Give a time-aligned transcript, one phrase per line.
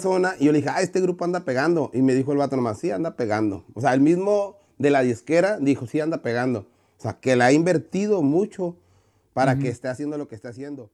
[0.00, 1.90] zona y yo le dije, ah, este grupo anda pegando.
[1.92, 3.64] Y me dijo el vato nomás, sí, anda pegando.
[3.74, 6.68] O sea, el mismo de la disquera dijo, sí, anda pegando.
[6.98, 8.76] O sea, que la ha invertido mucho
[9.32, 10.92] para que esté haciendo lo que esté haciendo.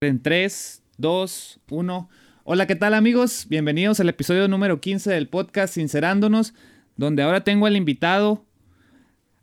[0.00, 2.08] En 3, 2, 1.
[2.44, 3.44] Hola, ¿qué tal amigos?
[3.50, 6.54] Bienvenidos al episodio número 15 del podcast Sincerándonos,
[6.96, 8.46] donde ahora tengo al invitado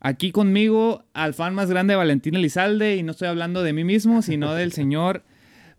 [0.01, 3.83] aquí conmigo, al fan más grande de Valentín Elizalde, y no estoy hablando de mí
[3.83, 5.23] mismo, sino del señor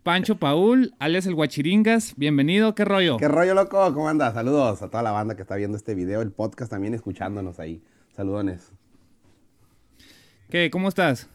[0.01, 2.15] Pancho Paul, alias el Guachiringas.
[2.15, 3.17] Bienvenido, ¿qué rollo?
[3.17, 3.93] ¿Qué rollo, loco?
[3.93, 4.33] ¿Cómo andas?
[4.33, 7.81] Saludos a toda la banda que está viendo este video, el podcast también escuchándonos ahí.
[8.15, 8.71] Saludones.
[10.49, 10.69] ¿Qué?
[10.71, 11.29] ¿Cómo estás?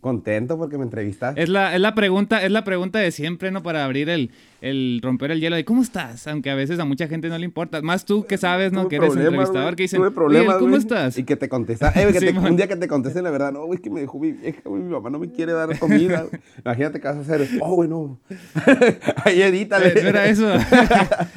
[0.00, 1.42] Contento porque me entrevistaste.
[1.42, 3.64] Es la, es la pregunta, es la pregunta de siempre, ¿no?
[3.64, 6.26] Para abrir el, el romper el hielo de ¿cómo estás?
[6.26, 7.80] Aunque a veces a mucha gente no le importa.
[7.82, 8.80] Más tú que sabes, ¿no?
[8.82, 9.76] Tuve que eres entrevistador, güey.
[9.76, 10.80] que dicen, Tuve problemas, "Oye, ¿cómo güey".
[10.82, 11.16] estás?
[11.18, 12.46] Y que te contesta, eh, que te- Simón.
[12.46, 14.60] un día que te contesten la verdad, no, güey, es que me dejó mi vieja,
[14.64, 16.26] güey, mi mamá no me quiere dar comida.
[16.64, 17.48] Imagínate qué vas a hacer.
[17.60, 18.18] Oh, güey, no.
[19.24, 19.88] Ahí edítale.
[19.88, 20.46] Eh, era eso.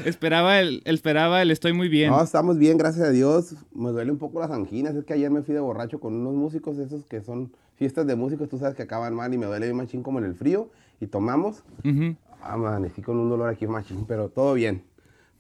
[0.06, 2.10] esperaba el, esperaba el estoy muy bien.
[2.12, 3.56] No, estamos bien, gracias a Dios.
[3.74, 4.96] Me duele un poco las anginas.
[4.96, 8.16] Es que ayer me fui de borracho con unos músicos, esos que son fiestas de
[8.16, 10.70] músicos, tú sabes que acaban mal y me duele bien machín como en el frío.
[11.00, 11.64] Y tomamos.
[12.44, 14.84] Amanecí con un dolor aquí machín, pero todo bien.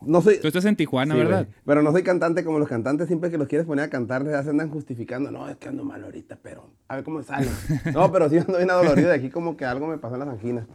[0.04, 0.40] No soy...
[0.40, 1.46] Tú estás en Tijuana, Sí, ¿verdad?
[1.46, 1.56] güey.
[1.64, 4.42] Pero no soy cantante como los cantantes, siempre que los quieres poner a cantar, ya
[4.44, 5.30] se andan justificando.
[5.30, 7.48] No, es que ando mal ahorita, pero a ver cómo sale.
[7.94, 10.30] no, pero sí ando bien adolorido de aquí, como que algo me pasó en las
[10.30, 10.66] anginas.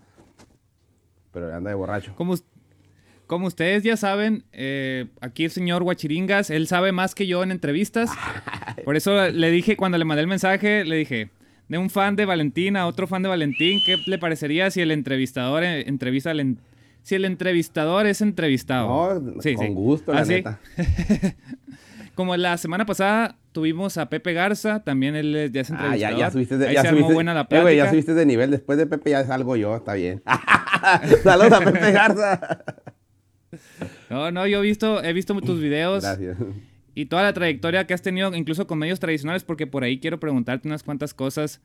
[1.32, 2.12] Pero anda de borracho.
[2.14, 2.34] Como,
[3.26, 7.50] como ustedes ya saben, eh, aquí el señor Guachiringas, él sabe más que yo en
[7.50, 8.10] entrevistas.
[8.84, 11.30] Por eso le dije, cuando le mandé el mensaje, le dije,
[11.68, 14.90] de un fan de Valentín a otro fan de Valentín, ¿qué le parecería si el
[14.90, 16.40] entrevistador eh, entrevista al...
[16.40, 16.58] en-
[17.02, 18.88] si el entrevistador es entrevistado?
[19.14, 20.42] No, con gusto, la ¿Ah, sí?
[22.14, 26.18] Como la semana pasada tuvimos a Pepe Garza, también él ya es Ah, entrevistador.
[26.18, 28.26] ya, ya subiste de, Ahí ya se armó subiste- buena la Eh, ya subiste de
[28.26, 28.50] nivel.
[28.50, 30.22] Después de Pepe ya salgo yo, está bien.
[31.22, 32.40] Saludos a Pepe Garza.
[34.10, 36.02] No, no, yo he visto, he visto tus videos.
[36.04, 36.38] Gracias.
[36.96, 40.18] Y toda la trayectoria que has tenido, incluso con medios tradicionales, porque por ahí quiero
[40.18, 41.60] preguntarte unas cuantas cosas.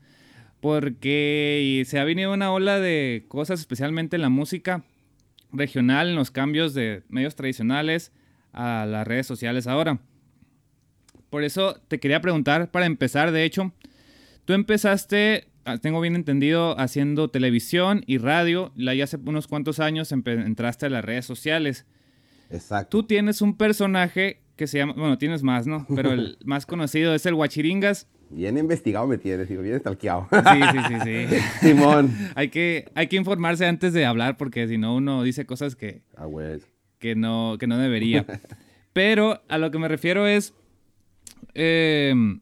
[0.60, 4.84] Porque se ha venido una ola de cosas, especialmente en la música
[5.50, 8.12] regional, en los cambios de medios tradicionales
[8.52, 10.00] a las redes sociales ahora.
[11.30, 13.72] Por eso te quería preguntar, para empezar, de hecho,
[14.44, 20.12] tú empezaste, ah, tengo bien entendido, haciendo televisión y radio, y hace unos cuantos años
[20.12, 21.86] entraste a las redes sociales.
[22.50, 22.98] Exacto.
[22.98, 25.86] Tú tienes un personaje que se llama, bueno, tienes más, ¿no?
[25.94, 28.08] Pero el más conocido es el Guachiringas.
[28.30, 30.26] Bien investigado me tienes, digo, bien estalqueado.
[30.30, 31.36] Sí, sí, sí, sí.
[31.60, 32.14] Simón.
[32.34, 36.02] hay, que, hay que informarse antes de hablar porque si no uno dice cosas que,
[36.16, 36.26] Ah,
[36.98, 38.24] que, no, que no debería.
[38.92, 40.54] Pero a lo que me refiero es,
[41.54, 42.40] em,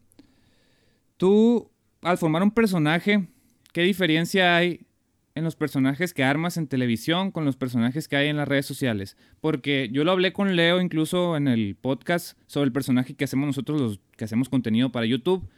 [1.17, 1.71] tú
[2.03, 3.27] al formar un personaje,
[3.73, 4.87] ¿qué diferencia hay
[5.35, 8.67] en los personajes que armas en televisión con los personajes que hay en las redes
[8.67, 9.17] sociales?
[9.41, 13.47] Porque yo lo hablé con Leo incluso en el podcast sobre el personaje que hacemos
[13.47, 15.49] nosotros los que hacemos contenido para YouTube,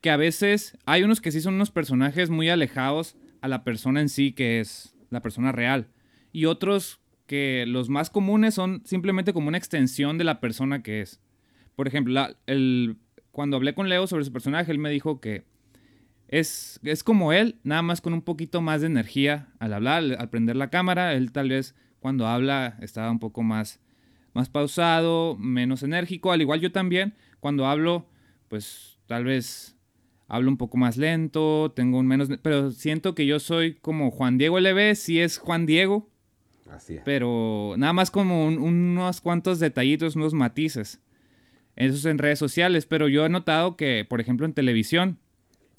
[0.00, 4.00] que a veces hay unos que sí son unos personajes muy alejados a la persona
[4.00, 5.88] en sí que es la persona real
[6.32, 11.00] y otros que los más comunes son simplemente como una extensión de la persona que
[11.00, 11.20] es.
[11.74, 12.96] Por ejemplo, el,
[13.32, 15.44] cuando hablé con Leo sobre su personaje, él me dijo que
[16.28, 20.28] es, es como él, nada más con un poquito más de energía al hablar, al,
[20.30, 21.14] prender la cámara.
[21.14, 23.80] Él tal vez cuando habla estaba un poco más,
[24.34, 26.32] más pausado, menos enérgico.
[26.32, 28.06] Al igual yo también, cuando hablo,
[28.48, 29.76] pues tal vez
[30.28, 32.28] hablo un poco más lento, tengo un menos...
[32.42, 36.10] Pero siento que yo soy como Juan Diego LB, sí es Juan Diego,
[36.68, 37.02] Así es.
[37.04, 41.00] pero nada más como un- unos cuantos detallitos, unos matices.
[41.76, 45.18] Eso es en redes sociales, pero yo he notado que, por ejemplo, en televisión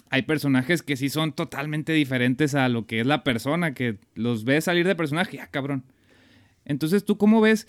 [0.09, 4.45] hay personajes que sí son totalmente diferentes a lo que es la persona, que los
[4.45, 5.83] ves salir de personaje, ah, cabrón.
[6.65, 7.67] Entonces, ¿tú cómo ves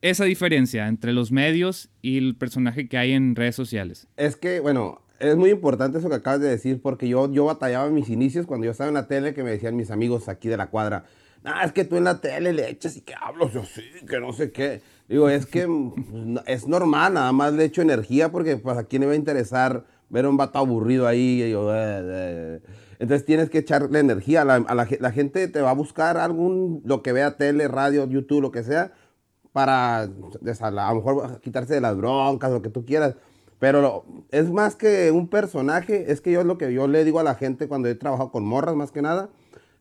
[0.00, 4.06] esa diferencia entre los medios y el personaje que hay en redes sociales?
[4.16, 7.86] Es que, bueno, es muy importante eso que acabas de decir, porque yo, yo batallaba
[7.88, 10.48] en mis inicios cuando yo estaba en la tele, que me decían mis amigos aquí
[10.48, 11.04] de la cuadra,
[11.44, 14.20] ah, es que tú en la tele le echas y que hablo yo sí, que
[14.20, 14.80] no sé qué.
[15.08, 19.00] Digo, es que pues, es normal, nada más le echo energía, porque pues a quién
[19.00, 21.42] le va a interesar ver a un vato aburrido ahí.
[21.42, 22.60] "Eh, eh".
[22.98, 24.44] Entonces tienes que echarle energía.
[24.44, 27.68] La, a la ge- la gente te va a buscar algún, lo que vea tele,
[27.68, 28.92] radio, YouTube, lo que sea,
[29.52, 33.14] para a lo mejor quitarse de las broncas, lo que tú quieras.
[33.58, 37.18] Pero lo- es más que un personaje, es que yo lo que yo le digo
[37.20, 39.30] a la gente cuando he trabajado con morras más que nada,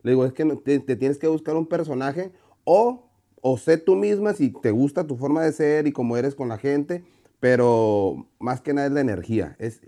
[0.04, 2.32] le digo, es que te, te tienes que buscar un personaje
[2.64, 3.10] o,
[3.42, 6.50] o sé tú misma si te gusta tu forma de ser y cómo eres con
[6.50, 7.04] la gente,
[7.40, 9.56] pero más que nada es la energía.
[9.60, 9.82] Es,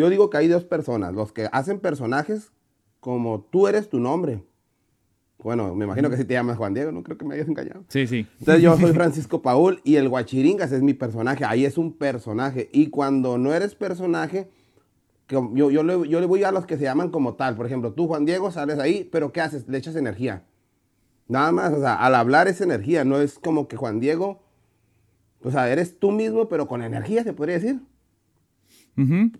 [0.00, 2.52] yo digo que hay dos personas, los que hacen personajes
[3.00, 4.42] como tú eres tu nombre.
[5.42, 7.84] Bueno, me imagino que si te llamas Juan Diego, no creo que me hayas engañado.
[7.88, 8.26] Sí, sí.
[8.38, 11.44] Entonces yo soy Francisco Paul y el Guachiringas es mi personaje.
[11.44, 12.70] Ahí es un personaje.
[12.72, 14.48] Y cuando no eres personaje,
[15.28, 17.54] yo, yo, le, yo le voy a los que se llaman como tal.
[17.56, 19.68] Por ejemplo, tú, Juan Diego, sales ahí, pero ¿qué haces?
[19.68, 20.44] Le echas energía.
[21.28, 24.40] Nada más, o sea, al hablar es energía, no es como que Juan Diego,
[25.42, 27.80] o sea, eres tú mismo, pero con energía, se podría decir.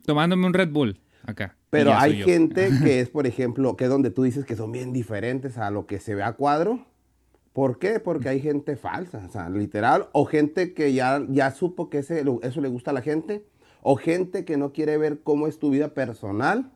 [0.05, 1.57] Tomándome un Red Bull acá.
[1.71, 4.93] Pero hay gente que es, por ejemplo, que es donde tú dices que son bien
[4.93, 6.85] diferentes a lo que se ve a cuadro.
[7.53, 8.01] ¿Por qué?
[8.01, 12.25] Porque hay gente falsa, o sea, literal, o gente que ya, ya supo que ese,
[12.43, 13.45] eso le gusta a la gente,
[13.83, 16.71] o gente que no quiere ver cómo es tu vida personal.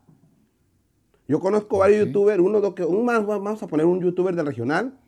[1.29, 4.99] Yo conozco varios youtubers, uno que, un más, vamos a poner un youtuber del regional,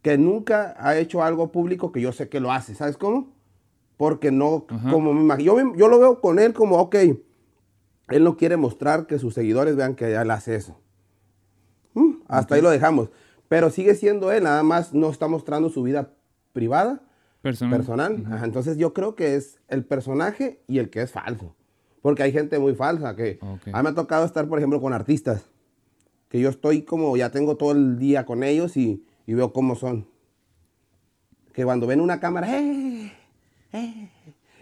[0.00, 3.34] que nunca ha hecho algo público que yo sé que lo hace, ¿sabes cómo?
[3.96, 6.96] Porque no, como me imagino, yo, yo, lo veo con él como, ok,
[8.08, 10.78] él no quiere mostrar que sus seguidores vean que él hace eso.
[11.94, 13.10] Mm, hasta ahí lo dejamos.
[13.48, 16.12] Pero sigue siendo él, nada más no está mostrando su vida
[16.52, 17.00] privada,
[17.42, 17.76] personal.
[17.76, 18.40] personal.
[18.44, 21.54] entonces yo creo que es el personaje y el que es falso.
[22.02, 24.92] Porque hay gente muy falsa que a mí me ha tocado estar, por ejemplo, con
[24.92, 25.44] artistas.
[26.28, 29.74] Que yo estoy como, ya tengo todo el día con ellos y, y veo cómo
[29.74, 30.08] son.
[31.52, 33.12] Que cuando ven una cámara, ¡eh!
[33.72, 34.10] ¡eh!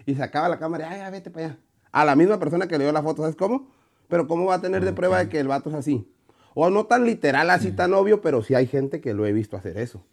[0.06, 1.58] Y se acaba la cámara, ¡ay, vete para allá!
[1.94, 3.68] A la misma persona que le dio la foto, ¿sabes cómo?
[4.08, 6.08] Pero ¿cómo va a tener de prueba de que el vato es así?
[6.52, 9.56] O no tan literal, así tan obvio, pero sí hay gente que lo he visto
[9.56, 10.04] hacer eso.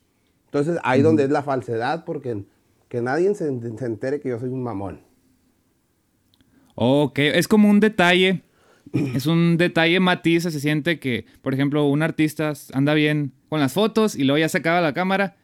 [0.45, 2.44] Entonces, ahí donde es la falsedad, porque
[2.88, 5.01] que nadie se, se, entere que yo soy un mamón.
[6.75, 8.44] Ok, es como un detalle,
[9.16, 13.74] es un detalle matiz, se siente que, por ejemplo, un artista anda bien con las
[13.74, 15.36] fotos y luego ya se acaba la cámara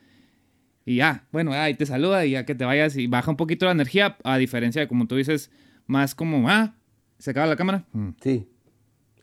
[0.86, 3.66] y ya, bueno, ahí te saluda y ya que te vayas y baja un poquito
[3.66, 5.50] la energía, a diferencia de como tú dices,
[5.88, 6.76] más como, ah,
[7.18, 7.86] se acaba la cámara.
[7.94, 8.10] Mm.
[8.22, 8.50] Sí,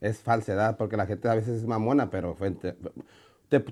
[0.00, 2.36] es falsedad porque la gente a veces es mamona, pero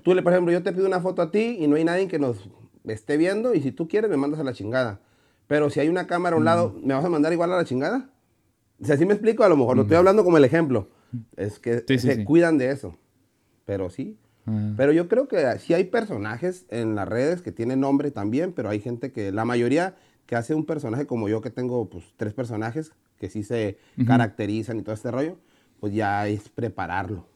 [0.03, 2.19] tú, por ejemplo, yo te pido una foto a ti y no hay nadie que
[2.19, 2.49] nos
[2.85, 5.01] esté viendo y si tú quieres me mandas a la chingada.
[5.47, 7.65] Pero si hay una cámara a un lado, ¿me vas a mandar igual a la
[7.65, 8.09] chingada?
[8.81, 10.89] Si así me explico, a lo mejor lo estoy hablando como el ejemplo.
[11.35, 12.97] Es que se cuidan de eso.
[13.65, 14.73] Pero sí, Ah.
[14.75, 18.69] Pero yo creo que sí hay personajes en las redes que tienen nombre también, pero
[18.69, 22.33] hay gente que, la mayoría que hace un personaje como yo, que tengo pues tres
[22.33, 25.37] personajes que sí se caracterizan y todo este rollo,
[25.79, 27.27] pues ya es prepararlo.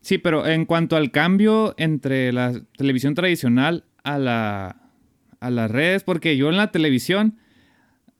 [0.00, 4.90] Sí, pero en cuanto al cambio entre la televisión tradicional a, la,
[5.40, 7.38] a las redes, porque yo en la televisión,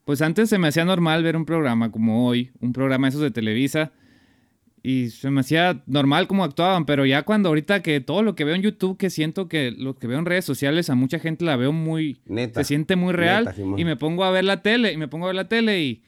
[0.05, 3.31] pues antes se me hacía normal ver un programa como hoy, un programa esos de
[3.31, 3.93] Televisa,
[4.83, 8.45] y se me hacía normal cómo actuaban, pero ya cuando ahorita que todo lo que
[8.45, 11.45] veo en YouTube, que siento que lo que veo en redes sociales a mucha gente
[11.45, 12.21] la veo muy...
[12.27, 12.61] Neta.
[12.61, 13.55] Se siente muy real.
[13.77, 16.03] y me pongo a ver la tele, y me pongo a ver la tele y...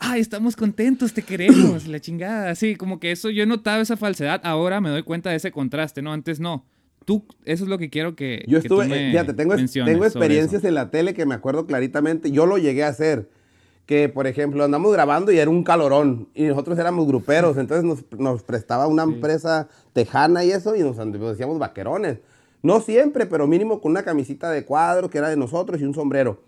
[0.00, 1.86] ¡Ay, estamos contentos, te queremos!
[1.88, 2.50] la chingada.
[2.50, 4.40] Así, como que eso, yo he notado esa falsedad.
[4.44, 6.12] Ahora me doy cuenta de ese contraste, ¿no?
[6.12, 6.64] Antes no.
[7.04, 8.44] Tú, eso es lo que quiero que...
[8.46, 12.30] Yo estuve, fíjate, tengo, tengo experiencias en la tele que me acuerdo claritamente.
[12.30, 13.28] Yo lo llegué a hacer
[13.88, 18.42] que, por ejemplo, andamos grabando y era un calorón y nosotros éramos gruperos, entonces nos,
[18.42, 22.18] prestaba una empresa tejana y eso y nos, decíamos vaquerones.
[22.62, 25.94] No siempre, pero mínimo con una camisita de cuadro que era de nosotros y un
[25.94, 26.38] sombrero.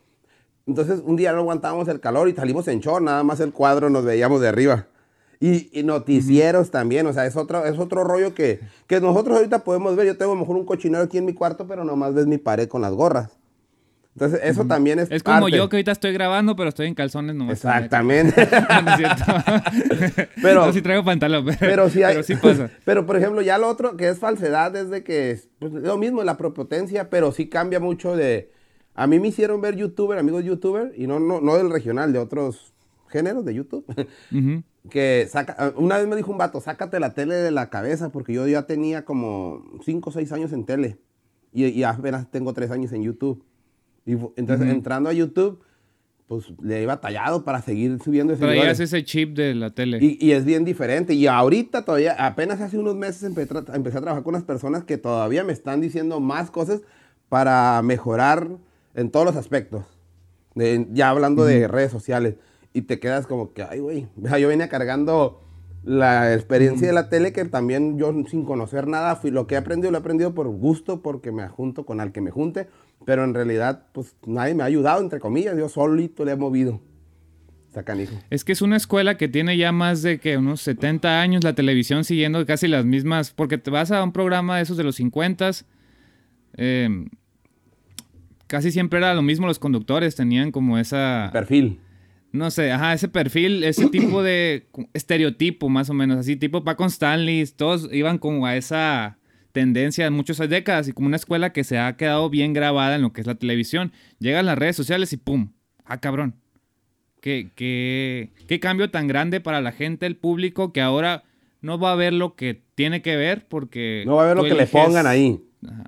[0.67, 3.89] Entonces un día no aguantábamos el calor y salimos en short, nada más el cuadro
[3.89, 4.89] nos veíamos de arriba.
[5.41, 9.97] Y, noticieros también, o sea, es otro, es otro rollo que, que nosotros ahorita podemos
[9.97, 10.07] ver.
[10.09, 12.83] Yo tengo mejor un cochinero aquí en mi cuarto, pero nomás ves mi pared con
[12.83, 13.40] las gorras.
[14.21, 15.11] Entonces, eso también es.
[15.11, 17.55] Es como yo que ahorita estoy grabando, pero estoy en calzones nomás.
[17.55, 18.35] Exactamente.
[18.85, 19.25] no, es cierto.
[20.43, 20.67] pero.
[20.67, 22.71] No, si traigo pantalón, pero, sí, hay, pero sí pasa.
[22.85, 25.41] Pero, por ejemplo, ya lo otro que es falsedad es de que.
[25.59, 28.53] Pues, lo mismo, la propotencia, pero sí cambia mucho de.
[28.95, 32.19] A mí me hicieron ver youtuber, amigos youtuber, y no, no, no del regional, de
[32.19, 32.75] otros
[33.09, 33.87] géneros de YouTube.
[34.89, 35.75] Que saca.
[35.77, 38.63] Una vez me dijo un vato, sácate la tele de la cabeza, porque yo ya
[38.63, 40.97] tenía como 5 o 6 años en tele.
[41.53, 43.45] Y, y apenas tengo 3 años en YouTube.
[44.07, 45.63] Y entonces, entrando a YouTube,
[46.31, 49.99] pues le he batallado para seguir subiendo ese chip de la tele.
[50.01, 51.13] Y, es bien diferente.
[51.13, 55.43] Y ahorita todavía, apenas hace unos meses empecé, a trabajar con unas personas que todavía
[55.43, 56.83] me están diciendo más cosas
[57.29, 58.49] para mejorar
[58.95, 59.85] en todos los aspectos.
[60.55, 62.37] ya hablando de redes sociales.
[62.73, 64.07] Y te quedas como que, ay, güey.
[64.17, 65.41] Yo venía cargando
[65.83, 69.59] la experiencia de la tele que también yo sin conocer nada, fui, lo que he
[69.59, 72.69] aprendido lo he aprendido por gusto, porque me junto con al que me junte,
[73.05, 76.81] pero en realidad pues nadie me ha ayudado, entre comillas, yo solito le he movido.
[77.73, 78.17] Sacanijo.
[78.31, 81.55] Es que es una escuela que tiene ya más de que unos 70 años la
[81.55, 84.97] televisión siguiendo casi las mismas, porque te vas a un programa de esos de los
[84.97, 85.51] 50,
[86.57, 87.07] eh,
[88.49, 91.31] casi siempre era lo mismo, los conductores tenían como esa...
[91.33, 91.79] Perfil
[92.33, 96.85] no sé, ajá, ese perfil, ese tipo de estereotipo más o menos, así tipo Paco
[96.87, 99.19] Stanley, todos iban como a esa
[99.53, 103.03] tendencia de muchas décadas y como una escuela que se ha quedado bien grabada en
[103.03, 103.93] lo que es la televisión.
[104.19, 105.53] Llegan las redes sociales y ¡pum!
[105.85, 106.35] ¡Ah, cabrón!
[107.21, 111.25] ¿Qué, qué, qué cambio tan grande para la gente, el público, que ahora
[111.61, 114.05] no va a ver lo que tiene que ver porque...
[114.07, 115.41] No va a ver lo que le pongan ahí.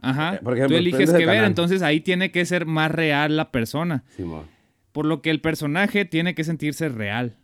[0.03, 0.35] Ajá.
[0.35, 3.51] Eh, por ejemplo, tú eliges qué ver, entonces ahí tiene que ser más real la
[3.51, 4.05] persona.
[4.93, 7.37] por lo que el personaje tiene que sentirse real.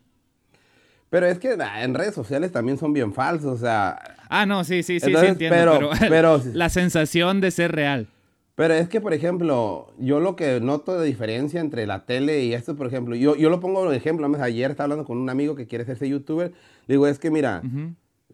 [1.10, 3.98] Pero es que ah, en redes sociales también son bien falsos, o sea...
[4.28, 8.08] Ah, no, sí, sí, sí, sí entiendo, pero, la sensación de ser real.
[8.58, 12.54] Pero es que, por ejemplo, yo lo que noto de diferencia entre la tele y
[12.54, 15.54] esto, por ejemplo, yo, yo lo pongo de ejemplo, ayer estaba hablando con un amigo
[15.54, 16.52] que quiere ser youtuber,
[16.88, 17.62] digo, es que mira,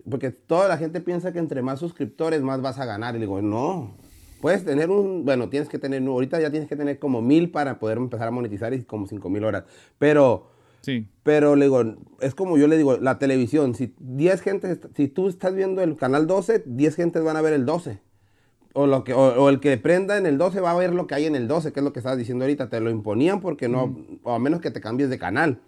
[0.09, 3.43] porque toda la gente piensa que entre más suscriptores más vas a ganar, y digo,
[3.43, 3.99] no,
[4.41, 7.79] puedes tener un, bueno, tienes que tener, ahorita ya tienes que tener como mil para
[7.79, 9.65] poder empezar a monetizar y como cinco mil horas,
[9.99, 10.54] pero
[10.85, 11.09] Sí.
[11.23, 11.83] Pero le digo,
[12.21, 15.97] es como yo le digo, la televisión, si 10 gente, si tú estás viendo el
[15.97, 18.01] canal 12, 10 gentes van a ver el 12.
[18.75, 21.15] O, lo que, o, el que prenda en el 12 va a ver lo que
[21.15, 22.69] hay en el 12, que es lo que estabas diciendo ahorita.
[22.69, 25.61] Te lo imponían porque no, o a menos que te cambies de canal.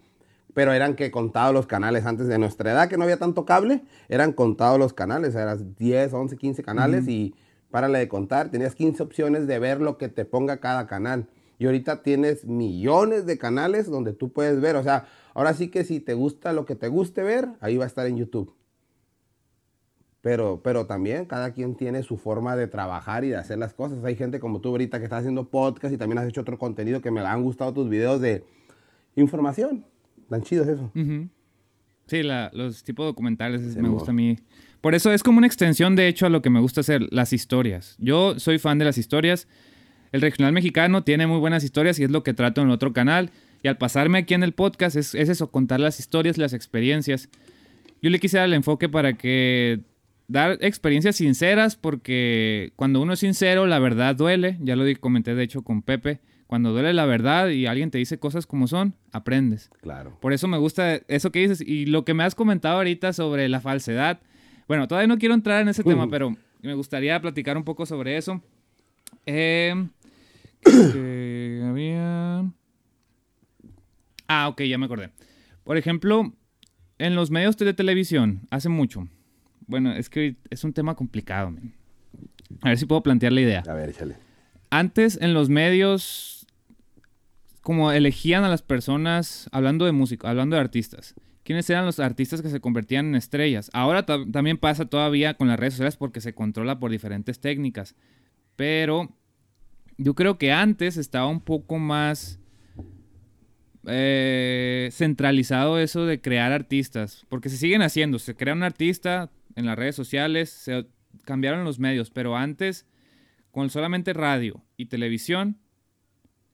[0.52, 3.85] Pero eran que contados los canales antes de nuestra edad, que no había tanto cable,
[4.08, 5.35] eran contados los canales.
[5.35, 7.35] Eran 10, 11, 15 canales y
[7.70, 8.50] párale de contar.
[8.50, 11.28] Tenías 15 opciones de ver lo que te ponga cada canal.
[11.59, 14.77] Y ahorita tienes millones de canales donde tú puedes ver.
[14.77, 17.85] O sea, ahora sí que si te gusta lo que te guste ver, ahí va
[17.85, 18.55] a estar en YouTube.
[20.21, 24.05] Pero, pero también cada quien tiene su forma de trabajar y de hacer las cosas.
[24.05, 27.01] Hay gente como tú ahorita que está haciendo podcast y también has hecho otro contenido
[27.01, 28.45] que me han gustado tus videos de
[29.15, 29.85] información.
[30.29, 30.91] Tan chidos eso.
[32.07, 32.23] Sí,
[32.53, 34.37] los tipos documentales me gusta a mí.
[34.81, 37.33] Por eso es como una extensión, de hecho, a lo que me gusta hacer, las
[37.33, 37.97] historias.
[37.99, 39.49] Yo soy fan de las historias.
[40.16, 42.94] El regional mexicano tiene muy buenas historias y es lo que trato en el otro
[42.94, 43.30] canal.
[43.62, 47.28] Y al pasarme aquí en el podcast es, eso, contar las historias, las experiencias.
[48.00, 49.80] Yo le quise dar el enfoque para que
[50.26, 54.56] dar experiencias sinceras porque cuando uno es sincero la verdad duele.
[54.62, 56.20] Ya lo comenté de hecho con Pepe.
[56.46, 59.70] Cuando duele la verdad y alguien te dice cosas como son, aprendes.
[59.82, 60.16] Claro.
[60.18, 61.61] Por eso me gusta eso que dices.
[61.61, 64.20] Y lo que me has comentado ahorita sobre la falsedad.
[64.66, 68.16] Bueno, todavía no quiero entrar en ese tema, pero me gustaría platicar un poco sobre
[68.16, 68.40] eso.
[69.26, 69.75] Eh,
[70.66, 72.50] que había...
[74.28, 75.11] Ah, ok, ya me acordé.
[75.64, 76.32] Por ejemplo,
[76.99, 79.08] en los medios de televisión, hace mucho.
[79.66, 81.54] Bueno, es que es un tema complicado.
[82.61, 83.62] A ver si puedo plantear la idea.
[83.66, 84.16] A ver, échale.
[84.70, 86.46] Antes, en los medios,
[87.61, 91.14] como elegían a las personas, hablando de música, hablando de artistas.
[91.42, 93.70] ¿Quiénes eran los artistas que se convertían en estrellas?
[93.73, 97.94] Ahora también pasa todavía con las redes sociales porque se controla por diferentes técnicas.
[98.56, 99.16] Pero
[99.99, 102.38] yo creo que antes estaba un poco más
[103.87, 109.67] eh, centralizado eso de crear artistas, porque se siguen haciendo, se crea un artista en
[109.67, 110.87] las redes sociales, se
[111.25, 112.87] cambiaron los medios, pero antes
[113.50, 115.59] con solamente radio y televisión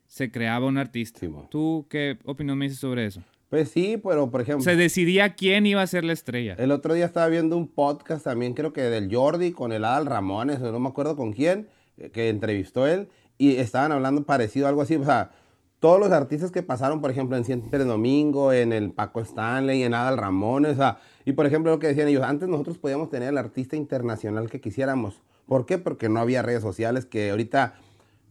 [0.07, 1.27] se creaba un artista.
[1.51, 3.23] ¿Tú qué opinión me dices sobre eso?
[3.49, 4.63] Pues sí, pero por ejemplo...
[4.63, 6.55] Se decidía quién iba a ser la estrella.
[6.59, 10.07] El otro día estaba viendo un podcast también, creo que del Jordi, con el Adal
[10.07, 13.09] Ramones, no me acuerdo con quién, eh, que entrevistó él,
[13.43, 15.33] y estaban hablando parecido, algo así, o sea,
[15.81, 19.95] todos los artistas que pasaron, por ejemplo, en Siempre Domingo, en el Paco Stanley, en
[19.95, 23.31] Adal Ramones, o sea, y por ejemplo lo que decían ellos, antes nosotros podíamos tener
[23.31, 25.23] el artista internacional que quisiéramos.
[25.47, 25.79] ¿Por qué?
[25.79, 27.75] Porque no había redes sociales que ahorita,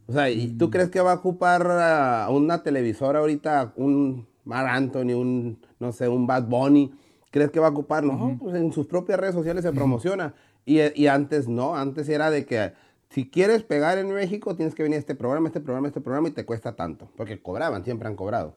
[0.06, 4.66] o sea, ¿y ¿tú crees que va a ocupar a una televisora ahorita un Mar
[4.66, 6.90] Anthony, un, no sé, un Bad Bunny?
[7.30, 8.02] ¿Crees que va a ocupar?
[8.02, 10.32] No, pues en sus propias redes sociales se promociona.
[10.64, 12.72] Y, y antes no, antes era de que
[13.12, 16.28] si quieres pegar en México, tienes que venir a este programa, este programa, este programa
[16.28, 17.10] y te cuesta tanto.
[17.14, 18.56] Porque cobraban, siempre han cobrado.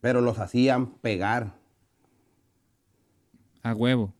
[0.00, 1.54] Pero los hacían pegar.
[3.62, 4.12] A huevo.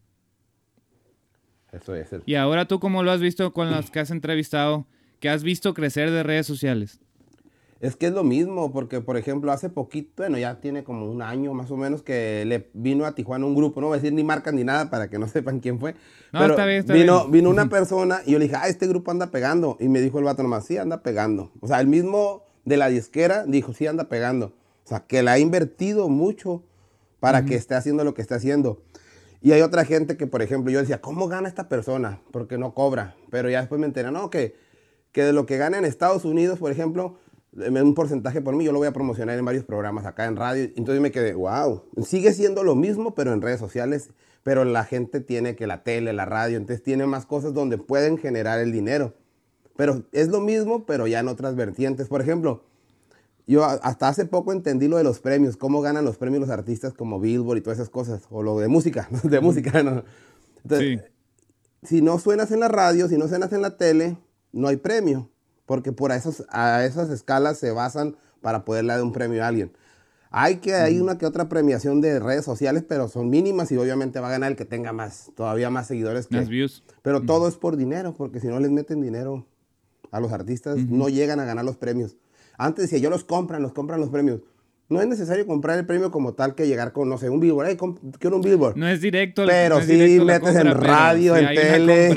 [1.73, 2.13] Eso es.
[2.13, 2.23] El...
[2.27, 4.87] Y ahora tú, ¿cómo lo has visto con los que has entrevistado?
[5.19, 7.01] ¿Qué has visto crecer de redes sociales?
[7.81, 11.23] Es que es lo mismo, porque por ejemplo, hace poquito, bueno, ya tiene como un
[11.23, 14.13] año más o menos que le vino a Tijuana un grupo, no voy a decir
[14.13, 15.95] ni marcas ni nada para que no sepan quién fue.
[16.33, 17.33] No, pero está bien, está vino, bien.
[17.33, 19.77] Vino una persona y yo le dije, ah, este grupo anda pegando.
[19.81, 21.51] Y me dijo el vato nomás, sí, anda pegando.
[21.61, 24.55] O sea, el mismo de la disquera dijo, sí, anda pegando.
[24.85, 26.63] O sea, que le ha invertido mucho
[27.21, 28.83] para que esté haciendo lo que está haciendo.
[29.41, 32.21] Y hay otra gente que, por ejemplo, yo decía, ¿cómo gana esta persona?
[32.31, 33.15] Porque no cobra.
[33.31, 34.57] Pero ya después me enteré, no, que,
[35.13, 37.17] que de lo que gana en Estados Unidos, por ejemplo,
[37.57, 40.65] un porcentaje por mí, yo lo voy a promocionar en varios programas acá en radio.
[40.77, 44.11] Entonces me quedé, wow, sigue siendo lo mismo, pero en redes sociales,
[44.43, 48.19] pero la gente tiene que la tele, la radio, entonces tiene más cosas donde pueden
[48.19, 49.15] generar el dinero.
[49.77, 52.09] Pero es lo mismo, pero ya en otras vertientes.
[52.09, 52.63] Por ejemplo,
[53.47, 56.95] yo hasta hace poco entendí lo de los premios, cómo ganan los premios los artistas
[56.95, 60.05] como Billboard y todas esas cosas, o lo de música, de música, ¿no?
[60.63, 61.03] Entonces,
[61.83, 64.17] si no suenas en la radio, si no suenas en la tele,
[64.53, 65.29] no hay premio,
[65.67, 69.73] porque por esos, a esas escalas se basan para poderle dar un premio a alguien.
[70.37, 74.19] Hay que hay una que otra premiación de redes sociales, pero son mínimas y obviamente
[74.19, 76.37] va a ganar el que tenga más, todavía más seguidores que.
[76.37, 76.83] Más views.
[77.03, 79.47] Pero todo es por dinero, porque si no les meten dinero
[80.11, 82.17] a los artistas, no llegan a ganar los premios.
[82.59, 84.41] Antes decía, yo los compran, los compran los premios.
[84.89, 87.69] No es necesario comprar el premio como tal que llegar con, no sé, un billboard.
[87.69, 87.79] Hey,
[88.19, 88.77] quiero un billboard.
[88.77, 89.45] No es directo.
[89.47, 92.15] Pero no es sí directo metes compra, en radio, en tele.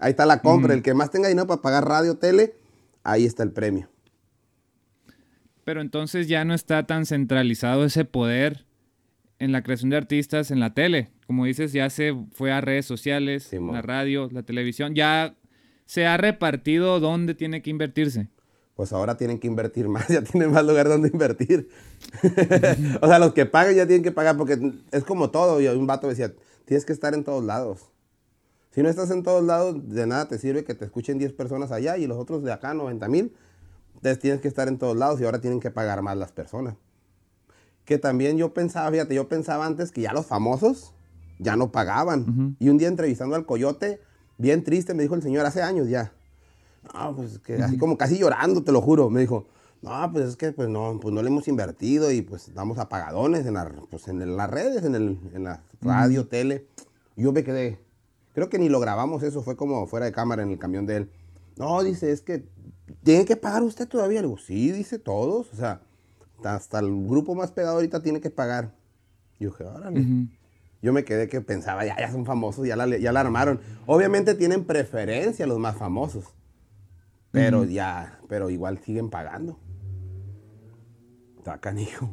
[0.00, 0.74] Ahí está la compra.
[0.74, 2.54] El que más tenga dinero para pagar radio, tele,
[3.02, 3.88] ahí está el premio.
[5.64, 8.66] Pero entonces ya no está tan centralizado ese poder
[9.38, 11.10] en la creación de artistas en la tele.
[11.26, 14.94] Como dices, ya se fue a redes sociales, la radio, la televisión.
[14.94, 15.36] Ya
[15.86, 18.28] se ha repartido dónde tiene que invertirse.
[18.74, 21.68] Pues ahora tienen que invertir más, ya tienen más lugar donde invertir.
[23.00, 25.60] o sea, los que pagan ya tienen que pagar porque es como todo.
[25.60, 26.32] Y un vato decía,
[26.64, 27.89] tienes que estar en todos lados.
[28.70, 31.72] Si no estás en todos lados, de nada te sirve que te escuchen 10 personas
[31.72, 33.34] allá y los otros de acá, 90 mil.
[33.96, 36.74] Entonces tienes que estar en todos lados y ahora tienen que pagar más las personas.
[37.84, 40.94] Que también yo pensaba, fíjate, yo pensaba antes que ya los famosos
[41.38, 42.56] ya no pagaban.
[42.60, 44.00] Y un día entrevistando al coyote,
[44.38, 46.12] bien triste, me dijo el señor, hace años ya.
[46.94, 49.10] No, pues que así como casi llorando, te lo juro.
[49.10, 49.46] Me dijo,
[49.82, 53.44] no, pues es que pues no, pues no le hemos invertido y pues damos apagadones
[53.46, 56.66] en, la- pues, en las redes, en, el, en la radio, tele.
[57.16, 57.78] Yo me quedé,
[58.32, 60.96] creo que ni lo grabamos eso, fue como fuera de cámara en el camión de
[60.96, 61.10] él.
[61.56, 62.44] No, dice, es que
[63.02, 64.20] tiene que pagar usted todavía.
[64.20, 65.52] Le digo, sí, dice todos.
[65.52, 65.82] O sea,
[66.44, 68.74] hasta el grupo más pegado ahorita tiene que pagar.
[69.38, 70.28] Y yo dije, órale.
[70.82, 73.60] Yo me quedé que pensaba, ya, ya son famosos, ya la, ya la armaron.
[73.86, 76.24] Obviamente tienen preferencia los más famosos.
[77.30, 79.58] Pero ya, pero igual siguen pagando.
[81.36, 82.10] Está canijo.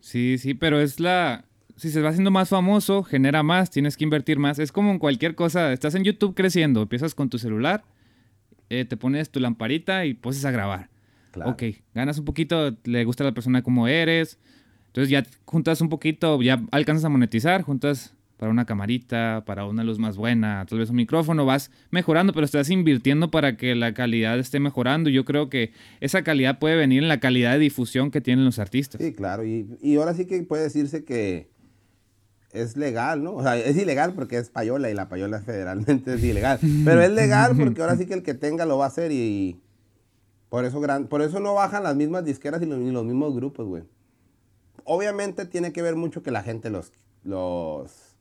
[0.00, 1.47] Sí, sí, pero es la...
[1.78, 4.58] Si se va haciendo más famoso, genera más, tienes que invertir más.
[4.58, 5.72] Es como en cualquier cosa.
[5.72, 7.84] Estás en YouTube creciendo, empiezas con tu celular,
[8.68, 10.90] eh, te pones tu lamparita y poses a grabar.
[11.30, 11.52] Claro.
[11.52, 11.62] Ok,
[11.94, 14.38] ganas un poquito, le gusta a la persona como eres.
[14.88, 19.84] Entonces ya juntas un poquito, ya alcanzas a monetizar, juntas para una camarita, para una
[19.84, 23.94] luz más buena, tal vez un micrófono, vas mejorando, pero estás invirtiendo para que la
[23.94, 25.10] calidad esté mejorando.
[25.10, 28.58] Yo creo que esa calidad puede venir en la calidad de difusión que tienen los
[28.58, 29.00] artistas.
[29.00, 29.44] Sí, claro.
[29.44, 31.48] Y, y ahora sí que puede decirse que
[32.52, 33.34] es legal, ¿no?
[33.34, 36.58] O sea, es ilegal porque es payola y la payola federalmente es ilegal.
[36.84, 39.60] Pero es legal porque ahora sí que el que tenga lo va a hacer y
[40.48, 43.66] por eso, gran, por eso no bajan las mismas disqueras y los, los mismos grupos,
[43.66, 43.82] güey.
[44.84, 48.16] Obviamente tiene que ver mucho que la gente los, los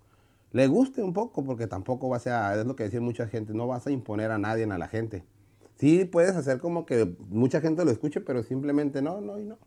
[0.51, 3.67] le guste un poco porque tampoco vas a, es lo que decía mucha gente, no
[3.67, 5.23] vas a imponer a nadie, a la gente.
[5.75, 9.57] Sí puedes hacer como que mucha gente lo escuche, pero simplemente no, no y no.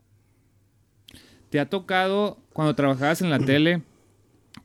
[1.49, 3.83] ¿Te ha tocado cuando trabajabas en la tele?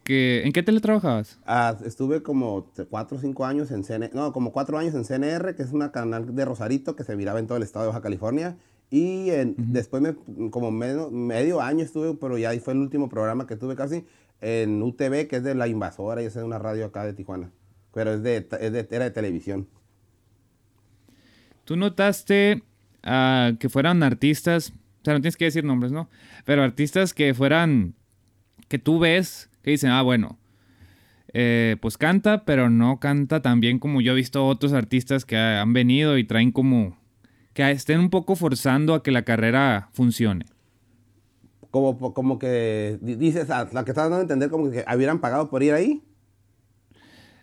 [0.05, 1.39] Que, ¿En qué tele trabajabas?
[1.47, 5.05] Ah, estuve como t- cuatro o cinco años en CNR, no, como cuatro años en
[5.05, 7.89] CNR, que es una canal de Rosarito que se viraba en todo el estado de
[7.89, 8.57] Baja California.
[8.91, 10.15] Y en- después, me,
[10.51, 14.05] como medio, medio año estuve, pero ya ahí fue el último programa que tuve casi,
[14.41, 17.51] en UTV, que es de La Invasora, y es una radio acá de Tijuana.
[17.93, 19.67] Pero es de, es de- era de televisión.
[21.65, 22.63] ¿Tú notaste
[23.03, 24.71] ah, que fueran artistas,
[25.03, 26.09] o sea, no tienes que decir nombres, ¿no?
[26.45, 27.95] Pero artistas que fueran,
[28.69, 30.39] que tú ves, que dicen, ah, bueno,
[31.35, 35.37] eh, pues canta, pero no canta tan bien como yo he visto otros artistas que
[35.37, 36.97] han venido y traen como,
[37.53, 40.47] que estén un poco forzando a que la carrera funcione.
[41.73, 45.21] Como, como que di- dices, ah, la que estás dando a entender como que hubieran
[45.21, 46.01] pagado por ir ahí.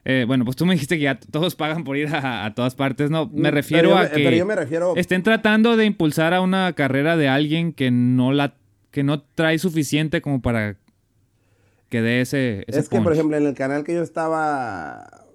[0.06, 2.74] Eh, bueno, pues tú me dijiste que ya todos pagan por ir a, a todas
[2.76, 3.30] partes, ¿no?
[3.34, 6.40] Me Mm, refiero yo a que pero yo me refiero- estén tratando de impulsar a
[6.40, 8.54] una carrera de alguien que no la
[8.92, 10.76] que no trae suficiente como para
[11.94, 15.28] que dé ese, ese Es que, por ejemplo, en el canal que yo estaba,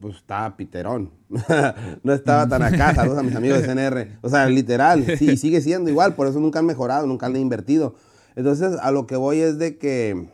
[0.00, 1.10] pues estaba piterón.
[2.04, 4.18] no estaba tan acá, saludos a mis amigos de CNR.
[4.22, 7.96] O sea, literal, sí, sigue siendo igual, por eso nunca han mejorado, nunca han invertido.
[8.36, 10.28] Entonces, a lo que voy es de que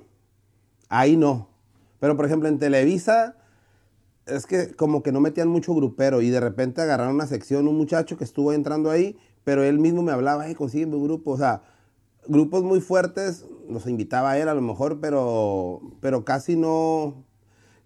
[0.91, 1.49] ahí no.
[1.99, 3.37] Pero, por ejemplo, en Televisa,
[4.27, 7.79] es que como que no metían mucho grupero y de repente agarraron una sección, un
[7.79, 11.31] muchacho que estuvo entrando ahí, pero él mismo me hablaba, hey, consígueme un grupo.
[11.31, 11.63] O sea,
[12.29, 17.25] grupos muy fuertes, los invitaba a él a lo mejor, pero, pero casi no.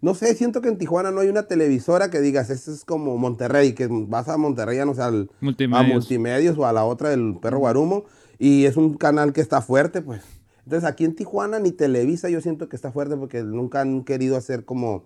[0.01, 3.17] No sé, siento que en Tijuana no hay una televisora que digas, este es como
[3.17, 5.95] Monterrey, que vas a Monterrey, no sé, al, a Multimedios.
[5.95, 8.05] Multimedios o a la otra del Perro Guarumo,
[8.39, 10.23] y es un canal que está fuerte, pues.
[10.65, 14.37] Entonces aquí en Tijuana ni Televisa yo siento que está fuerte porque nunca han querido
[14.37, 15.05] hacer como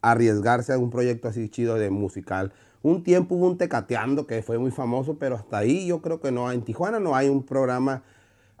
[0.00, 2.52] arriesgarse a un proyecto así chido de musical.
[2.82, 6.32] Un tiempo hubo un tecateando que fue muy famoso, pero hasta ahí yo creo que
[6.32, 6.50] no.
[6.50, 8.02] En Tijuana no hay un programa.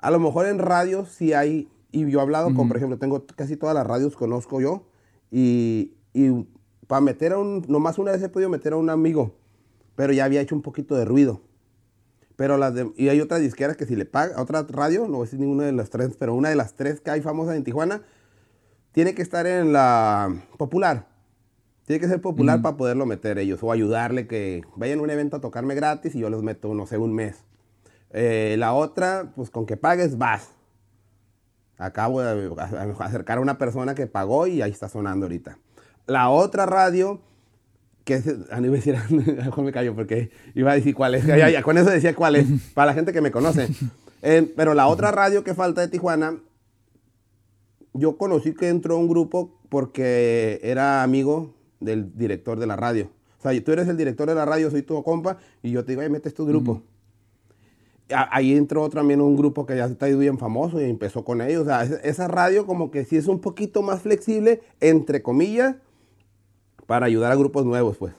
[0.02, 1.68] A lo mejor en radio sí hay.
[1.90, 4.84] Y yo he hablado con, por ejemplo, tengo casi todas las radios, conozco yo.
[5.30, 6.46] Y, y
[6.86, 7.64] para meter a un.
[7.68, 9.34] Nomás una vez he podido meter a un amigo,
[9.94, 11.40] pero ya había hecho un poquito de ruido.
[12.36, 15.20] Pero las de- y hay otras disqueras que si le paga, otra radio, no voy
[15.20, 17.62] a decir ninguna de las tres, pero una de las tres que hay famosas en
[17.64, 18.02] Tijuana,
[18.92, 21.08] tiene que estar en la popular.
[21.84, 25.36] Tiene que ser popular para poderlo meter ellos o ayudarle que vayan a un evento
[25.36, 27.44] a tocarme gratis y yo los meto, no sé, un mes.
[28.12, 30.50] Eh, la otra, pues con que pagues vas.
[31.78, 32.52] Acabo de
[33.00, 35.58] acercar a una persona que pagó y ahí está sonando ahorita.
[36.06, 37.20] La otra radio,
[38.04, 41.26] que es, a mí me mejor me callo porque iba a decir cuál es.
[41.26, 43.68] Ya, ya, con eso decía cuál es, para la gente que me conoce.
[44.22, 46.38] Eh, pero la otra radio que falta de Tijuana,
[47.94, 53.10] yo conocí que entró un grupo porque era amigo del director de la radio.
[53.38, 55.92] O sea, tú eres el director de la radio, soy tu compa, y yo te
[55.92, 56.82] digo, ay, metes tu grupo.
[56.84, 56.91] A-
[58.10, 61.62] Ahí entró también un grupo que ya está bien famoso y empezó con ellos.
[61.62, 65.76] O sea, es- esa radio como que sí es un poquito más flexible, entre comillas,
[66.86, 68.12] para ayudar a grupos nuevos, pues.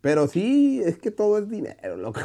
[0.00, 2.20] Pero sí, es que todo es dinero, loco.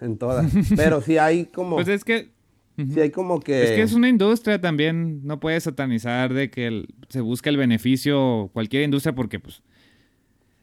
[0.00, 0.50] En todas.
[0.76, 1.76] Pero sí hay como...
[1.76, 2.30] Pues es que
[2.76, 3.64] sí hay como que...
[3.64, 7.56] Es que es una industria también, no puedes satanizar de que el- se busca el
[7.56, 9.62] beneficio, cualquier industria, porque pues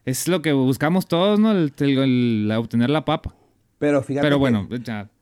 [0.06, 1.52] es lo que buscamos todos, ¿no?
[1.52, 3.36] El, el- obtener la papa.
[3.78, 4.67] Pero fíjate Pero que- bueno,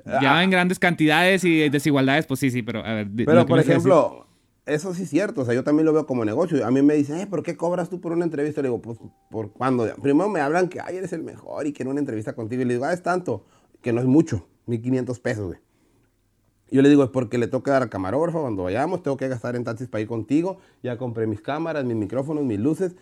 [0.06, 3.08] ya, ya en grandes cantidades y desigualdades, pues sí, sí, pero a ver.
[3.16, 4.28] Pero, por a ejemplo,
[4.66, 5.42] eso sí es cierto.
[5.42, 6.66] O sea, yo también lo veo como negocio.
[6.66, 8.62] A mí me dicen, eh, ¿por qué cobras tú por una entrevista?
[8.62, 8.98] Le digo, pues,
[9.30, 9.88] ¿por cuándo?
[10.02, 12.62] Primero me hablan que, ay, eres el mejor y quiero una entrevista contigo.
[12.62, 13.46] Y le digo, ah, es tanto,
[13.82, 15.60] que no es mucho, 1500 pesos, güey.
[16.72, 19.28] Yo le digo, es porque le tengo que dar al camarógrafo cuando vayamos, tengo que
[19.28, 20.58] gastar en taxis para ir contigo.
[20.82, 22.96] Ya compré mis cámaras, mis micrófonos, mis luces.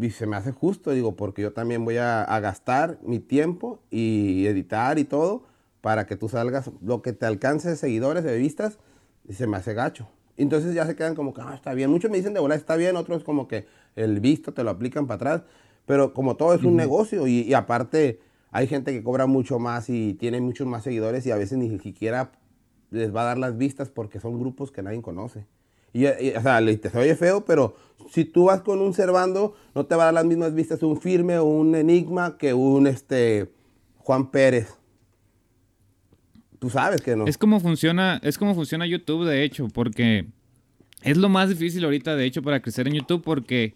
[0.00, 3.80] Y se me hace justo, digo, porque yo también voy a, a gastar mi tiempo
[3.90, 5.42] y editar y todo
[5.82, 8.78] para que tú salgas, lo que te alcance de seguidores, de vistas,
[9.28, 10.08] y se me hace gacho.
[10.38, 11.90] Entonces ya se quedan como que, ah, está bien.
[11.90, 13.66] Muchos me dicen de volar está bien, otros como que
[13.96, 15.42] el visto te lo aplican para atrás.
[15.86, 19.90] Pero como todo es un negocio y, y aparte hay gente que cobra mucho más
[19.90, 22.32] y tiene muchos más seguidores y a veces ni siquiera
[22.90, 25.46] les va a dar las vistas porque son grupos que nadie conoce.
[25.92, 27.74] Y, y, o sea, le- te oye feo, pero
[28.10, 31.00] si tú vas con un Servando, no te va a dar las mismas vistas un
[31.00, 33.52] Firme o un Enigma que un este,
[33.98, 34.68] Juan Pérez.
[36.62, 37.26] Tú sabes que no.
[37.26, 40.26] Es como funciona, es como funciona YouTube, de hecho, porque
[41.02, 43.74] es lo más difícil ahorita, de hecho, para crecer en YouTube, porque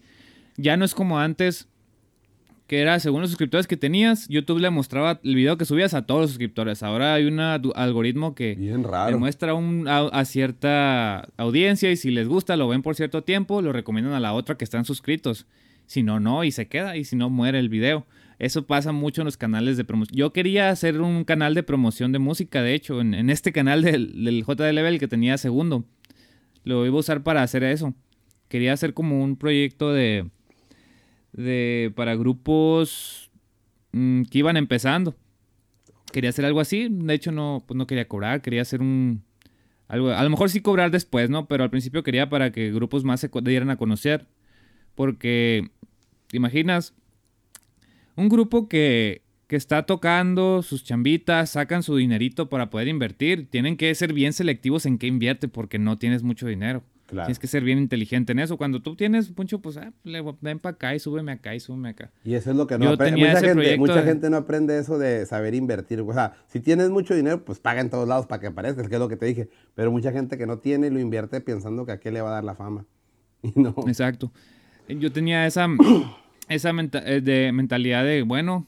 [0.55, 1.67] ya no es como antes,
[2.65, 6.05] que era según los suscriptores que tenías, YouTube le mostraba el video que subías a
[6.05, 6.81] todos los suscriptores.
[6.81, 9.11] Ahora hay un algoritmo que Bien raro.
[9.11, 13.21] le muestra un- a, a cierta audiencia y si les gusta, lo ven por cierto
[13.21, 15.45] tiempo, lo recomiendan a la otra que están suscritos.
[15.87, 18.05] Si no, no, y se queda, y si no, muere el video.
[18.39, 20.15] Eso pasa mucho en los canales de promoción.
[20.15, 24.23] Yo quería hacer un canal de promoción de música, de hecho, en, este canal del,
[24.23, 25.85] del JD Level que tenía segundo.
[26.63, 27.95] Lo iba a usar para hacer eso.
[28.47, 30.29] Quería hacer como un proyecto de,
[31.33, 33.31] de para grupos
[33.91, 35.15] mm, que iban empezando.
[36.11, 36.87] Quería hacer algo así.
[36.89, 38.41] De hecho, no, pues no quería cobrar.
[38.41, 39.23] Quería hacer un...
[39.87, 41.47] Algo, a lo mejor sí cobrar después, ¿no?
[41.47, 44.27] Pero al principio quería para que grupos más se dieran a conocer.
[44.95, 45.69] Porque,
[46.27, 46.93] ¿te imaginas?
[48.17, 53.49] Un grupo que, que está tocando sus chambitas, sacan su dinerito para poder invertir.
[53.49, 56.83] Tienen que ser bien selectivos en qué invierte porque no tienes mucho dinero.
[57.05, 57.27] Claro.
[57.27, 58.57] Tienes que ser bien inteligente en eso.
[58.57, 61.89] Cuando tú tienes mucho, pues, ah, le, ven para acá y súbeme acá y súbeme
[61.89, 62.11] acá.
[62.25, 63.21] Y eso es lo que no Yo aprende.
[63.21, 66.01] Mucha, gente, proyecto mucha de- gente no aprende eso de saber invertir.
[66.01, 68.95] O sea, si tienes mucho dinero, pues paga en todos lados para que aparezcas, que
[68.95, 69.47] es lo que te dije.
[69.73, 72.33] Pero mucha gente que no tiene lo invierte pensando que a qué le va a
[72.33, 72.85] dar la fama.
[73.43, 73.73] Y no.
[73.87, 74.31] Exacto.
[74.89, 75.67] Yo tenía esa,
[76.49, 78.67] esa menta- eh, de mentalidad de, bueno,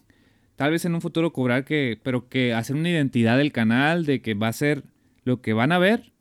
[0.55, 4.21] tal vez en un futuro cobrar que, pero que hacer una identidad del canal, de
[4.21, 4.83] que va a ser
[5.23, 6.11] lo que van a ver,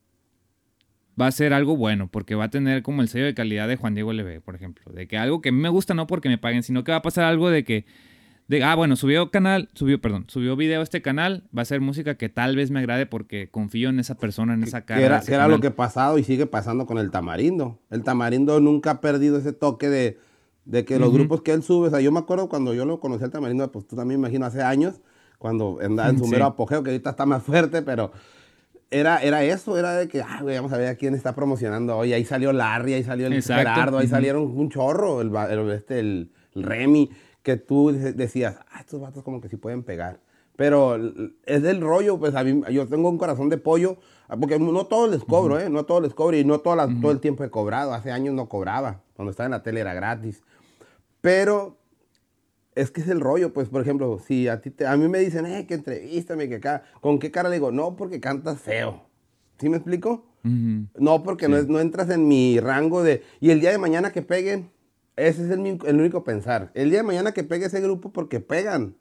[1.20, 3.76] va a ser algo bueno, porque va a tener como el sello de calidad de
[3.76, 4.92] Juan Diego LB, por ejemplo.
[4.92, 6.98] De que algo que a mí me gusta no porque me paguen, sino que va
[6.98, 7.86] a pasar algo de que,
[8.46, 11.80] de, ah, bueno, subió canal, subió, perdón, subió video a este canal, va a ser
[11.80, 15.00] música que tal vez me agrade porque confío en esa persona, en esa cara.
[15.00, 17.80] que era, que era lo que pasado y sigue pasando con el tamarindo.
[17.90, 20.18] El tamarindo nunca ha perdido ese toque de,
[20.68, 23.00] de que los grupos que él sube, o sea, yo me acuerdo cuando yo lo
[23.00, 25.00] conocí al tamarindo, pues tú también me imagino hace años,
[25.38, 26.30] cuando andaba en su Sí.
[26.30, 28.12] mero apogeo, que ahorita está más fuerte, pero
[28.90, 31.96] era, era eso, era de que, ah, güey, vamos a ver a quién está promocionando
[31.96, 32.12] hoy.
[32.12, 33.60] Ahí salió Larry, ahí salió el Exacto.
[33.70, 34.14] Gerardo, ahí Ujú.
[34.14, 37.10] salieron un chorro, el, el- este, el, el Remy,
[37.42, 40.20] que tú de- decías, ah, estos vatos como que sí pueden pegar.
[40.56, 40.96] Pero
[41.46, 43.96] es del rollo, pues a mí, yo tengo un corazón de pollo,
[44.28, 45.70] ah, porque no todos les cobro, ¿eh?
[45.70, 47.94] No todos les cobro y no todas las- todo el tiempo he cobrado.
[47.94, 50.42] Hace años no cobraba, cuando estaba en la tele era gratis.
[51.28, 51.76] Pero
[52.74, 55.18] es que es el rollo, pues, por ejemplo, si a ti te- a mí me
[55.18, 57.70] dicen, eh, que entrevístame, que acá, ¿con qué cara le digo?
[57.70, 59.02] No, porque cantas feo.
[59.58, 60.24] ¿Sí me explico?
[60.42, 63.22] No, porque no, entras en mi rango de...
[63.40, 64.70] Y el día de mañana que peguen,
[65.16, 65.60] ese es el,
[66.00, 66.70] único pensar.
[66.72, 68.96] El día de mañana que pegue ese grupo porque pegan.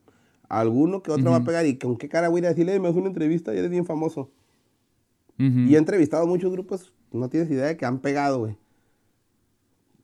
[0.50, 2.76] Alguno que otro va a pegar y con qué cara voy a ir a decirle,
[2.76, 4.32] "Eh, me hace una entrevista y eres bien famoso.
[5.38, 8.58] Y he entrevistado muchos grupos, no tienes idea de que han pegado, güey.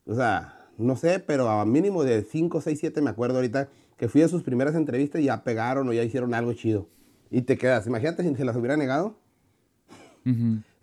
[0.06, 4.08] O sea, no sé, pero a mínimo de 5, 6, 7 me acuerdo ahorita que
[4.08, 6.88] fui a sus primeras entrevistas y ya pegaron o ya hicieron algo chido.
[7.30, 9.16] Y te quedas, imagínate si se las hubiera negado.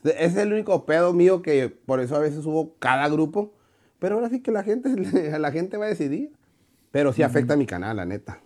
[0.03, 3.53] Ese es el único pedo mío que por eso a veces subo cada grupo.
[3.99, 4.89] Pero ahora sí que la gente,
[5.39, 6.31] la gente va a decidir.
[6.91, 8.41] Pero sí afecta a mi canal, la neta.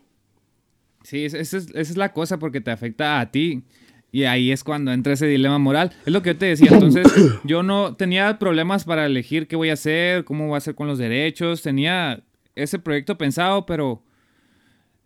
[1.04, 3.64] Sí, esa es, esa es la cosa porque te afecta a ti.
[4.12, 5.92] Y ahí es cuando entra ese dilema moral.
[6.06, 6.70] Es lo que yo te decía.
[6.72, 7.06] Entonces,
[7.44, 10.88] yo no tenía problemas para elegir qué voy a hacer, cómo voy a hacer con
[10.88, 11.62] los derechos.
[11.62, 12.24] Tenía
[12.56, 14.02] ese proyecto pensado, pero,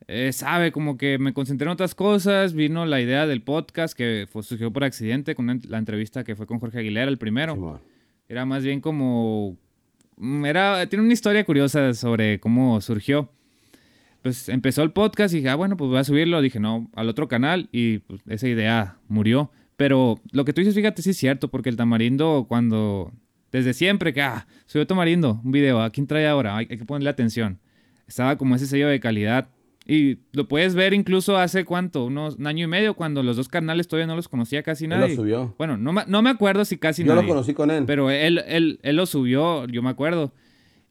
[0.07, 2.53] eh, sabe, como que me concentré en otras cosas.
[2.53, 6.45] Vino la idea del podcast que fue- surgió por accidente con la entrevista que fue
[6.45, 7.81] con Jorge Aguilera, el primero.
[8.27, 9.57] Era más bien como.
[10.17, 13.31] mm, Era, tiene una historia curiosa sobre cómo surgió.
[14.21, 16.41] Pues empezó el podcast y dije, ah, bueno, pues voy a subirlo.
[16.41, 19.51] Dije, no, al otro canal y pues, esa idea murió.
[19.77, 23.13] Pero lo que tú dices, fíjate, sí es cierto, porque el tamarindo, cuando.
[23.51, 26.57] Desde siempre que, ah, subió tamarindo, un video, ¿a quién trae ahora?
[26.57, 27.59] Hay, hay que ponerle atención.
[28.07, 29.47] Estaba como ese sello de calidad.
[29.87, 33.47] Y lo puedes ver incluso hace cuánto, unos un año y medio, cuando los dos
[33.47, 35.09] canales todavía no los conocía casi Él nadie.
[35.09, 35.55] lo subió.
[35.57, 37.23] Bueno, no, me- no me acuerdo si casi Yo nadie.
[37.27, 37.85] lo conocí con él.
[37.87, 40.31] Pero él, él, él lo subió, yo me acuerdo.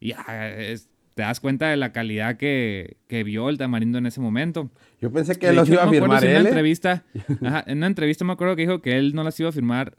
[0.00, 0.88] Y ah, es-
[1.18, 4.70] te das cuenta de la calidad que, que vio el tamarindo en ese momento.
[5.00, 6.36] Yo pensé que él los iba a no firmar en él.
[6.36, 6.48] una ¿eh?
[6.50, 7.04] entrevista,
[7.42, 9.98] ajá, en una entrevista me acuerdo que dijo que él no las iba a firmar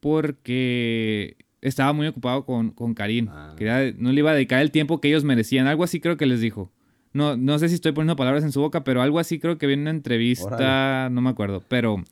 [0.00, 3.28] porque estaba muy ocupado con, con Karim.
[3.30, 3.54] Ah.
[3.56, 5.66] Quería- no le iba a dedicar el tiempo que ellos merecían.
[5.66, 6.70] Algo así creo que les dijo.
[7.14, 9.66] No, no sé si estoy poniendo palabras en su boca, pero algo así creo que
[9.66, 11.64] vi en una entrevista, no me acuerdo.
[11.68, 12.04] Pero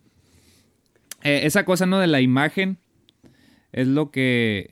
[1.23, 2.79] eh, esa cosa no de la imagen
[3.73, 4.71] es lo que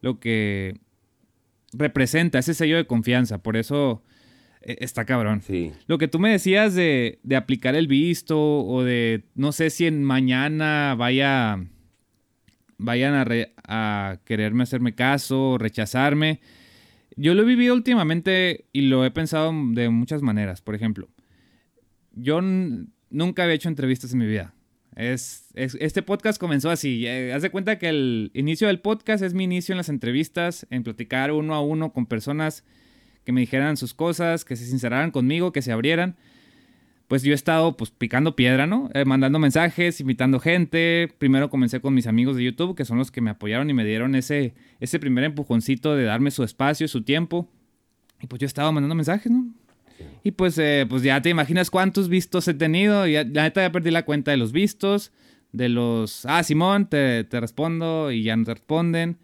[0.00, 0.80] lo que
[1.72, 3.42] representa ese sello de confianza.
[3.42, 4.02] Por eso
[4.62, 5.42] eh, está cabrón.
[5.42, 5.72] Sí.
[5.86, 9.86] Lo que tú me decías de, de aplicar el visto o de no sé si
[9.86, 11.64] en mañana vaya
[12.82, 16.40] vayan a, re- a quererme hacerme caso o rechazarme.
[17.16, 20.62] Yo lo he vivido últimamente y lo he pensado de muchas maneras.
[20.62, 21.08] Por ejemplo,
[22.12, 24.54] yo nunca había hecho entrevistas en mi vida.
[24.96, 27.06] Es, es- este podcast comenzó así.
[27.06, 30.66] eh, haz de cuenta que el inicio del podcast es mi inicio en las entrevistas,
[30.70, 32.64] en platicar uno a uno con personas
[33.24, 36.16] que me dijeran sus cosas, que se sinceraran conmigo, que se abrieran.
[37.08, 38.88] Pues yo he estado pues picando piedra, ¿no?
[38.94, 41.12] Eh, mandando mensajes, invitando gente.
[41.18, 43.84] Primero comencé con mis amigos de YouTube, que son los que me apoyaron y me
[43.84, 47.48] dieron ese, ese primer empujoncito de darme su espacio, su tiempo.
[48.22, 49.48] Y pues yo estaba mandando mensajes, ¿no?
[50.22, 53.06] Y pues, eh, pues ya te imaginas cuántos vistos he tenido.
[53.08, 55.10] Y ya, la neta ya perdí la cuenta de los vistos,
[55.52, 59.18] de los, ah, Simón, te, te respondo y ya no te responden.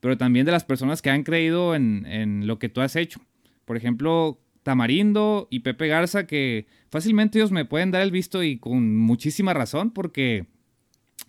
[0.00, 3.20] Pero también de las personas que han creído en, en lo que tú has hecho.
[3.64, 8.58] Por ejemplo, Tamarindo y Pepe Garza, que fácilmente ellos me pueden dar el visto y
[8.58, 10.46] con muchísima razón, porque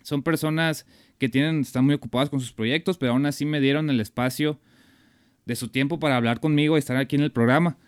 [0.02, 0.86] son personas
[1.18, 4.58] que tienen, están muy ocupadas con sus proyectos, pero aún así me dieron el espacio
[5.44, 7.78] de su tiempo para hablar conmigo y estar aquí en el programa.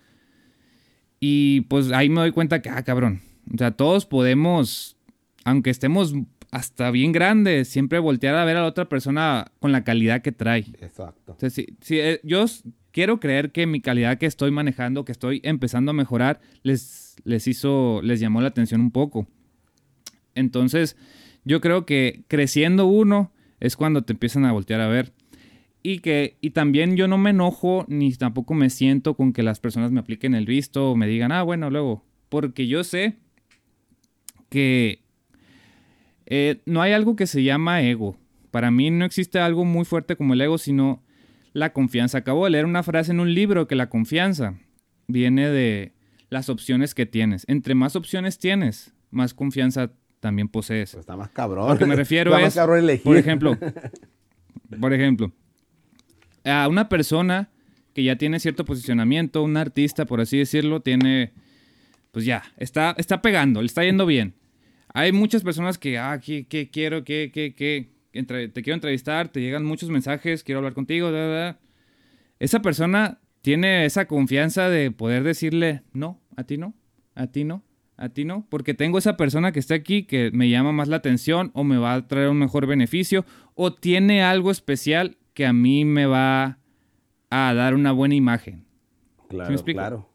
[1.21, 3.21] Y pues ahí me doy cuenta que, ah, cabrón.
[3.53, 4.97] O sea, todos podemos,
[5.44, 6.14] aunque estemos
[6.51, 10.33] hasta bien grandes, siempre voltear a ver a la otra persona con la calidad que
[10.33, 10.67] trae.
[10.81, 11.37] Exacto.
[11.51, 12.45] Sí- sí, eh, yo
[12.91, 17.47] quiero creer que mi calidad que estoy manejando, que estoy empezando a mejorar, les, les
[17.47, 19.27] hizo, les llamó la atención un poco.
[20.35, 20.97] Entonces,
[21.45, 25.13] yo creo que creciendo uno es cuando te empiezan a voltear a ver.
[25.83, 29.61] Y que, y también yo no me enojo ni tampoco me siento con que las
[29.61, 32.05] personas me apliquen el visto o me digan, ah, bueno, luego.
[32.29, 33.17] Porque yo sé
[34.49, 35.03] que
[36.31, 38.17] eh, no hay algo que se llama ego.
[38.51, 41.03] Para mí no existe algo muy fuerte como el ego, sino
[41.55, 42.19] la confianza.
[42.19, 44.55] Acabo de leer una frase en un libro que la confianza
[45.07, 45.93] viene de
[46.29, 47.45] las opciones que tienes.
[47.49, 50.93] Entre más opciones tienes, más confianza también posees.
[50.93, 51.69] Pues está más cabrón.
[51.69, 53.05] Lo que me refiero Está más es, cabrón elegir.
[53.05, 53.57] por ejemplo,
[54.81, 55.33] por ejemplo,
[56.45, 57.49] a una persona
[57.95, 61.33] que ya tiene cierto posicionamiento, un artista, por así decirlo, tiene,
[62.12, 64.35] pues ya, está, está pegando, le está yendo bien.
[64.94, 69.64] Hay muchas personas que, ah, que quiero, que, que, entre- te quiero entrevistar, te llegan
[69.64, 71.61] muchos mensajes, quiero hablar contigo, da, da, da.
[72.38, 76.74] Esa persona tiene esa confianza de poder decirle, no, a ti no,
[77.14, 77.62] a ti no,
[77.96, 80.96] a ti no, porque tengo esa persona que está aquí que me llama más la
[80.96, 83.24] atención o me va a traer un mejor beneficio
[83.55, 86.59] o tiene algo especial que a mí me va
[87.31, 88.64] a dar una buena imagen.
[89.29, 90.09] Claro, claro.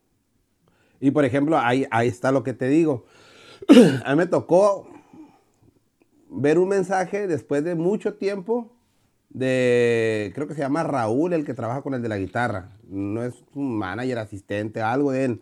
[1.00, 3.06] Y por ejemplo, ahí, ahí está lo que te digo.
[4.06, 4.88] A mí me tocó
[6.30, 8.72] ver un mensaje después de mucho tiempo
[9.30, 12.70] de, creo que se llama Raúl, el que trabaja con el de la guitarra.
[12.88, 15.42] No es un manager, asistente, algo de él.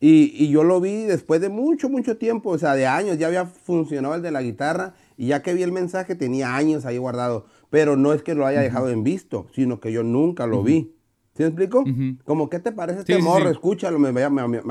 [0.00, 3.28] Y, y, yo lo vi después de mucho, mucho tiempo, o sea, de años, ya
[3.28, 6.98] había funcionado el de la guitarra y ya que vi el mensaje tenía años ahí
[6.98, 7.46] guardado.
[7.70, 10.94] Pero no es que lo haya dejado en visto, sino que yo nunca lo vi.
[11.34, 11.84] ¿Sí me explico?
[12.24, 13.50] Como, ¿qué te parece este morro?
[13.50, 14.22] Escúchalo, me,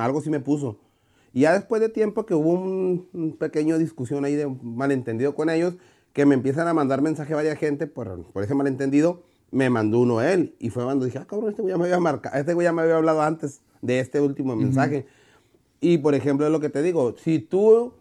[0.01, 0.79] algo sí me puso.
[1.35, 5.49] Y ya después de tiempo que hubo un, un pequeño discusión ahí de malentendido con
[5.49, 5.75] ellos,
[6.13, 9.21] que me empiezan a mandar mensaje a varias gente por, por ese malentendido,
[9.51, 10.55] me mandó uno él.
[10.59, 12.71] Y fue cuando dije, ah, cabrón, este güey ya me había marcado, este güey ya
[12.71, 15.07] me había hablado antes de este último mensaje.
[15.81, 17.91] Y por ejemplo, es lo que te digo, si tú,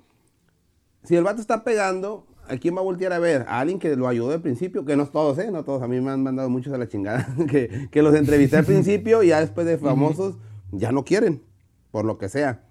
[1.02, 3.46] si el vato está pegando, ¿a quién va a voltear a ver?
[3.48, 5.50] A alguien que lo ayudó al principio, que no todos, ¿eh?
[5.50, 8.58] No todos, a mí me han mandado muchos a la chingada, que, que los entrevisté
[8.58, 10.36] al principio y ya después de famosos
[10.70, 11.42] ya no quieren,
[11.90, 12.62] por lo que sea.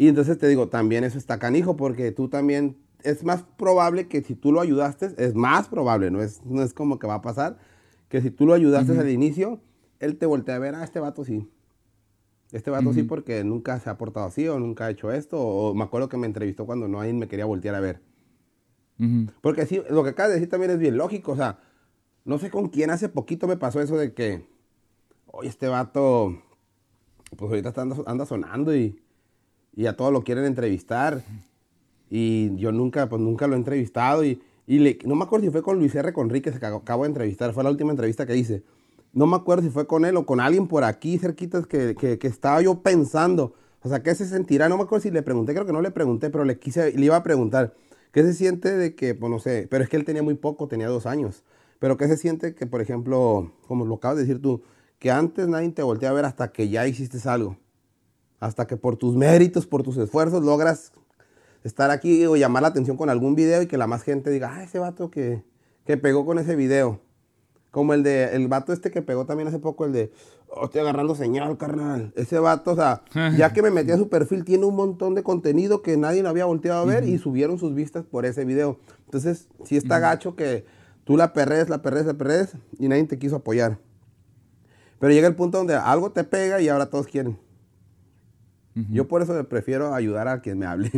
[0.00, 4.22] Y entonces te digo, también eso está canijo, porque tú también es más probable que
[4.22, 7.20] si tú lo ayudaste, es más probable, no es, no es como que va a
[7.20, 7.58] pasar,
[8.08, 9.60] que si tú lo ayudaste al inicio,
[9.98, 11.50] él te voltea a ver, a ah, este vato sí.
[12.50, 15.74] Este vato sí porque nunca se ha portado así o nunca ha hecho esto, o
[15.74, 18.00] me acuerdo que me entrevistó cuando no alguien me quería voltear a ver.
[19.42, 21.58] Porque sí, lo que acabas de decir también es bien lógico, o sea,
[22.24, 24.48] no sé con quién hace poquito me pasó eso de que,
[25.26, 26.42] oye, este vato,
[27.36, 28.98] pues ahorita anda, anda sonando y,
[29.80, 31.22] y a todos lo quieren entrevistar.
[32.10, 34.22] Y yo nunca, pues nunca lo he entrevistado.
[34.22, 36.12] Y, y no me acuerdo si fue con Luis R.
[36.12, 37.54] Conríquez que acabo de entrevistar.
[37.54, 38.62] Fue la última entrevista que hice.
[39.14, 42.18] No me acuerdo si fue con él o con alguien por aquí cerquitas que, que,
[42.18, 43.54] que estaba yo pensando.
[43.80, 44.68] O sea, ¿qué se sentirá?
[44.68, 47.06] No me acuerdo si le pregunté, creo que no le pregunté, pero le quise, le
[47.06, 47.74] iba a preguntar.
[48.12, 50.68] ¿Qué se siente de que, pues no sé, pero es que él tenía muy poco,
[50.68, 51.42] tenía dos años.
[51.78, 54.62] Pero ¿qué se siente que, por ejemplo, como lo acabas de decir tú,
[54.98, 57.56] que antes nadie te voltea a ver hasta que ya hiciste algo?
[58.40, 60.92] Hasta que por tus méritos, por tus esfuerzos logras
[61.62, 64.54] estar aquí o llamar la atención con algún video y que la más gente diga,
[64.54, 65.44] ah, ese vato que,
[65.84, 67.00] que pegó con ese video.
[67.70, 70.10] Como el de, el vato este que pegó también hace poco, el de,
[70.48, 72.12] oh, estoy agarrando señal, carnal.
[72.16, 73.02] Ese vato, o sea,
[73.36, 76.30] ya que me metí a su perfil, tiene un montón de contenido que nadie lo
[76.30, 78.78] había volteado a ver y subieron sus vistas por ese video.
[79.04, 80.64] Entonces, sí está gacho que
[81.04, 83.78] tú la perres, la perres, la perres y nadie te quiso apoyar.
[84.98, 87.38] Pero llega el punto donde algo te pega y ahora todos quieren.
[88.74, 90.90] Yo por eso prefiero ayudar a quien me hable.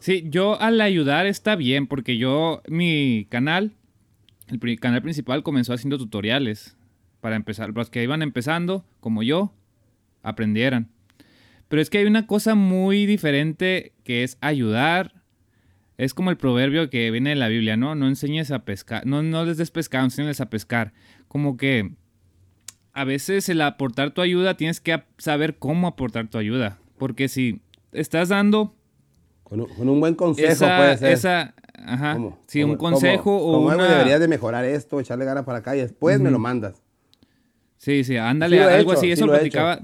[0.00, 3.76] Sí, yo al ayudar está bien, porque yo, mi canal,
[4.48, 6.76] el canal principal comenzó haciendo tutoriales
[7.20, 9.52] para empezar, los que iban empezando, como yo,
[10.22, 10.88] aprendieran.
[11.68, 15.22] Pero es que hay una cosa muy diferente que es ayudar.
[15.98, 17.94] Es como el proverbio que viene de la Biblia, ¿no?
[17.94, 20.94] No enseñes a pescar, no, no les des pescado, enseñes a pescar.
[21.28, 21.92] Como que
[22.92, 26.78] a veces el aportar tu ayuda tienes que saber cómo aportar tu ayuda.
[26.98, 28.74] Porque si estás dando
[29.50, 31.12] con un, buen consejo puede ser.
[31.12, 32.16] Esa, ajá.
[32.46, 33.82] Sí, un consejo o una...
[33.82, 36.80] deberías de mejorar esto, echarle ganas para acá y después me lo mandas.
[37.76, 39.10] Sí, sí, ándale, algo así.
[39.10, 39.80] Eso lo platicaba.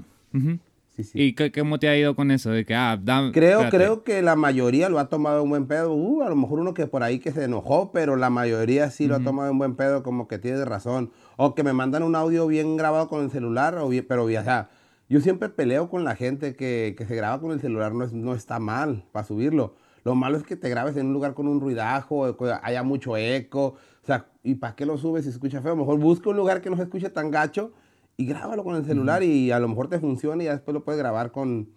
[0.95, 1.11] sí, sí.
[1.21, 2.51] ¿Y cómo te ha ido con eso?
[2.51, 2.97] De que, ah,
[3.33, 5.93] creo, creo que la mayoría lo ha tomado un buen pedo.
[5.93, 9.07] Uh, a lo mejor uno que por ahí que se enojó, pero la mayoría sí
[9.07, 11.11] lo ha tomado un buen pedo, como que tiene razón.
[11.37, 14.29] O que me mandan un audio bien grabado con el celular, o bien, pero o
[14.29, 14.69] sea,
[15.07, 18.59] yo siempre peleo con la gente que, se graba con el celular, no, no está
[18.59, 19.75] mal para subirlo.
[20.03, 23.75] Lo malo es que te grabes en un lugar con un ruidajo, haya mucho eco.
[24.03, 25.75] O sea, ¿y para qué lo subes si se escucha feo?
[25.75, 27.73] Mejor busca un lugar que no se escuche tan gacho
[28.15, 30.83] y grábalo con el celular y a lo mejor te funciona y ya después lo
[30.83, 31.69] puedes grabar con,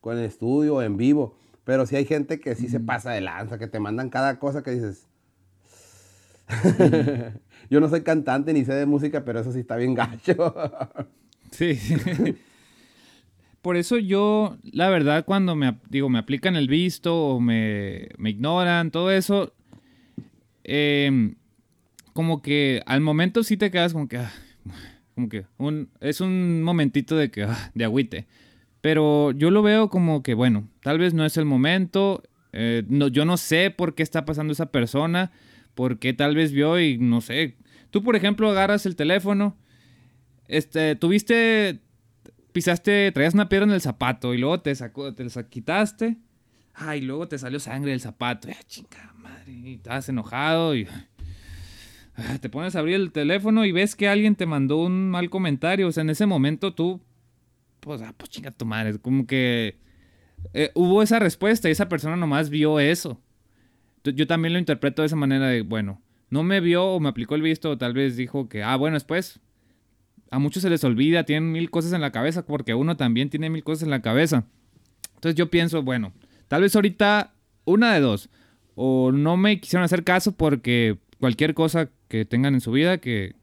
[0.00, 1.36] con el estudio o en vivo.
[1.64, 4.62] Pero sí hay gente que sí se pasa de lanza, que te mandan cada cosa
[4.62, 5.08] que dices.
[7.70, 10.54] Yo no soy cantante ni sé de música, pero eso sí está bien gacho.
[11.50, 11.78] sí.
[13.62, 18.90] por eso yo, la verdad, cuando me, digo, me aplican el visto o me, ignoran,
[18.90, 19.52] todo eso,
[20.64, 21.36] em,
[22.12, 24.32] como que al momento sí te quedas como que, ah,
[25.14, 28.26] como que un, es un momentito de que, ah, de agüite.
[28.80, 33.06] Pero yo lo veo como que, bueno, tal vez no es el momento, eh, no,
[33.06, 35.30] yo no sé por qué está pasando esa persona,
[35.74, 37.56] por qué tal vez vio y no sé.
[37.90, 39.56] Tú, por ejemplo, agarras el teléfono,
[40.48, 41.80] este, tuviste
[42.52, 46.18] pisaste, traías una piedra en el zapato y luego te sacó, te la quitaste.
[46.74, 48.48] Ay, luego te salió sangre del zapato.
[48.50, 49.52] Ah, chinga madre.
[49.52, 50.86] Y estabas enojado y.
[52.14, 55.30] Ah, te pones a abrir el teléfono y ves que alguien te mandó un mal
[55.30, 55.88] comentario.
[55.88, 57.02] O sea, en ese momento tú.
[57.80, 58.98] Pues, ah, pues chinga tu madre.
[58.98, 59.78] Como que.
[60.54, 63.20] Eh, hubo esa respuesta y esa persona nomás vio eso.
[64.04, 66.00] Yo también lo interpreto de esa manera de, bueno,
[66.30, 68.94] no me vio o me aplicó el visto o tal vez dijo que, ah, bueno,
[68.94, 69.40] después
[70.30, 73.50] a muchos se les olvida, tienen mil cosas en la cabeza, porque uno también tiene
[73.50, 74.46] mil cosas en la cabeza.
[75.14, 76.14] Entonces yo pienso, bueno,
[76.48, 77.34] tal vez ahorita
[77.66, 78.30] una de dos,
[78.74, 83.34] o no me quisieron hacer caso porque cualquier cosa que tengan en su vida que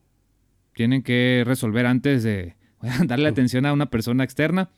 [0.73, 2.55] tienen que resolver antes de
[3.05, 4.71] darle atención a una persona externa,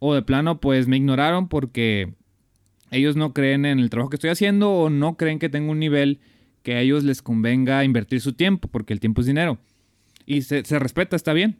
[0.00, 2.14] o de plano pues me ignoraron porque
[2.92, 5.78] ellos no creen en el trabajo que estoy haciendo o no creen que tengo un
[5.78, 6.20] nivel
[6.62, 9.58] que a ellos les convenga invertir su tiempo, porque el tiempo es dinero.
[10.26, 11.58] Y se, respeta, está bien.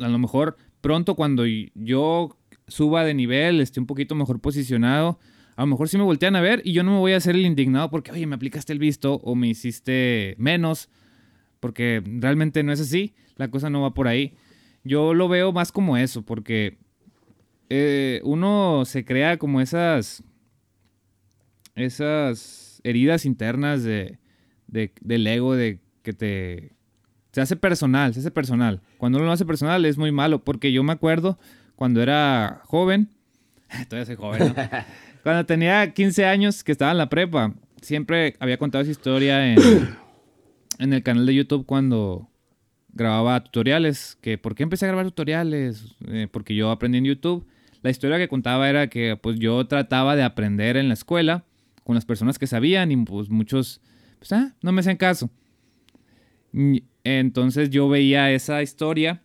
[0.00, 2.36] A lo mejor pronto cuando yo
[2.66, 5.18] suba de nivel, esté un poquito mejor posicionado,
[5.56, 7.34] a lo mejor sí me voltean a ver y yo no me voy a hacer
[7.34, 10.88] el indignado porque, oye, me aplicaste el visto o me hiciste menos,
[11.60, 14.34] porque realmente no es así, la cosa no va por ahí.
[14.84, 16.78] Yo lo veo más como eso, porque
[17.68, 20.24] eh, uno se crea como esas,
[21.80, 24.18] esas heridas internas de,
[24.66, 26.72] del ego, de que te...
[27.32, 28.80] Se hace personal, se hace personal.
[28.98, 31.38] Cuando uno lo hace personal es muy malo, porque yo me acuerdo
[31.76, 33.08] cuando era joven,
[33.88, 34.54] todavía soy joven,
[35.22, 39.58] cuando tenía 15 años que estaba en la prepa, siempre había contado esa historia en,
[40.78, 42.30] en el canal de YouTube cuando
[42.92, 47.46] grababa tutoriales, que por qué empecé a grabar tutoriales, eh, porque yo aprendí en YouTube.
[47.82, 51.44] La historia que contaba era que pues yo trataba de aprender en la escuela
[51.84, 53.80] con las personas que sabían y pues muchos,
[54.18, 55.30] pues ah, no me hacían caso.
[57.04, 59.22] Entonces yo veía esa historia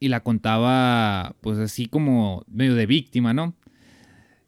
[0.00, 3.54] y la contaba pues así como medio de víctima, ¿no?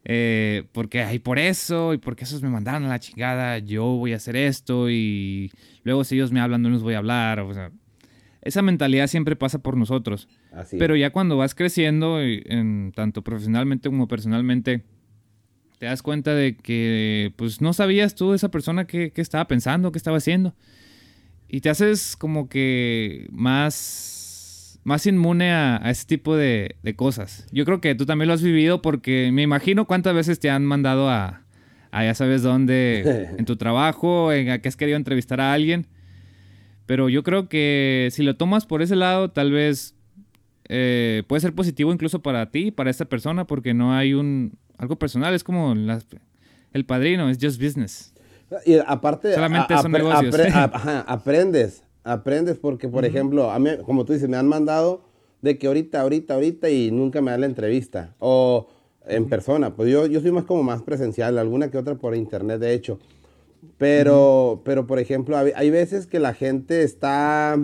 [0.09, 4.13] Eh, porque hay por eso y porque esos me mandaron a la chingada, yo voy
[4.13, 5.51] a hacer esto y
[5.83, 7.41] luego si ellos me hablan no les voy a hablar.
[7.41, 7.73] O sea,
[8.43, 10.29] esa mentalidad siempre pasa por nosotros.
[10.79, 14.85] Pero ya cuando vas creciendo, en, tanto profesionalmente como personalmente,
[15.79, 19.93] te das cuenta de que pues no sabías tú esa persona qué, qué estaba pensando,
[19.93, 20.55] qué estaba haciendo.
[21.49, 24.17] Y te haces como que más
[24.87, 27.49] más inmune a, ese tipo de, cosas.
[27.51, 30.65] Yo creo que tú también lo has vivido porque me imagino cuántas veces te han
[30.65, 31.43] mandado a,
[31.93, 35.89] ya sabes dónde, en tu trabajo, en a que has querido entrevistar a alguien.
[36.87, 39.97] Pero yo creo que si lo tomas por ese lado, tal vez
[40.69, 44.97] eh, puede ser positivo incluso para ti, para esta persona, porque no hay un algo
[44.97, 45.35] personal.
[45.35, 48.13] Es como el padrino, es just business.
[48.65, 50.35] Y aparte, Solamente son negocios.
[51.07, 55.05] aprendes aprendes porque, por ejemplo, a mí, como tú dices, me han mandado
[55.43, 58.15] de que ahorita, ahorita, ahorita y nunca me dan la entrevista.
[58.21, 58.69] O
[59.07, 59.75] en persona.
[59.75, 62.99] Pues yo, yo soy más como más presencial, alguna que otra por internet, de hecho.
[63.79, 67.59] Pero, pero por ejemplo, hay, veces que la gente está,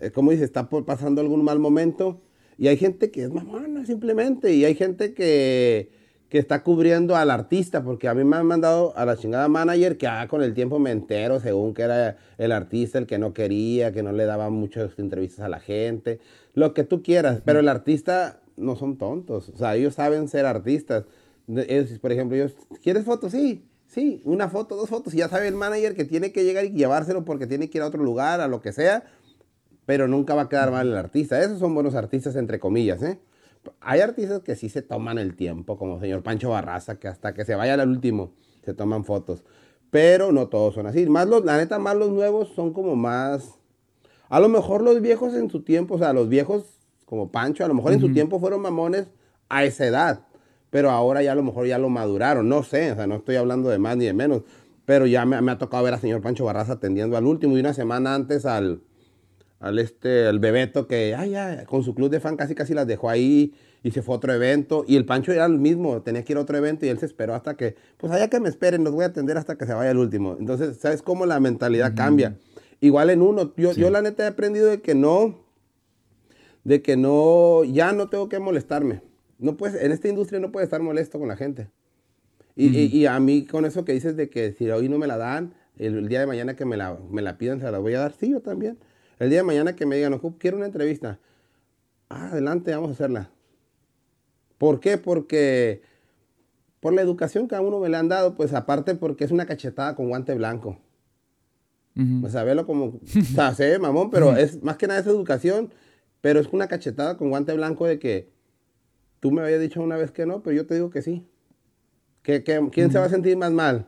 [0.00, 2.20] eh, como dice, está pasando algún mal momento.
[2.56, 4.52] Y hay gente que es mamona simplemente.
[4.52, 5.90] Y hay gente que
[6.34, 9.96] que está cubriendo al artista, porque a mí me han mandado a la chingada manager
[9.96, 13.32] que ah, con el tiempo me entero, según que era el artista el que no
[13.32, 16.18] quería, que no le daba muchas entrevistas a la gente,
[16.54, 20.44] lo que tú quieras, pero el artista no son tontos, o sea, ellos saben ser
[20.44, 21.04] artistas.
[22.00, 23.30] por ejemplo, ellos, ¿quieres fotos?
[23.30, 26.64] Sí, sí, una foto, dos fotos, y ya sabe el manager que tiene que llegar
[26.64, 29.04] y llevárselo porque tiene que ir a otro lugar, a lo que sea,
[29.86, 31.40] pero nunca va a quedar mal el artista.
[31.40, 33.20] Esos son buenos artistas, entre comillas, ¿eh?
[33.80, 37.34] Hay artistas que sí se toman el tiempo, como el señor Pancho Barraza, que hasta
[37.34, 38.32] que se vaya al último
[38.64, 39.44] se toman fotos.
[39.90, 41.06] Pero no todos son así.
[41.06, 43.58] Más los, la neta, más los nuevos son como más.
[44.28, 47.68] A lo mejor los viejos en su tiempo, o sea, los viejos como Pancho, a
[47.68, 49.06] lo mejor en su tiempo fueron mamones
[49.48, 50.20] a esa edad.
[50.70, 52.48] Pero ahora ya a lo mejor ya lo maduraron.
[52.48, 54.42] No sé, o sea, no estoy hablando de más ni de menos.
[54.84, 57.60] Pero ya me, me ha tocado ver al señor Pancho Barraza atendiendo al último y
[57.60, 58.82] una semana antes al,
[59.64, 61.34] al este, el Bebeto que, ay,
[61.64, 64.30] con su club de fan casi casi las dejó ahí y se fue a otro
[64.34, 64.84] evento.
[64.86, 67.06] Y el Pancho era el mismo, tenía que ir a otro evento y él se
[67.06, 69.72] esperó hasta que, pues allá que me esperen, los voy a atender hasta que se
[69.72, 70.36] vaya el último.
[70.38, 72.36] Entonces, ¿sabes cómo la mentalidad cambia?
[72.82, 75.46] Igual en uno, yo, yo la neta he aprendido de que no,
[76.64, 79.00] de que no, ya no tengo que molestarme.
[79.38, 81.70] No puedes, en esta industria no puedes estar molesto con la gente.
[82.54, 85.16] Y, y, a mí con eso que dices de que si hoy no me la
[85.16, 88.00] dan, el, día de mañana que me la, me la pidan se la voy a
[88.00, 88.78] dar, sí, yo también.
[89.18, 91.18] El día de mañana que me digan, quiero una entrevista.
[92.08, 93.30] Ah, adelante, vamos a hacerla.
[94.58, 94.98] ¿Por qué?
[94.98, 95.82] Porque
[96.80, 99.46] por la educación que a uno me le han dado, pues aparte porque es una
[99.46, 100.78] cachetada con guante blanco.
[102.22, 105.06] O sea, verlo como, o sea, se ve mamón, pero es más que nada es
[105.06, 105.70] educación,
[106.20, 108.30] pero es una cachetada con guante blanco de que
[109.20, 111.24] tú me habías dicho una vez que no, pero yo te digo que sí.
[112.22, 113.86] ¿Que, quién se va a sentir más mal?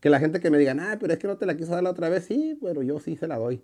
[0.00, 1.82] Que la gente que me diga, ah, pero es que no te la quiso dar
[1.82, 3.62] la otra vez, sí, pero yo sí se la doy.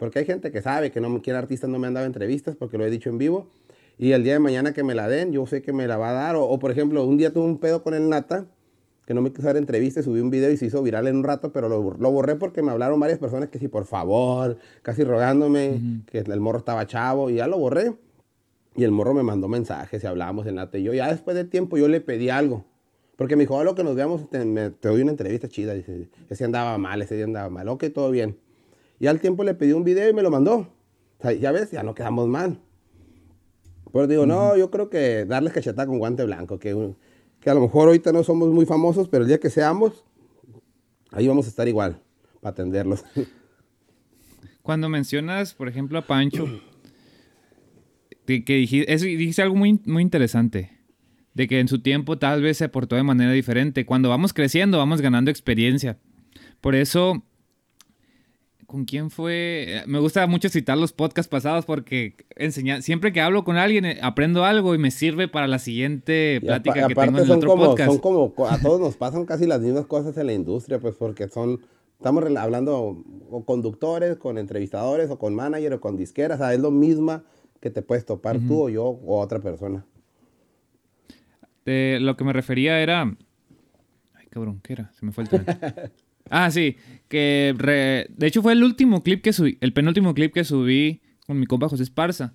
[0.00, 2.56] Porque hay gente que sabe que no me quiere artista, no me han dado entrevistas
[2.56, 3.50] porque lo he dicho en vivo.
[3.98, 6.08] Y el día de mañana que me la den, yo sé que me la va
[6.08, 6.36] a dar.
[6.36, 8.46] O, por ejemplo, un día tuve un pedo con el Nata,
[9.04, 11.24] que no me quiso dar entrevista, subí un video y se hizo viral en un
[11.24, 15.04] rato, pero lo, lo borré porque me hablaron varias personas que sí, por favor, casi
[15.04, 17.92] rogándome, que el morro estaba chavo, y ya lo borré.
[18.76, 21.44] Y el morro me mandó mensajes y hablábamos en la y yo ya después de
[21.44, 22.64] tiempo yo le pedí algo.
[23.16, 24.38] Porque me dijo, a lo que nos veamos, te,
[24.80, 25.74] doy una entrevista chida.
[25.74, 27.68] Dice, ese andaba mal, ese día andaba mal.
[27.68, 28.38] Ok, todo bien.
[29.00, 30.56] Y al tiempo le pedí un video y me lo mandó.
[31.18, 32.60] O sea, ya ves, ya no quedamos mal.
[33.92, 36.94] Pero digo, no, yo creo que darles cachetada con guante blanco, que,
[37.40, 40.04] que a lo mejor ahorita no somos muy famosos, pero el día que seamos,
[41.10, 42.00] ahí vamos a estar igual,
[42.40, 43.04] para atenderlos.
[44.62, 46.46] Cuando mencionas, por ejemplo, a Pancho,
[48.26, 50.78] que, dijiste, algo muy, muy interesante,
[51.34, 53.86] de que en su tiempo tal vez se portó de manera diferente.
[53.86, 55.98] Cuando vamos creciendo, vamos ganando experiencia.
[56.60, 57.24] Por eso
[58.70, 59.82] ¿Con quién fue?
[59.88, 63.98] Me gusta mucho citar los podcasts pasados porque enseña, siempre que hablo con alguien eh,
[64.00, 67.64] aprendo algo y me sirve para la siguiente plática que tengo en el otro como,
[67.64, 67.90] podcast.
[67.90, 71.26] Son como, a todos nos pasan casi las mismas cosas en la industria, pues porque
[71.26, 71.58] son,
[71.98, 76.60] estamos hablando con conductores, con entrevistadores, o con manager, o con disqueras, o sea, es
[76.60, 77.22] lo mismo
[77.58, 79.84] que te puedes topar tú o yo o otra persona.
[81.64, 83.02] lo que me refería era...
[84.14, 84.92] Ay, cabrón, ¿qué era?
[84.92, 85.44] Se me fue el tren.
[86.30, 86.76] Ah, sí,
[87.08, 87.54] que
[88.08, 91.46] de hecho fue el último clip que subí, el penúltimo clip que subí con mi
[91.46, 92.34] compa José Esparza,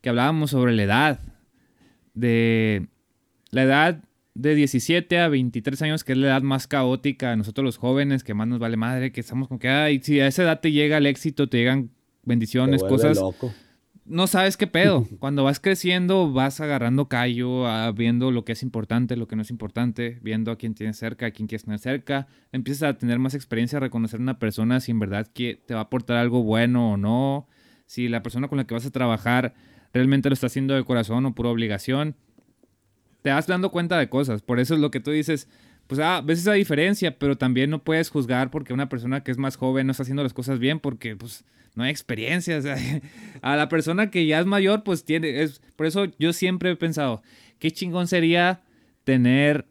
[0.00, 1.20] que hablábamos sobre la edad,
[2.14, 2.86] de
[3.50, 4.04] la edad
[4.34, 8.34] de 17 a 23 años, que es la edad más caótica, nosotros los jóvenes, que
[8.34, 10.98] más nos vale madre, que estamos como que, ay, si a esa edad te llega
[10.98, 11.90] el éxito, te llegan
[12.22, 13.18] bendiciones, cosas
[14.04, 15.06] no sabes qué pedo.
[15.18, 19.42] Cuando vas creciendo, vas agarrando callo, ah, viendo lo que es importante, lo que no
[19.42, 22.26] es importante, viendo a quién tienes cerca, a quién quieres tener cerca.
[22.50, 25.74] Empiezas a tener más experiencia a reconocer a una persona si en verdad que te
[25.74, 27.48] va a aportar algo bueno o no.
[27.86, 29.54] Si la persona con la que vas a trabajar
[29.92, 32.16] realmente lo está haciendo de corazón o por obligación.
[33.22, 34.42] Te vas dando cuenta de cosas.
[34.42, 35.48] Por eso es lo que tú dices.
[35.86, 39.38] Pues ah, ves esa diferencia, pero también no puedes juzgar porque una persona que es
[39.38, 41.44] más joven no está haciendo las cosas bien porque pues
[41.74, 42.60] no hay experiencia.
[43.42, 45.42] a la persona que ya es mayor, pues tiene.
[45.42, 47.22] Es, por eso yo siempre he pensado,
[47.58, 48.60] qué chingón sería
[49.04, 49.66] tener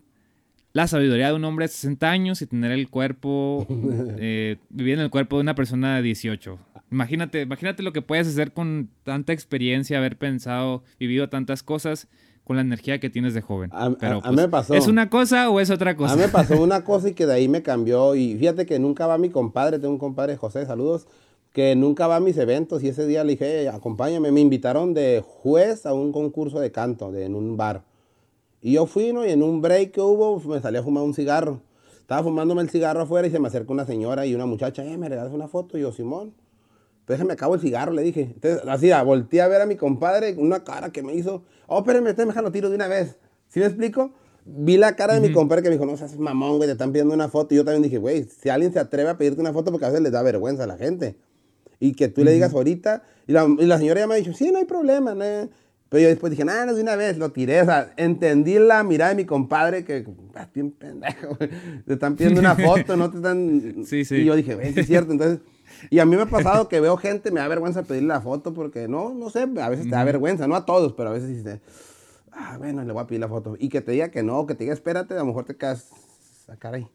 [0.74, 3.66] la sabiduría de un hombre de 60 años y tener el cuerpo,
[4.18, 6.58] eh, vivir en el cuerpo de una persona de 18.
[6.92, 12.08] Imagínate, imagínate lo que puedes hacer con tanta experiencia, haber pensado, vivido tantas cosas
[12.44, 13.70] con la energía que tienes de joven.
[13.72, 14.74] A, Pero, pues, me pasó.
[14.74, 16.14] ¿Es una cosa o es otra cosa?
[16.14, 18.16] A mí me pasó una cosa y que de ahí me cambió.
[18.16, 21.08] Y fíjate que nunca va mi compadre, tengo un compadre, José, saludos
[21.54, 25.24] que nunca va a mis eventos y ese día le dije, acompáñame, me invitaron de
[25.26, 27.84] juez a un concurso de canto de, en un bar.
[28.62, 29.26] Y yo fui, ¿no?
[29.26, 31.62] Y en un break que hubo, me salí a fumar un cigarro.
[32.00, 34.98] Estaba fumándome el cigarro afuera y se me acerca una señora y una muchacha, eh,
[34.98, 35.78] ¿me regalas una foto?
[35.78, 36.34] Y yo, Simón,
[37.06, 38.32] pues me acabo el cigarro, le dije.
[38.34, 42.08] Entonces, así, volteé a ver a mi compadre, una cara que me hizo, oh, espérame,
[42.08, 43.18] estoy dejando tiro de una vez.
[43.50, 44.12] ¿Sí me explico?
[44.46, 46.92] Vi la cara de mi compadre que me dijo, no seas mamón, güey, te están
[46.92, 47.54] pidiendo una foto.
[47.54, 49.90] Y yo también dije, güey, si alguien se atreve a pedirte una foto porque a
[49.90, 51.18] veces les da vergüenza a la gente
[51.82, 53.04] y que tú le digas ahorita.
[53.28, 55.16] Y la, señora ya me ha dicho, sí, no hay problema.
[55.16, 55.50] ¿no?
[55.90, 57.60] Pero yo después dije, nada, no, de una vez lo tiré.
[57.62, 60.06] O sea, entendí la mirada de mi compadre que,
[60.36, 61.36] ah, bien pendejo,
[61.86, 63.84] te están pidiendo una foto, no te están...
[63.86, 64.18] Sí, sí.
[64.18, 65.12] Y yo dije, es cierto.
[65.12, 65.40] Entonces,
[65.90, 68.54] y a mí me ha pasado que veo gente, me da vergüenza pedirle la foto
[68.54, 71.30] porque no, no sé, a veces te da vergüenza, no a todos, pero a veces
[71.30, 71.60] dices,
[72.32, 73.56] ah, bueno, le voy a pedir la foto.
[73.58, 75.90] Y que te diga que no, que te diga espérate, a lo mejor te quedas
[76.48, 76.88] a cara ahí.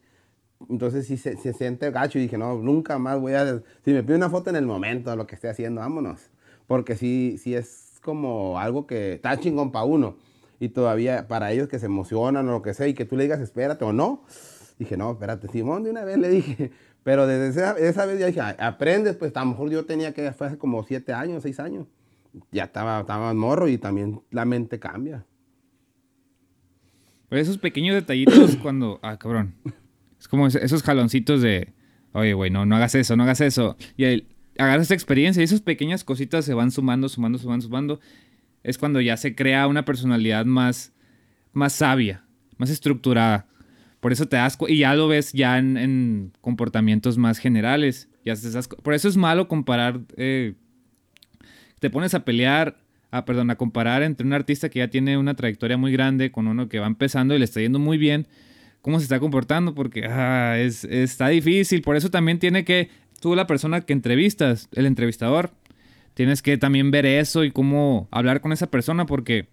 [0.69, 3.61] Entonces sí se, siente gacho y dije, no, nunca más voy a...
[3.83, 6.29] Si me pide una foto en el momento de lo que esté haciendo, vámonos.
[6.65, 10.17] Porque sí, sí es como algo que está chingón para uno.
[10.59, 13.23] Y todavía para ellos que se emocionan o lo que sea y que tú le
[13.23, 14.23] digas espérate o no.
[14.79, 16.71] Dije, no, espérate, Simón, de una vez le dije.
[17.03, 20.31] Pero desde esa, esa vez ya dije, aprendes, pues a lo mejor yo tenía que,
[20.33, 21.87] fue hace como siete años, seis años.
[22.51, 25.25] Ya estaba, estaba morro y también la mente cambia.
[27.29, 28.99] Pero esos pequeños detallitos cuando...
[29.01, 29.55] Ah, cabrón.
[30.19, 31.73] Es como esos jaloncitos de,
[32.13, 33.77] oye, güey, no, no hagas eso, no hagas eso.
[33.95, 37.99] Y el, agarras esta experiencia y esas pequeñas cositas se van sumando, sumando, sumando, sumando.
[38.63, 40.93] Es cuando ya se crea una personalidad más,
[41.53, 42.23] más sabia,
[42.57, 43.47] más estructurada.
[43.99, 48.09] Por eso te das, y ya lo ves ya en, comportamientos más generales.
[48.25, 48.35] Ya
[48.83, 50.55] por eso es malo comparar, eh,
[51.79, 52.77] te pones a pelear,
[53.09, 56.47] a, perdón, a comparar entre un artista que ya tiene una trayectoria muy grande con
[56.47, 58.27] uno que va empezando y le está yendo muy bien
[58.87, 61.81] cómo se está comportando, porque ah, es, está difícil.
[61.81, 65.51] Por eso también tiene que, tú la persona que entrevistas, el entrevistador,
[66.13, 69.49] tienes que también ver eso y cómo hablar con esa persona, porque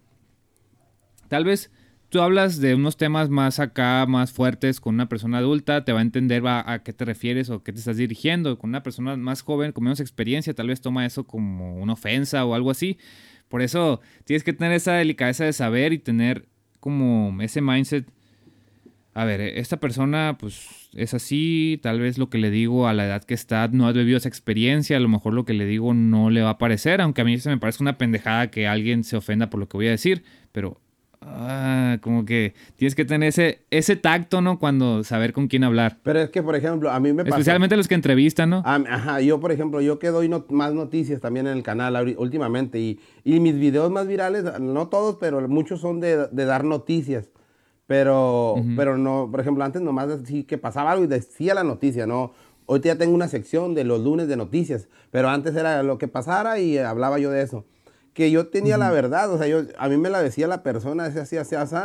[1.27, 1.69] tal vez
[2.07, 5.99] tú hablas de unos temas más acá, más fuertes con una persona adulta, te va
[5.99, 8.57] a entender a, qué te refieres o qué te estás dirigiendo.
[8.57, 12.45] Con una persona más joven, con menos experiencia, tal vez toma eso como una ofensa
[12.45, 12.97] o algo así.
[13.49, 16.47] Por eso tienes que tener esa delicadeza de saber y tener
[16.79, 18.14] como ese mindset
[19.15, 23.05] a ver, esta persona pues es así, tal vez lo que le digo a la
[23.05, 25.93] edad que está no ha vivido esa experiencia, a lo mejor lo que le digo
[25.93, 29.03] no le va a parecer, aunque a mí se me parece una pendejada que alguien
[29.03, 30.79] se ofenda por lo que voy a decir, pero
[31.21, 34.59] ah, como que tienes que tener ese, ese tacto, ¿no?
[34.59, 35.97] Cuando saber con quién hablar.
[36.03, 37.37] Pero es que, por ejemplo, a mí me pasa...
[37.37, 38.63] Especialmente los que entrevistan, ¿no?
[38.65, 42.79] Ajá, yo, por ejemplo, yo que doy not- más noticias también en el canal últimamente
[42.79, 47.29] y, y mis videos más virales, no todos, pero muchos son de, de dar noticias.
[47.87, 52.07] Pero, pero no, por ejemplo, antes nomás así que pasaba algo y decía la noticia,
[52.07, 52.31] ¿no?
[52.67, 56.07] Ahorita ya tengo una sección de los lunes de noticias, pero antes era lo que
[56.07, 57.63] pasara y hablaba yo de eso.
[58.13, 61.05] Que yo tenía la verdad, o sea, yo, a mí me la decía la persona,
[61.05, 61.75] así, así, así, así,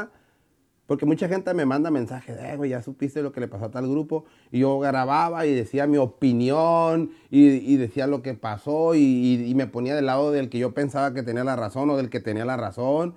[0.86, 3.70] porque mucha gente me manda mensajes, eh, güey, ya supiste lo que le pasó a
[3.70, 4.24] tal grupo.
[4.50, 9.50] Y yo grababa y decía mi opinión y, y decía lo que pasó y, y-
[9.50, 12.08] y me ponía del lado del que yo pensaba que tenía la razón o del
[12.10, 13.14] que tenía la razón.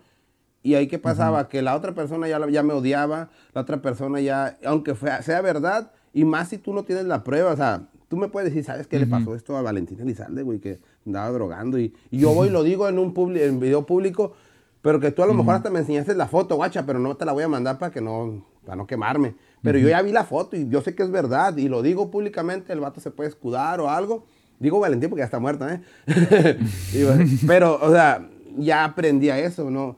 [0.63, 4.19] Y ahí qué pasaba, que la otra persona ya, ya me odiaba, la otra persona
[4.21, 7.83] ya, aunque fue- sea verdad, y más si tú no tienes la prueba, o sea,
[8.07, 11.29] tú me puedes decir, ¿sabes qué le pasó esto a Valentina Elizalde, güey, que andaba
[11.31, 11.77] drogando?
[11.79, 14.33] Y, y yo voy y lo digo en un en video público,
[14.81, 17.25] pero que tú a lo mejor hasta me enseñaste la foto, guacha, pero no te
[17.25, 19.35] la voy a mandar para que no, para no quemarme.
[19.61, 22.11] Pero yo ya vi la foto y yo sé que es verdad y lo digo
[22.11, 24.25] públicamente, el vato se puede escudar o algo.
[24.59, 25.81] Digo Valentín porque ya está muerta, ¿eh?
[26.93, 27.11] Digo,
[27.47, 29.97] pero, o sea, ya aprendí a eso, ¿no?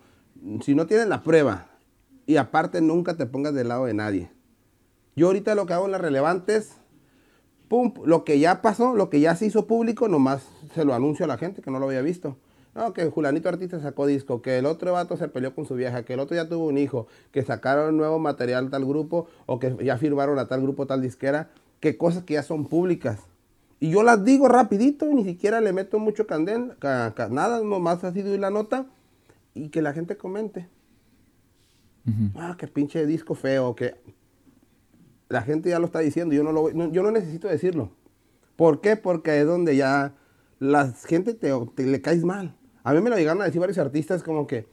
[0.61, 1.67] Si no tienes la prueba
[2.25, 4.29] y aparte nunca te pongas del lado de nadie.
[5.15, 6.73] Yo ahorita lo que hago en las relevantes,
[7.67, 10.43] pum, lo que ya pasó, lo que ya se hizo público, nomás
[10.73, 12.37] se lo anuncio a la gente que no lo había visto.
[12.75, 16.03] No, que Julanito Artista sacó disco, que el otro vato se peleó con su vieja,
[16.03, 19.77] que el otro ya tuvo un hijo, que sacaron nuevo material tal grupo, o que
[19.81, 23.19] ya firmaron a tal grupo, tal disquera, que cosas que ya son públicas.
[23.79, 28.03] Y yo las digo rapidito, ni siquiera le meto mucho candel, ca- ca- nada, nomás
[28.03, 28.87] así doy la nota,
[29.55, 30.67] y que la gente comente.
[32.35, 33.95] Ah, qué pinche disco feo, que
[35.29, 37.89] la gente ya lo está diciendo, yo no, lo, no- yo no necesito decirlo.
[38.55, 38.95] ¿Por qué?
[38.95, 40.13] Porque es donde ya
[40.59, 42.55] la gente te, te- le caes mal.
[42.83, 44.67] A mí me lo llegaron a decir varios artistas como que,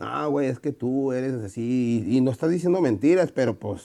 [0.00, 3.84] ah, güey, es que tú eres así y, y no estás diciendo mentiras, pero pues,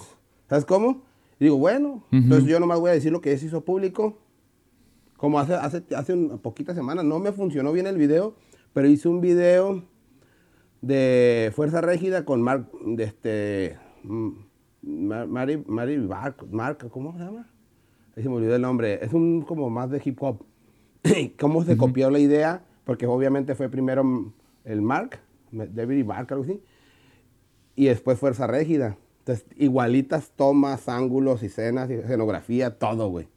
[0.49, 1.03] ¿sabes cómo?
[1.39, 4.17] Y digo, bueno, entonces yo nomás voy a decir lo que se hizo público.
[5.15, 8.35] Como hace, hace, hace un- poquitas semanas, no me funcionó bien el video,
[8.73, 9.83] pero hice un video
[10.81, 14.29] de Fuerza Régida con Mark, de este, mm,
[14.81, 15.57] Mar- Mari,
[16.51, 17.49] Mark, ¿cómo se llama?
[18.15, 19.03] Ahí se me olvidó el nombre.
[19.03, 20.43] Es un como más de hip hop.
[21.39, 22.63] ¿Cómo se copió la idea?
[22.85, 25.19] Porque obviamente fue primero el Mark,
[25.51, 26.61] David Mark, algo así,
[27.75, 28.97] y después Fuerza Régida.
[29.19, 33.27] Entonces, igualitas tomas, ángulos, escenas, escenografía, todo, güey.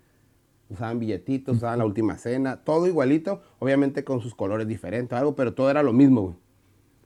[0.70, 5.52] Usaban billetitos, usaban la última cena, todo igualito, obviamente con sus colores diferentes, algo, pero
[5.52, 6.34] todo era lo mismo, güey.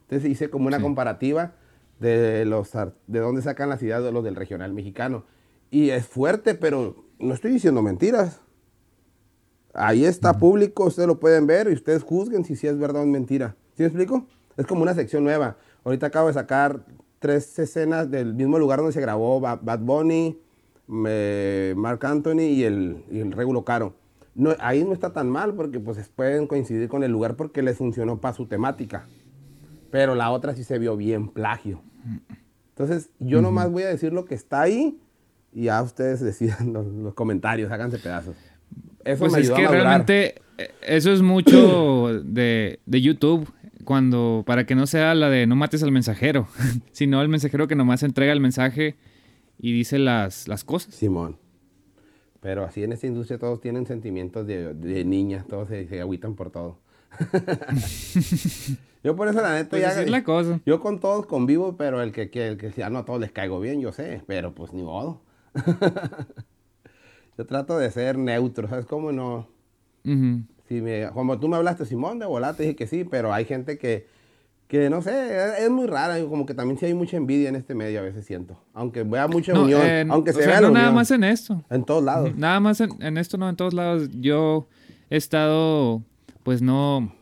[0.09, 1.53] Entonces hice como una comparativa
[2.01, 2.71] de los
[3.07, 5.25] de dónde sacan las ideas de los del regional mexicano.
[5.71, 8.41] Y es fuerte, pero no estoy diciendo mentiras.
[9.75, 13.05] Ahí está público, ustedes lo pueden ver y ustedes juzguen si, sí es verdad o
[13.05, 13.57] es mentira.
[13.75, 14.27] ¿Sí me explico?
[14.57, 15.57] Es como una sección nueva.
[15.85, 16.81] Ahorita acabo de sacar
[17.19, 20.39] tres escenas del mismo lugar donde se grabó Ba- Bad Bunny,
[20.87, 23.95] Mark Anthony y el, y el Regulo Caro.
[24.35, 27.77] No, ahí no está tan mal porque pues pueden coincidir con el lugar porque les
[27.77, 29.07] funcionó para su temática.
[29.97, 31.81] Pero la otra sí se vio bien plagio.
[32.69, 35.01] Entonces, yo nomás voy a decir lo que está ahí
[35.55, 38.37] y ya ustedes decidan los, los comentarios, háganse pedazos.
[39.07, 43.51] Eso Pues me es que a realmente eh, eso es mucho de, de YouTube,
[43.85, 46.47] cuando para que no sea la de no mates al mensajero,
[46.93, 48.97] sino el mensajero que nomás entrega el mensaje
[49.59, 50.95] y dice las, las cosas.
[50.95, 51.39] Simón.
[52.41, 56.35] Pero así en esta industria todos tienen sentimientos de, de niñas, todos se, se agüitan
[56.35, 56.85] por todo.
[59.05, 60.03] yo por eso la neta Pues ya...
[60.03, 60.61] es la cosa.
[60.67, 63.33] Yo con todos convivo, pero el que, que, el que ya no a todos les
[63.33, 65.21] caigo bien, yo sé, pero pues ni modo.
[67.39, 69.13] yo trato de ser neutro, ¿sabes cómo?
[69.13, 69.49] No...
[70.05, 70.43] Ujú.
[70.69, 73.79] Si me, como tú me hablaste, Simón, de volate, dije que sí, pero hay gente
[73.79, 74.09] que,
[74.67, 77.55] que no sé, es, es muy rara, como que también sí hay mucha envidia en
[77.55, 78.61] este medio, a veces siento.
[78.75, 80.95] Aunque vea mucha No, unión, en- aunque se sea, vea no la nada unión.
[80.97, 81.63] más en esto.
[81.71, 82.35] En todos lados.
[82.37, 84.09] Nada más en, en esto, no, en todos lados.
[84.13, 84.67] Yo
[85.09, 86.03] he estado,
[86.47, 87.13] pues no,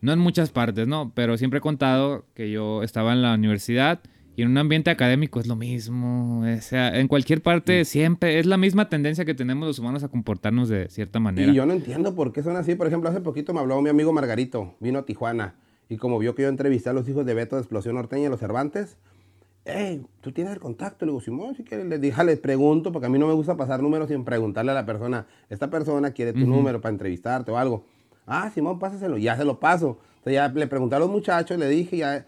[0.00, 1.10] no en muchas partes, ¿no?
[1.16, 3.98] Pero siempre he contado que yo estaba en la universidad
[4.36, 6.42] y en un ambiente académico es lo mismo.
[6.42, 10.08] O sea, en cualquier parte siempre es la misma tendencia que tenemos los humanos a
[10.08, 11.50] comportarnos de cierta manera.
[11.50, 12.76] Y yo no entiendo por qué son así.
[12.76, 15.56] Por ejemplo, hace poquito me habló mi amigo Margarito, vino a Tijuana.
[15.88, 18.30] Y como vio que yo entrevisté a los hijos de Beto de Explosión Norteña en
[18.30, 18.96] los Cervantes,
[19.68, 21.04] hey, ¿tú tienes el contacto?
[21.04, 23.56] Le digo, Simón, si quieres, les dije, les pregunto, porque a mí no me gusta
[23.56, 27.58] pasar números sin preguntarle a la persona, esta persona quiere tu número para entrevistarte o
[27.58, 27.84] algo.
[28.26, 29.98] Ah, Simón, pásaselo, ya se lo paso.
[30.18, 32.26] Entonces ya le pregunté a los muchachos, le dije, ya,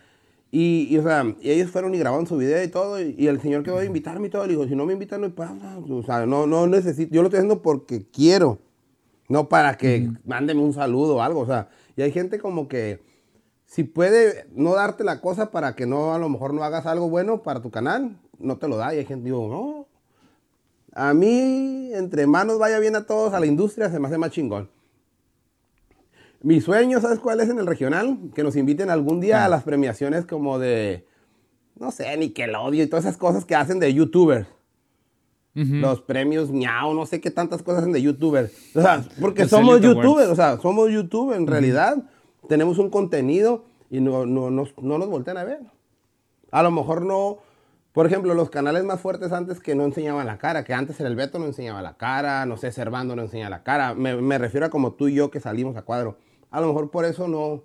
[0.51, 3.71] Y, o sea, ellos fueron y grabaron su video y todo, y, el señor que
[3.71, 6.27] va a invitarme y todo, le digo, si no me invitan no pasa, o sea,
[6.27, 8.59] no, no necesito, yo lo estoy haciendo porque quiero,
[9.29, 13.01] no para que mándeme un saludo o algo, o sea, y hay gente como que,
[13.71, 17.09] si puede no darte la cosa para que no, a lo mejor no hagas algo
[17.09, 19.87] bueno para tu canal, no te lo da, y hay gente, digo, no,
[20.93, 24.33] a mí, entre manos vaya bien a todos, a la industria se me hace más
[24.33, 24.69] chingón.
[26.43, 28.19] Mi sueño, ¿sabes cuál es en el regional?
[28.35, 29.49] Que nos inviten algún día a ah.
[29.49, 31.07] las premiaciones como de,
[31.79, 34.49] no sé, Nickelodeon y todas esas cosas que hacen de youtubers.
[35.55, 38.53] Los premios miau, no sé qué tantas cosas hacen de youtubers.
[38.75, 42.10] O sea, porque somos youtubers, o sea, somos youtubers en realidad.
[42.51, 45.61] Tenemos un contenido y no, no, no, no nos voltean a ver.
[46.51, 47.39] A lo mejor no,
[47.93, 51.15] por ejemplo, los canales más fuertes antes que no enseñaban la cara, que antes el
[51.15, 53.95] Beto no enseñaba la cara, no sé, Servando no enseñaba la cara.
[53.95, 56.19] Me, me, refiero a como tú y yo que salimos a cuadro.
[56.51, 57.63] A lo mejor por eso no,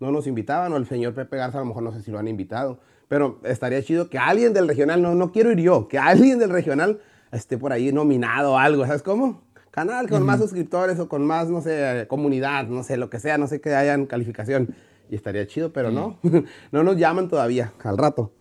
[0.00, 2.18] no nos invitaban, o el señor Pepe Garza a lo mejor no sé si lo
[2.18, 2.78] han invitado.
[3.08, 6.48] Pero estaría chido que alguien del regional, no, no quiero ir yo, que alguien del
[6.48, 7.02] regional
[7.32, 9.42] esté por ahí nominado o algo, ¿sabes cómo?
[9.72, 13.36] Canal con más suscriptores o con más, no sé, comunidad, no sé, lo que sea,
[13.38, 14.76] no sé que hayan calificación.
[15.10, 16.20] Y estaría chido, pero no,
[16.70, 18.32] no nos llaman todavía, al rato.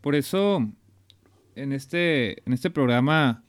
[0.00, 0.66] Por eso,
[1.54, 3.44] en este, en este programa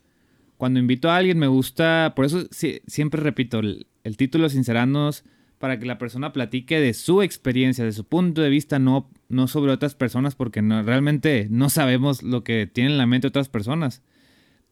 [0.64, 2.48] cuando invito a alguien me gusta, por eso
[2.88, 5.26] siempre repito, el, título Sincerarnos
[5.60, 9.50] para que la persona platique de su experiencia, de su punto de vista, no, no
[9.50, 13.50] sobre otras personas, porque no, realmente no sabemos lo que tienen en la mente otras
[13.50, 14.04] personas.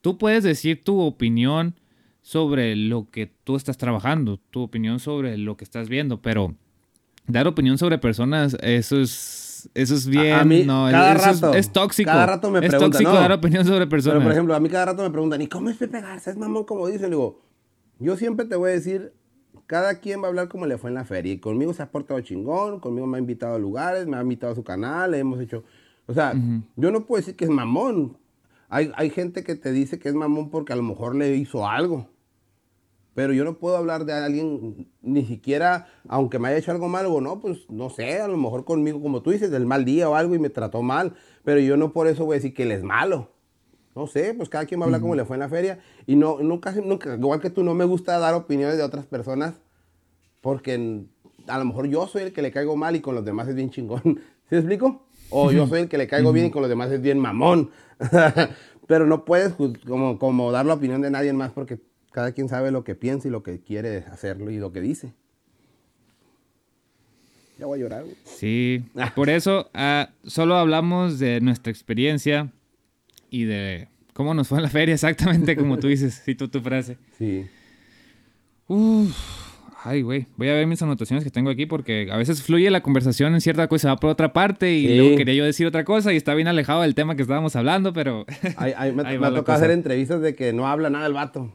[0.02, 1.76] Tú puedes decir tu opinión
[2.22, 6.56] sobre lo que tú estás trabajando, tu opinión sobre lo que estás viendo, pero
[7.28, 10.34] dar opinión sobre personas, eso es eso es bien.
[10.34, 12.10] A mí, no, cada rato, es, tóxico.
[12.10, 12.90] Cada rato me preguntan.
[12.90, 14.18] Es tóxico dar opinión sobre personas.
[14.18, 16.32] Pero, por ejemplo, a mí cada rato me preguntan, ¿y cómo es Pepe Garza?
[16.32, 17.10] Es mamón, como dicen.
[17.10, 17.42] Digo,
[18.00, 19.14] yo siempre te voy a decir,
[19.68, 21.34] cada quien va a hablar como le fue en la feria.
[21.34, 24.54] Y conmigo se ha portado chingón, conmigo me ha invitado a lugares, me ha invitado
[24.54, 25.64] a su canal, hemos hecho.
[26.08, 26.34] O sea,
[26.76, 28.18] yo no puedo decir que es mamón.
[28.72, 31.68] Hay, hay gente que te dice que es mamón porque a lo mejor le hizo
[31.68, 32.08] algo.
[33.14, 37.14] Pero yo no puedo hablar de alguien, ni siquiera, aunque me haya hecho algo malo,
[37.14, 40.10] o no, pues no sé, a lo mejor conmigo, como tú dices, del mal día
[40.10, 41.16] o algo y me trató mal.
[41.44, 43.30] Pero yo no por eso voy a decir que él es malo.
[43.94, 45.80] No sé, pues cada quien va a hablar como le fue en la feria.
[46.08, 49.56] Y no, nunca, nunca, igual que tú, no me gusta dar opiniones de otras personas
[50.40, 51.06] porque
[51.48, 53.56] a lo mejor yo soy el que le caigo mal y con los demás es
[53.56, 54.02] bien chingón.
[54.50, 55.06] ¿Sí me explico?
[55.32, 57.72] O yo soy el que le caigo bien y con los demás es bien mamón.
[58.88, 59.54] Pero no puedes
[59.88, 61.80] como, como dar la opinión de nadie más porque
[62.12, 65.14] cada quien sabe lo que piensa y lo que quiere hacerlo y lo que dice.
[67.58, 68.06] Ya voy a llorar.
[68.26, 68.84] Sí,
[69.16, 72.52] por eso ah, solo hablamos de nuestra experiencia
[73.30, 76.98] y de cómo nos fue en la feria, exactamente como tú dices, cito tu frase.
[77.18, 77.46] Sí.
[78.68, 79.16] Uf,
[79.84, 82.82] ay, güey, voy a ver mis anotaciones que tengo aquí porque a veces fluye la
[82.82, 86.14] conversación en cierta cosa, va por otra parte y luego quería yo decir otra cosa
[86.14, 88.26] y está bien alejado del tema que estábamos hablando, pero...
[88.60, 91.52] me, me ha tocado hacer entrevistas de que no habla nada el vato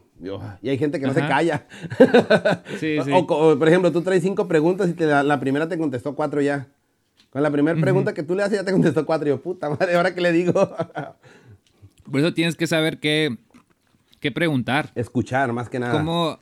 [0.63, 1.67] y hay gente que no se calla.
[3.13, 6.69] O, por ejemplo, tú traes cinco preguntas y la, primera te contestó cuatro ya.
[7.31, 9.29] Con la primera pregunta que tú le haces ya te contestó cuatro.
[9.29, 10.53] Y yo, puta madre, ¿ahora qué le digo?
[12.11, 13.37] por eso tienes que saber qué,
[14.21, 14.91] qué preguntar.
[14.95, 15.93] Escuchar, más que nada.
[15.93, 16.39] Cómo,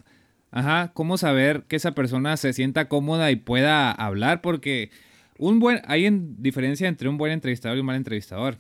[0.55, 4.91] ajá, cómo saber que esa persona se sienta cómoda y pueda hablar, porque
[5.37, 8.59] un buen, hay en, diferencia entre un buen entrevistador y un mal entrevistador.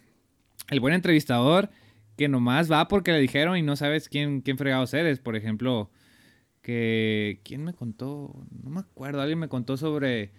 [0.70, 1.70] El buen entrevistador
[2.16, 5.20] que nomás va porque le dijeron y no sabes quién, quién fregados eres.
[5.20, 5.88] Por ejemplo,
[6.62, 7.40] que...
[7.44, 8.44] ¿Quién me contó?
[8.64, 9.20] No me acuerdo.
[9.20, 10.32] Alguien me contó sobre,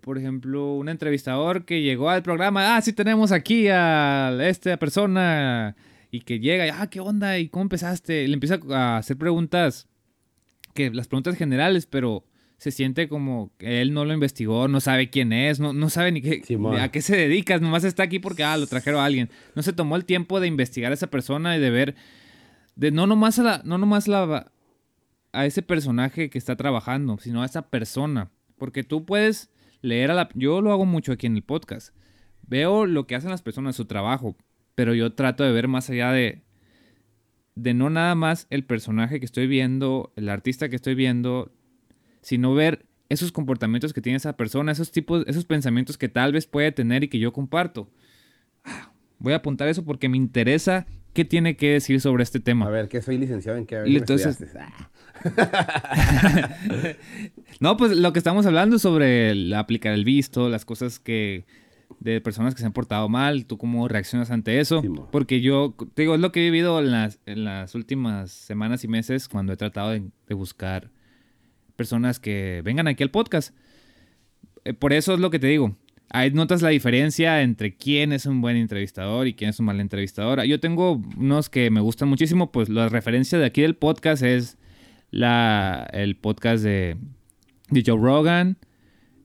[0.00, 2.76] por ejemplo, un entrevistador que llegó al programa.
[2.76, 5.76] Ah, sí tenemos aquí a esta persona.
[6.10, 7.38] Y que llega y, ah, ¿qué onda?
[7.38, 8.26] ¿Y cómo empezaste?
[8.26, 9.88] Le empieza a hacer preguntas,
[10.72, 12.24] que las preguntas generales, pero
[12.62, 16.12] se siente como que él no lo investigó, no sabe quién es, no, no sabe
[16.12, 16.42] ni, qué,
[16.78, 19.30] a qué se dedica, nomás está aquí porque ah, lo trajeron a alguien.
[19.56, 21.96] No se tomó el tiempo de investigar a esa persona y de ver,
[22.76, 24.52] de no nomás a la, no nomás la,
[25.32, 28.30] a ese personaje que está trabajando, sino a esa persona.
[28.58, 29.50] Porque tú puedes
[29.80, 30.28] leer a la...
[30.34, 31.96] Yo lo hago mucho aquí en el podcast.
[32.42, 34.36] Veo lo que hacen las personas, su trabajo,
[34.76, 36.42] pero yo trato de ver más allá de,
[37.54, 41.52] de no nada más el personaje que estoy viendo, el artista que estoy viendo,
[42.20, 46.46] sino ver esos comportamientos que tiene esa persona, esos tipos, esos pensamientos que tal vez
[46.46, 47.88] puede tener y que yo comparto.
[49.18, 52.66] Voy a apuntar eso porque me interesa qué tiene que decir sobre este tema.
[52.66, 53.82] A ver, que soy licenciado en qué.
[53.84, 54.38] entonces,
[57.60, 61.44] no, pues lo que estamos hablando sobre aplicar el visto, las cosas que
[62.00, 64.82] de personas que se han portado mal, tú cómo reaccionas ante eso.
[65.10, 68.88] porque yo, digo, es lo que he vivido en las, en las últimas semanas y
[68.88, 70.90] meses cuando he tratado de buscar
[71.76, 73.54] personas que vengan aquí al podcast.
[74.64, 75.76] eh, por eso es lo que te digo.
[76.10, 79.80] Ahí notas la diferencia entre quién es un buen entrevistador y quién es un mal
[79.80, 80.42] entrevistador.
[80.44, 84.58] Yo tengo unos que me gustan muchísimo, pues la referencia de aquí del podcast es
[85.10, 86.98] la, el podcast de,
[87.70, 88.58] de Joe Rogan,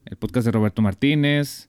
[0.06, 1.68] el podcast de Roberto Martínez,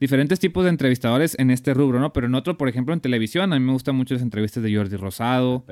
[0.00, 2.12] diferentes tipos de entrevistadores en este rubro, ¿no?
[2.12, 4.74] Pero en otro, por ejemplo, en televisión, a mí me gustan mucho las entrevistas de
[4.74, 5.64] Jordi Rosado.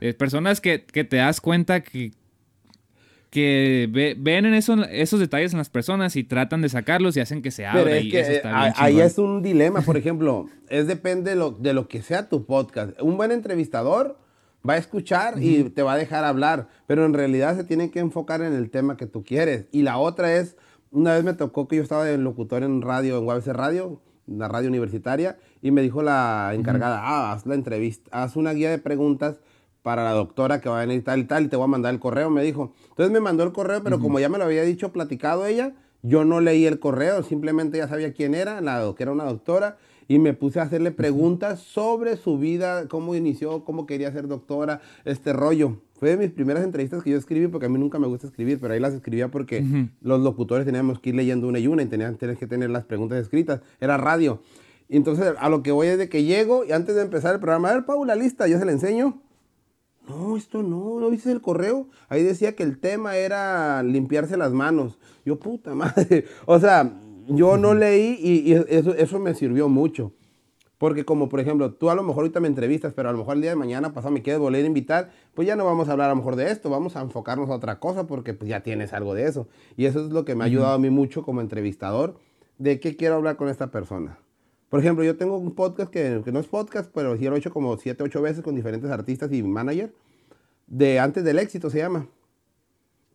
[0.00, 2.12] Eh, personas que, que, te das cuenta que,
[3.30, 7.42] que ven en eso, esos detalles en las personas y tratan de sacarlos y hacen
[7.42, 7.84] que se abra.
[7.84, 11.88] Pero es que ahí es un dilema, por ejemplo, es depende de lo, de lo
[11.88, 13.00] que sea tu podcast.
[13.00, 14.18] Un buen entrevistador
[14.68, 18.00] va a escuchar y te va a dejar hablar, pero en realidad se tiene que
[18.00, 19.66] enfocar en el tema que tú quieres.
[19.70, 20.56] Y la otra es,
[20.90, 24.48] una vez me tocó que yo estaba de locutor en radio, en UABC Radio, la
[24.48, 28.78] radio universitaria, y me dijo la encargada, ah, haz la entrevista, haz una guía de
[28.78, 29.40] preguntas
[29.82, 31.94] para la doctora que va a venir tal y tal, y te voy a mandar
[31.94, 32.72] el correo, me dijo.
[32.88, 36.24] Entonces me mandó el correo, pero como ya me lo había dicho, platicado ella, yo
[36.24, 39.76] no leí el correo, simplemente ya sabía quién era, la, que era una doctora,
[40.08, 44.80] y me puse a hacerle preguntas sobre su vida, cómo inició, cómo quería ser doctora,
[45.04, 45.78] este rollo.
[45.98, 48.58] Fue de mis primeras entrevistas que yo escribí, porque a mí nunca me gusta escribir,
[48.60, 49.64] pero ahí las escribía porque
[50.02, 53.18] los locutores teníamos que ir leyendo una y una y tenían, que tener las preguntas
[53.18, 53.62] escritas.
[53.80, 54.40] Era radio.
[54.88, 57.40] Y entonces a lo que voy es de que llego y antes de empezar el
[57.40, 59.22] programa, a ver, Paula, lista, yo se la enseño.
[60.08, 61.88] No, esto no, ¿no viste el correo?
[62.08, 64.98] Ahí decía que el tema era limpiarse las manos.
[65.24, 66.26] Yo, puta madre.
[66.46, 66.92] O sea,
[67.28, 70.12] yo no leí y, eso, eso, me sirvió mucho.
[70.78, 73.36] Porque como, por ejemplo, tú a lo mejor ahorita me entrevistas, pero a lo mejor
[73.36, 75.92] el día de mañana pasado me quieres volver a invitar, pues ya no vamos a
[75.92, 78.62] hablar a lo mejor de esto, vamos a enfocarnos a otra cosa porque pues ya
[78.62, 79.48] tienes algo de eso.
[79.76, 82.18] Y eso es lo que me ha ayudado a mí mucho como entrevistador,
[82.58, 84.18] de qué quiero hablar con esta persona.
[84.68, 87.52] Por ejemplo, yo tengo un podcast que, no es podcast, pero sí lo he hecho
[87.52, 89.94] como 7, 8 veces con diferentes artistas y manager.
[90.66, 92.08] De antes del éxito se llama.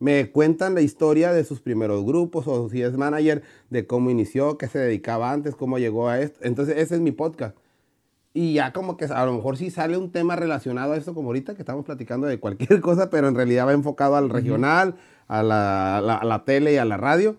[0.02, 4.58] Me cuentan la historia de sus primeros grupos o si es manager, de cómo inició,
[4.58, 6.40] qué se dedicaba antes, cómo llegó a esto.
[6.42, 7.56] Entonces ese es mi podcast.
[8.34, 11.28] Y ya como que a lo mejor sí sale un tema relacionado a esto, como
[11.28, 14.96] ahorita que estamos platicando de cualquier cosa, pero en realidad va enfocado al regional,
[15.28, 17.36] a, la, a la tele y a la radio.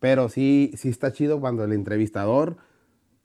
[0.00, 2.56] Pero sí, sí está chido cuando el entrevistador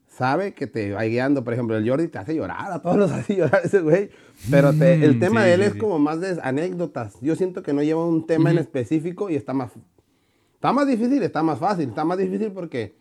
[0.06, 1.42] sabe que te va guiando.
[1.42, 4.10] Por ejemplo, el Jordi te hace llorar, a todos los hace llorar ese güey.
[4.50, 7.18] Pero el mm, tema de él es como más de anécdotas.
[7.20, 9.72] Yo siento que no lleva un tema en específico y está más,
[10.54, 11.88] está más difícil, está más fácil.
[11.88, 12.94] Está más difícil porque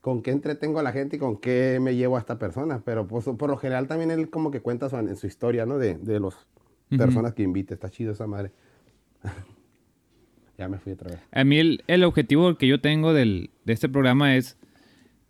[0.00, 2.82] con qué entretengo a la gente y con qué me llevo a esta persona.
[2.84, 5.78] Pero pues, por lo general también él como que cuenta su, en su historia, ¿no?
[5.78, 6.34] De, de las
[6.90, 7.74] personas que invita.
[7.74, 8.50] Está chido esa madre.
[10.58, 11.20] ya me fui otra vez.
[11.30, 14.58] A mí el, el objetivo que yo tengo del, de este programa es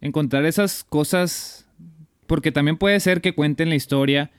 [0.01, 1.69] encontrar esas cosas,
[2.27, 4.31] porque también puede ser que cuenten la historia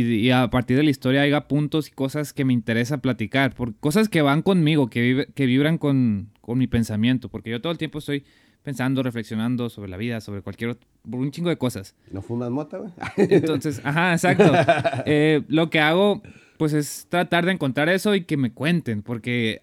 [0.00, 3.74] y, a partir de la historia haya puntos y cosas que me interesa platicar, por
[3.76, 7.98] cosas que van conmigo, que, que vibran con, mi pensamiento, porque yo todo el tiempo
[7.98, 8.24] estoy
[8.62, 11.94] pensando, reflexionando sobre la vida, sobre cualquier otro, un chingo de cosas.
[12.10, 12.92] ¿No fumas mota, güey?
[13.16, 14.52] Entonces, ajá, exacto.
[15.06, 16.22] Eh, lo que hago,
[16.58, 19.62] pues, es tratar de encontrar eso y que me cuenten, porque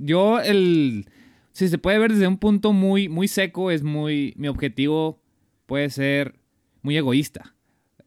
[0.00, 1.06] yo el
[1.58, 4.32] si se puede ver desde un punto muy, muy seco, es muy.
[4.36, 5.20] Mi objetivo
[5.66, 6.36] puede ser
[6.82, 7.56] muy egoísta.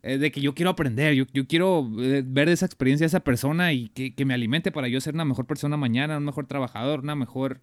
[0.03, 3.19] Es de que yo quiero aprender, yo, yo quiero eh, ver esa experiencia de esa
[3.19, 6.47] persona y que, que, me alimente para yo ser una mejor persona mañana, un mejor
[6.47, 7.61] trabajador, una mejor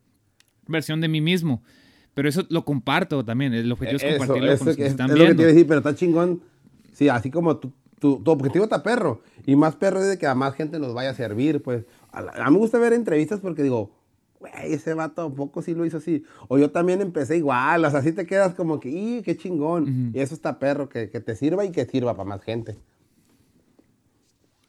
[0.69, 1.63] versión de mí mismo.
[2.15, 3.55] Pero eso lo comparto también.
[3.55, 5.25] El objetivo es compartirlo con los que, están viendo.
[5.25, 6.43] Lo que te decir, pero está chingón.
[6.93, 9.23] Sí, así como tu, tu, tu, objetivo está perro.
[9.47, 11.63] Y más perro es de que a más gente nos vaya a servir.
[11.63, 13.98] Pues a, a mí me gusta ver entrevistas porque digo,
[14.39, 16.25] güey, ese vato un poco sí lo hizo así.
[16.49, 20.13] O yo también empecé igual, o sea, así te quedas como que, ¡y qué chingón!
[20.15, 22.77] Y eso está perro, que, te sirva y que sirva para más gente.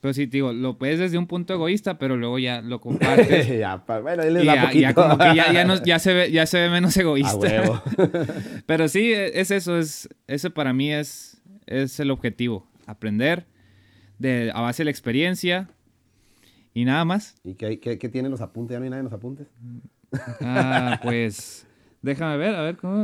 [0.02, 3.48] Pero sí, digo, lo puedes desde un punto egoísta, pero luego ya lo compartes.
[3.60, 7.84] ya, bueno, él da ya, como que ya, se ve, ya se ve menos egoísta.
[8.66, 12.66] pero sí, e, es eso, es, ese para mí es, es el objetivo.
[12.86, 13.46] Aprender
[14.20, 15.70] de, a base de la experiencia,
[16.74, 17.36] y nada más.
[17.44, 18.76] ¿Y qué, qué, qué tienen los apuntes?
[18.76, 19.48] ¿Ya no hay nada en los apuntes?
[20.42, 21.66] Ah, pues.
[22.02, 23.04] Déjame ver, a ver cómo.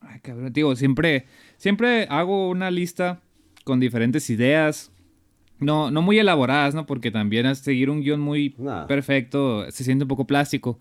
[0.00, 0.52] Ay, cabrón.
[0.52, 3.20] Digo, siempre, siempre hago una lista
[3.64, 4.92] con diferentes ideas.
[5.58, 6.86] No, no muy elaboradas, ¿no?
[6.86, 8.54] Porque también seguir un guion muy
[8.86, 10.78] perfecto se siente un poco plástico.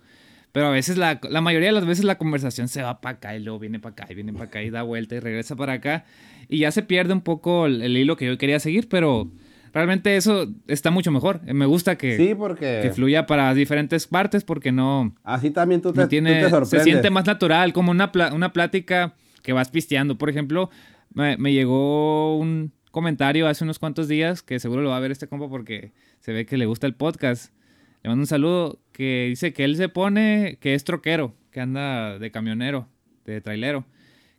[0.52, 3.36] Pero a veces, la, la, mayoría de las veces la conversación se va para acá
[3.36, 5.74] y luego viene para acá y viene para acá y da vuelta y regresa para
[5.74, 6.06] acá.
[6.48, 9.32] Y ya se pierde un poco el, el hilo que yo quería seguir, pero
[9.78, 11.42] realmente eso está mucho mejor.
[11.44, 12.80] Me gusta que, sí, porque...
[12.82, 15.16] que fluya para diferentes partes porque no...
[15.24, 19.14] Así también tú te, tiene, Se siente más natural, como una, una plática
[19.44, 20.18] que vas pisteando.
[20.18, 20.70] Por ejemplo,
[21.14, 25.12] me, me, llegó un comentario hace unos cuantos días que seguro lo va a ver
[25.12, 27.54] este compa porque se ve que le gusta el podcast.
[28.04, 32.20] Le mando un saludo que dice que él se pone, que es troquero, que anda
[32.20, 32.88] de camionero,
[33.26, 33.86] de trailero,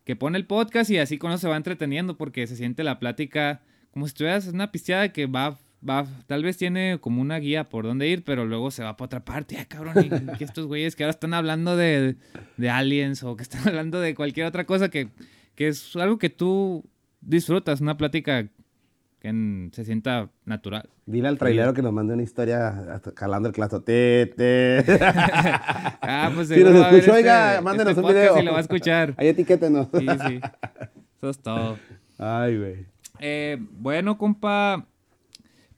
[0.04, 2.98] que pone el podcast y así con eso se va entreteniendo porque se siente la
[2.98, 3.62] plática
[3.98, 7.68] como si estuvieras en una pisteada que va, va, tal vez tiene como una guía
[7.68, 9.56] por dónde ir, pero luego se va para otra parte.
[9.58, 12.14] Ay, cabrón, y, que estos güeyes que ahora están hablando de,
[12.56, 15.08] de aliens o que están hablando de cualquier otra cosa que,
[15.56, 16.84] que es algo que tú
[17.20, 18.46] disfrutas, una plática
[19.18, 20.88] que en- se sienta natural.
[21.04, 24.84] Dile al trailero que nos mande una historia hasta jalando el te.
[26.10, 28.38] Ah, pues Si nos escuchó, este- oiga, mándenos este un video.
[28.38, 29.14] Y lo va a escuchar.
[29.16, 29.88] Ahí etiquétenos.
[29.92, 30.40] Sí, sí.
[31.16, 31.76] Eso es todo.
[32.16, 32.97] Ay, güey.
[33.20, 34.86] Eh, bueno, compa.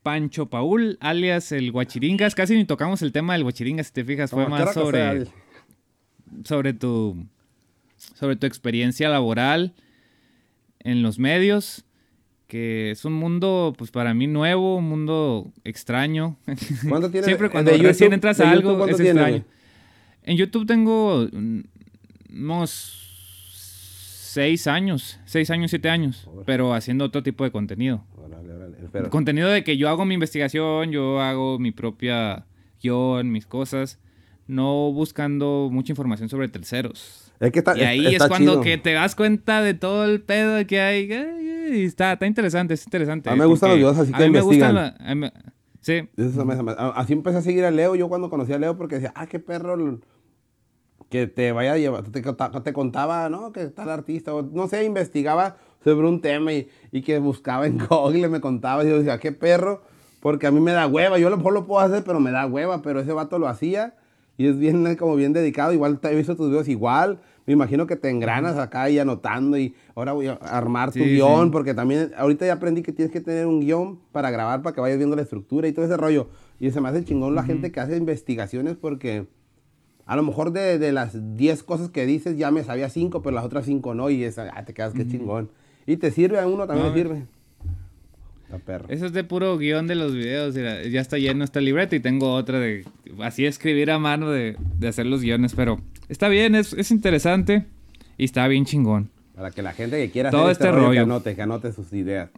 [0.03, 2.35] Pancho Paul, alias el Guachiringas.
[2.35, 4.31] Casi ni tocamos el tema del Guachiringas, si te fijas.
[4.31, 5.27] Fue Como más sobre,
[6.43, 7.27] sobre tu
[8.15, 9.75] sobre tu experiencia laboral
[10.81, 11.85] en los medios,
[12.47, 16.37] que es un mundo, pues para mí nuevo, un mundo extraño.
[16.89, 17.87] ¿Cuánto tiene Siempre cuando YouTube?
[17.87, 19.45] recién entras ¿De a algo es tiene, extraño.
[20.23, 21.61] En YouTube tengo mm,
[22.33, 23.00] unos
[24.33, 28.05] seis años, seis años, siete años, pero haciendo otro tipo de contenido.
[28.17, 28.77] Órale, órale.
[28.85, 29.11] Espera.
[29.11, 32.47] Contenido de que yo hago mi investigación, yo hago mi propia
[32.83, 33.99] guion, mis cosas,
[34.47, 37.33] no buscando mucha información sobre terceros.
[37.41, 38.63] Es que está, Y ahí está es cuando chido.
[38.63, 41.11] que te das cuenta de todo el pedo que hay.
[41.13, 43.31] Ay, ay, Está, está interesante, es interesante.
[43.31, 44.97] A mí me gustan los videos así a que mí me gustan investigan.
[45.07, 45.31] la- a mí-
[45.81, 47.95] sí, Eso así empecé a seguir a Leo.
[47.97, 49.77] Yo cuando conocí a Leo porque decía, ah, qué perro
[51.11, 52.05] que te vaya a llevar.
[52.05, 53.53] Te, te contaba, ¿no?
[53.53, 54.35] Que tal artista.
[54.35, 58.85] O, no sé, investigaba sobre un tema y, y que buscaba en Google, me contaba.
[58.85, 59.83] Y yo decía, qué perro.
[60.21, 61.19] Porque a mí me da hueva.
[61.19, 62.81] Yo a lo mejor lo puedo hacer, pero me da hueva.
[62.83, 63.95] Pero ese vato lo hacía.
[64.39, 65.73] Y es bien, como bien dedicado.
[65.73, 67.19] Igual te he visto tus videos igual.
[67.47, 69.59] Me imagino que te engranas acá y anotando.
[69.59, 71.47] Y ahora voy a armar tu Sí, guion.
[71.47, 71.51] sí.
[71.51, 74.81] Porque también, ahorita ya aprendí que tienes que tener un guion para grabar, para que
[74.81, 76.29] vayas viendo la estructura y todo ese rollo.
[76.61, 79.27] Y se me hace chingón la gente que hace investigaciones porque
[80.11, 83.33] a lo mejor de, de las 10 cosas que dices ya me sabía 5, pero
[83.33, 84.11] las otras 5 no.
[84.11, 85.51] Y esa, ah, te quedas que chingón.
[85.87, 87.27] Y te sirve a uno, también No, le sirve.
[88.51, 88.87] La perra.
[88.89, 90.57] Eso es de puro guion de los videos.
[90.57, 92.85] mira, ya está lleno esta libreta y tengo otra de
[93.21, 95.55] así escribir a mano de, de hacer los guiones.
[95.55, 97.67] Pero está bien, es, es interesante
[98.19, 99.11] y está bien chingón.
[99.37, 101.71] Para que la gente que quiera Todo hacer este, este rollo, que anote, que anote
[101.71, 102.31] sus ideas.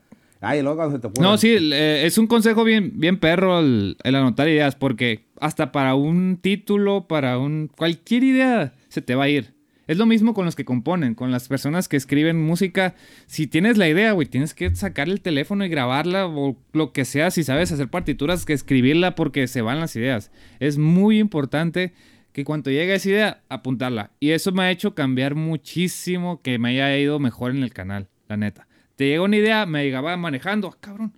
[0.43, 1.09] Ay, luego se te.
[1.23, 5.73] No, sí, eh, es un consejo bien, bien perro el, el anotar ideas, porque hasta
[5.73, 7.69] para un título, para un.
[7.77, 9.55] cualquier idea se te va a ir.
[9.89, 12.95] Es lo mismo con los que componen, con las personas que escriben música.
[13.27, 17.05] Si tienes la idea, güey, tienes que sacar el teléfono y grabarla o lo que
[17.05, 17.33] sea.
[17.33, 20.31] Si sabes hacer partituras, que escribirla porque se van las ideas.
[20.61, 21.93] Es muy importante
[22.33, 24.13] que cuando llegue esa idea, apuntarla.
[24.21, 28.09] Y eso me ha hecho cambiar muchísimo, que me haya ido mejor en el canal,
[28.29, 28.69] la neta.
[28.95, 31.15] Te llega una idea, me llegaba manejando, ah, cabrón.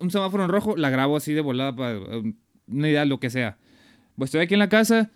[0.00, 2.34] Un semáforo en rojo, la grabo así de volada para eh,
[2.70, 3.56] una idea, lo que sea.
[4.16, 5.10] Pues estoy aquí en la casa,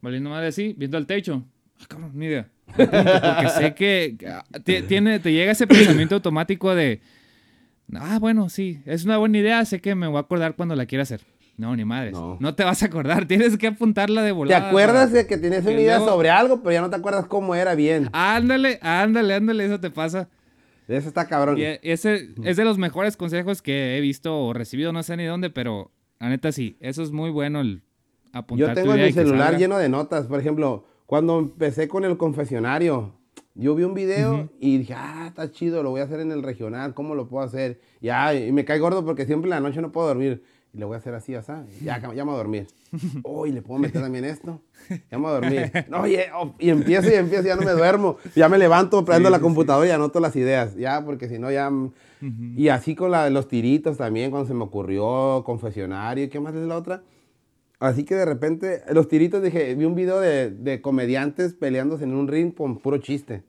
[0.00, 1.44] valiendo madre así, viendo al techo.
[1.80, 2.48] Ah, cabrón, ni idea.
[2.76, 7.00] Porque sé que ah, te, tiene, te llega ese pensamiento automático de,
[7.94, 10.86] ah, bueno, sí, es una buena idea, sé que me voy a acordar cuando la
[10.86, 11.20] quiera hacer.
[11.56, 12.12] No, ni madres.
[12.14, 12.36] No.
[12.40, 14.68] No, te vas a acordar, tienes que apuntarla de ¿Te volada.
[14.68, 17.26] acuerdas para- de que que una idea luego- sobre algo, pero ya no te acuerdas
[17.26, 18.08] cómo era bien?
[18.12, 20.28] Ándale, ándale, ándale, eso te pasa.
[20.88, 21.56] Eso está cabrón.
[21.58, 25.16] Y e- ese es de los mejores consejos que he visto o recibido, no sé
[25.16, 27.82] ni dónde, pero la neta sí, eso es muy bueno el
[28.32, 30.26] apuntar Yo tu tengo en idea mi y que celular lleno de notas.
[30.26, 33.12] Por ejemplo, cuando empecé con el confesionario,
[33.54, 36.42] yo vi un video y dije, ah, está chido, lo voy a hacer en el
[36.42, 37.80] regional, ¿cómo lo puedo hacer?
[38.00, 40.42] Ya, y me cae gordo porque siempre en la noche no puedo dormir.
[40.74, 41.52] Y le voy a hacer así, así.
[41.82, 42.66] Ya, ya me voy a dormir.
[43.22, 44.60] Oh, y le puedo meter también esto.
[45.10, 45.72] Ya me voy a dormir.
[45.88, 48.16] No, oye, oh, y empiezo y empiezo, ya no me duermo.
[48.34, 50.74] Ya me levanto, prendo la computadora y anoto las ideas.
[50.76, 51.70] Ya, porque si no, ya.
[51.70, 51.92] mm,
[52.56, 56.66] Y así con la, los tiritos también, cuando se me ocurrió, confesionario, ¿qué más es
[56.66, 57.02] la otra?
[57.80, 62.14] Así que de repente, los tiritos, dije, vi un video de, de comediantes peleándose en
[62.14, 63.42] un ring con puro chiste.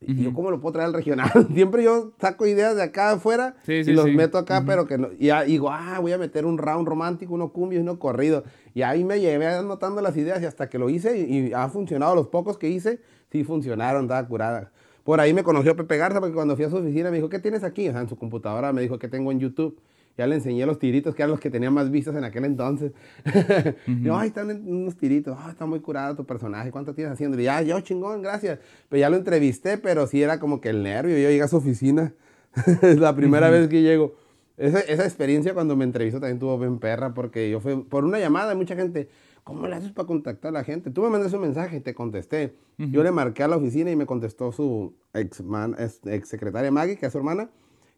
[0.00, 1.30] Y yo, ¿cómo lo puedo traer al regional?
[1.54, 4.10] Siempre yo saco ideas de acá afuera Sí, y sí, los sí.
[4.12, 5.08] meto acá, pero que no.
[5.18, 8.44] Y digo, ah, voy a meter un round romántico, uno cumbia y uno corrido.
[8.74, 11.68] Y ahí me llevé anotando las ideas y hasta que lo hice y, y ha
[11.68, 12.14] funcionado.
[12.14, 13.00] Los pocos que hice,
[13.32, 14.70] sí funcionaron, estaba curada.
[15.02, 17.38] Por ahí me conoció Pepe Garza porque cuando fui a su oficina me dijo, ¿qué
[17.38, 17.88] tienes aquí?
[17.88, 19.78] O sea, en su computadora me dijo, ¿qué tengo en YouTube?
[20.18, 22.92] Ya le enseñé los tiritos, que eran los que tenía más vistas en aquel entonces.
[23.86, 25.36] Y yo, ay, están unos tiritos.
[25.38, 26.70] Ah, está muy curado tu personaje.
[26.70, 27.38] ¿Cuánto tienes haciendo?
[27.40, 28.58] Y ya, yo, chingón, gracias.
[28.88, 31.16] Pero ya lo entrevisté, pero sí era como que el nervio.
[31.18, 32.14] Yo llegué a su oficina.
[32.82, 34.14] es la primera vez que llego.
[34.56, 38.18] Esa, esa experiencia cuando me entrevistó también tuvo bien perra, porque yo fui por una
[38.18, 39.10] llamada, mucha gente,
[39.44, 40.90] ¿cómo le haces para contactar a la gente?
[40.90, 42.54] Tú me mandaste un mensaje, te contesté.
[42.78, 46.70] Yo le marqué a la oficina y me contestó su ex, man- ex, ex secretaria
[46.70, 47.50] Maggie, que es su hermana,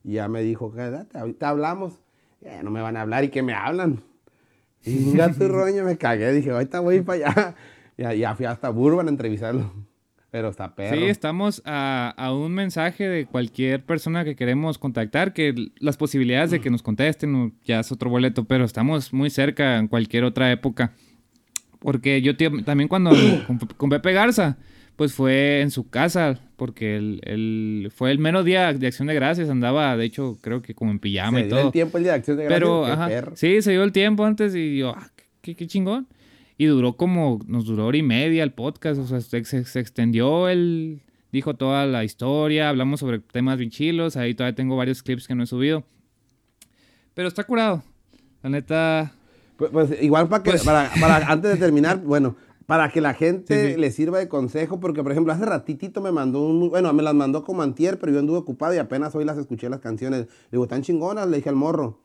[0.03, 2.01] y ya me dijo, quédate, ahorita hablamos.
[2.41, 4.01] Ya no me van a hablar y que me hablan.
[4.85, 6.33] Y gato roño me cagué.
[6.33, 7.55] Dije, ahorita voy para allá.
[7.99, 9.73] Ya, ya fui hasta Burban a entrevistarlo.
[10.31, 10.97] Pero está perro.
[10.97, 16.53] Sí, estamos a, a, un mensaje de cualquier persona que queremos contactar, que las posibilidades
[16.53, 20.53] de que nos contesten ya es otro boleto, pero estamos muy cerca en cualquier otra
[20.53, 20.93] época.
[21.81, 23.11] Porque yo también cuando
[23.77, 24.59] con, Pepe Garza,
[24.99, 29.49] pues fue en su casa, porque él, fue el menos día de Acción de Gracias,
[29.49, 31.67] andaba, de hecho, creo que como en pijama y todo.
[31.67, 32.61] el tiempo el día de Acción de Gracias.
[32.61, 35.09] Pero, ajá, sí, se dio el tiempo antes y yo, ah,
[35.41, 36.09] qué, qué chingón.
[36.57, 40.49] Y duró como, nos duró hora y media el podcast, o sea, se, se extendió
[40.49, 45.29] el, dijo toda la historia, hablamos sobre temas bien chilos, ahí todavía tengo varios clips
[45.29, 45.85] que no he subido.
[47.15, 47.85] Pero está curado,
[48.43, 49.13] la neta.
[49.59, 52.35] Pues, pues igual para que, pues para, para, antes de terminar, bueno,
[52.69, 56.43] para que la gente le sirva de consejo, porque por ejemplo, hace ratitito me mandó
[56.43, 59.39] un, bueno, me las mandó como antier, pero yo anduve ocupado y apenas hoy las
[59.39, 60.27] escuché las canciones.
[60.27, 61.99] Le digo, están chingonas, le dije al morro.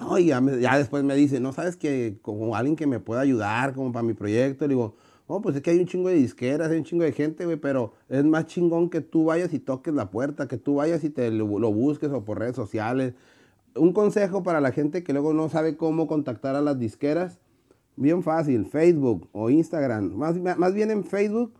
[0.00, 0.40] No, y ya,
[0.78, 4.14] después me dice, no sabes que como alguien que me pueda ayudar como para mi
[4.14, 4.96] proyecto, le digo,
[5.28, 7.58] no, pues es que hay un chingo de disqueras, hay un chingo de gente, güey,
[7.58, 11.10] pero es más chingón que tú vayas y toques la puerta, que tú vayas y
[11.10, 13.12] te lo, busques o por redes sociales.
[13.74, 17.38] Un consejo para la gente que luego no sabe cómo contactar a las disqueras,
[18.00, 21.52] bien fácil, Facebook o Instagram, más, más bien en Facebook,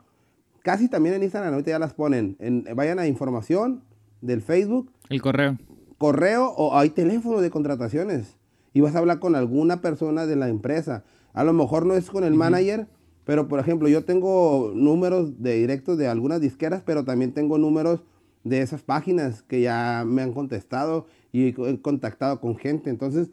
[0.63, 3.85] casi también en Instagram, ahorita ya las ponen, en, vayan a información
[4.21, 4.91] del Facebook.
[5.09, 5.57] El correo
[6.01, 8.39] correo o hay teléfono de contrataciones
[8.73, 11.05] y vas a hablar con alguna persona de la empresa.
[11.35, 12.89] A lo mejor no es con el manager,
[13.27, 18.01] pero por ejemplo, yo tengo números de directos de algunas disqueras, pero también tengo números
[18.45, 22.89] de esas páginas que ya me han contestado y he contactado con gente.
[22.89, 23.29] Entonces,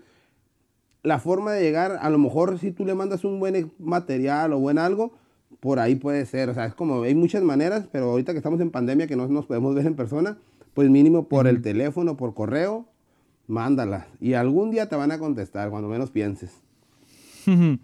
[1.08, 4.60] la forma de llegar, a lo mejor si tú le mandas un buen material o
[4.60, 5.14] buen algo,
[5.62, 6.50] por ahí puede ser.
[6.50, 9.26] O sea, es como, hay muchas maneras, pero ahorita que estamos en pandemia, que no
[9.30, 10.38] nos podemos ver en persona,
[10.74, 12.88] pues mínimo por el teléfono, por correo,
[13.48, 14.08] mándala.
[14.20, 16.62] Y algún día te van a contestar, cuando menos pienses.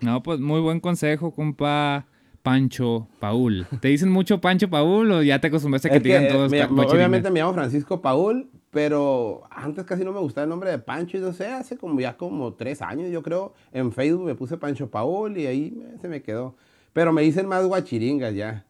[0.00, 2.06] No, pues muy buen consejo, compa.
[2.42, 3.66] Pancho Paul.
[3.80, 6.52] ¿Te dicen mucho Pancho Paul o ya te acostumbraste a que, te digan todos?
[6.92, 11.16] obviamente me llamo Francisco Paul, pero antes casi no me gustaba el nombre de Pancho
[11.16, 14.58] y no sé, hace como ya como tres años yo creo, en Facebook me puse
[14.58, 16.56] Pancho Paul y ahí se me quedó.
[16.92, 18.66] Pero me dicen más guachiringas ya.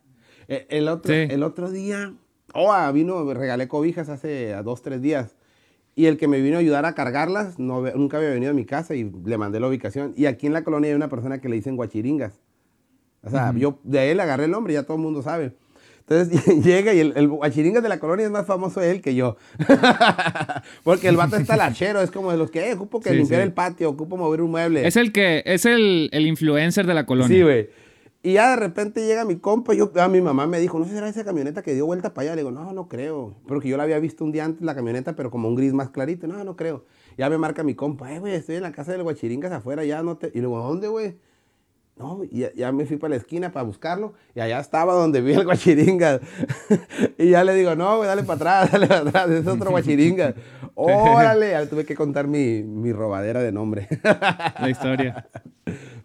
[0.46, 2.14] E, el, otro, el otro día
[2.54, 5.36] Oh, vino, regalé cobijas hace dos, tres días.
[5.96, 8.64] Y el que me vino a ayudar a cargarlas, no, nunca había venido a mi
[8.64, 10.12] casa y le mandé la ubicación.
[10.16, 12.40] Y aquí en la colonia hay una persona que le dicen guachiringas.
[13.22, 15.54] O sea, yo de él agarré el nombre, ya todo el mundo sabe.
[16.06, 19.36] Entonces llega y el, el, guachiringas de la colonia es más famoso él que yo.
[20.84, 23.52] Porque el vato está lachero, es como de los que, eh, ocupo que limpiar el
[23.52, 24.86] patio, ocupo mover un mueble.
[24.86, 27.34] Es el que, es el, el influencer de la colonia.
[27.34, 27.68] Sí, güey.
[28.22, 30.86] Y ya de repente llega mi compa, y yo, a mi mamá me dijo, no
[30.86, 32.36] sé si era esa camioneta que dio vuelta para allá.
[32.36, 33.34] Le digo, no, no creo.
[33.46, 35.90] Porque yo la había visto un día antes la camioneta, pero como un gris más
[35.90, 36.26] clarito.
[36.26, 36.86] No, no creo.
[37.18, 40.02] Ya me marca mi compa, eh, güey, estoy en la casa del guachiringas afuera, ya
[40.02, 40.28] no te...
[40.28, 41.16] Y le digo, ¿dónde, güey?
[41.96, 45.32] No, y ya, me fui para la esquina para buscarlo y allá estaba donde vi
[45.32, 46.20] el guachiringas.
[47.18, 50.34] y ya le digo, no, dale para atrás, dale para atrás, es otro guachiringas.
[50.74, 53.86] Órale, ya tuve que contar mi, mi robadera de nombre.
[54.02, 55.28] la historia.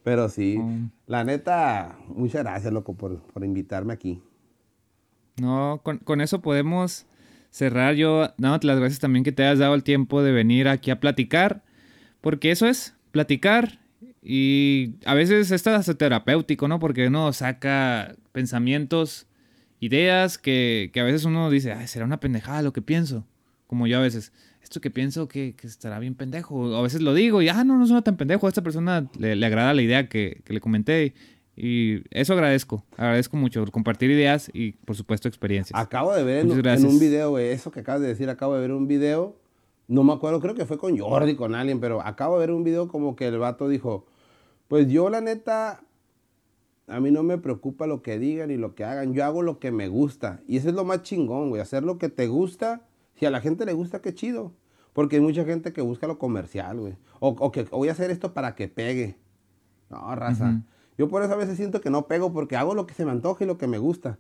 [0.04, 0.60] Pero sí,
[1.08, 4.22] la neta, muchas gracias, loco, por, invitarme aquí.
[5.40, 7.06] No, con, eso podemos
[7.50, 7.96] cerrar.
[7.96, 11.00] Yo, dándote las gracias también que te hayas dado el tiempo de venir aquí a
[11.00, 11.64] platicar,
[12.22, 13.80] porque eso es, platicar.
[14.22, 16.80] Y a veces es terapéutico, ¿no?
[16.80, 19.28] Porque uno saca pensamientos,
[19.80, 23.26] ideas que, que a veces uno dice, ay, será una pendejada lo que pienso.
[23.68, 24.34] Como yo a veces
[24.70, 26.76] esto que pienso que, estará bien pendejo.
[26.76, 28.46] A veces lo digo y, ah, no, no suena tan pendejo.
[28.46, 31.14] A esta persona le, agrada la idea que, le comenté.
[31.56, 32.86] Y eso agradezco.
[32.96, 35.80] Agradezco mucho compartir ideas y, por supuesto, experiencias.
[35.80, 38.72] Acabo de ver en, un video, güey, eso que acabas de decir, acabo de ver
[38.72, 39.36] un video.
[39.90, 42.64] No me acuerdo, creo que fue con Jordi, con alguien, pero acabo de ver un
[42.64, 44.06] video como que el vato dijo,
[44.68, 45.82] pues yo la neta,
[46.88, 49.58] a mí no me preocupa lo que digan y lo que hagan, yo hago lo
[49.58, 50.42] que me gusta.
[50.48, 52.86] Y eso es lo más chingón, güey, hacer lo que te gusta
[53.16, 54.54] si a la gente le gusta, qué chido.
[54.94, 56.96] Porque hay mucha gente que busca lo comercial, güey.
[57.20, 59.18] O, que voy a hacer esto para que pegue.
[59.90, 60.62] No, raza.
[61.00, 63.12] Yo por eso a veces siento que no pego porque hago lo que se me
[63.12, 64.20] antoja y lo que me gusta.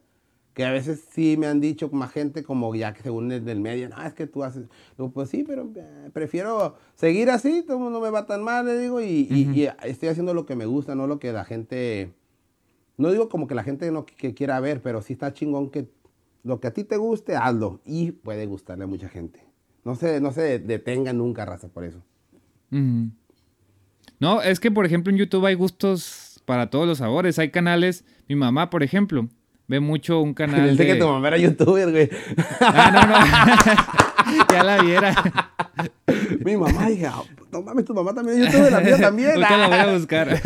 [0.59, 3.61] Que a veces sí me han dicho más gente como ya que según el del
[3.61, 4.65] medio, no, es que tú haces.
[4.97, 8.77] Digo, pues sí, pero eh, prefiero seguir así, todo mundo me va tan mal, le
[8.77, 12.11] digo, y, estoy haciendo lo que me gusta, no lo que la gente.
[12.97, 15.87] No digo como que la gente no que quiera ver, pero sí está chingón que
[16.43, 17.79] lo que a ti te guste, hazlo.
[17.85, 19.41] Y puede gustarle a mucha gente.
[19.85, 22.03] No se, no se detenga nunca, raza, por eso.
[24.19, 27.39] No, es que, por ejemplo, en YouTube hay gustos para todos los sabores.
[27.39, 28.03] Hay canales.
[28.27, 29.29] Mi mamá, por ejemplo,
[29.69, 30.75] ve mucho un canal.
[30.75, 30.85] de...
[30.85, 32.09] que tu mamá era youtuber, güey.
[32.59, 34.45] Ah, no, no.
[34.53, 35.15] ya la viera.
[36.43, 37.13] Mi mamá, hija,
[37.51, 39.29] no mames, tu mamá también YouTube, la mía también.
[39.31, 40.41] Ahorita la voy a buscar.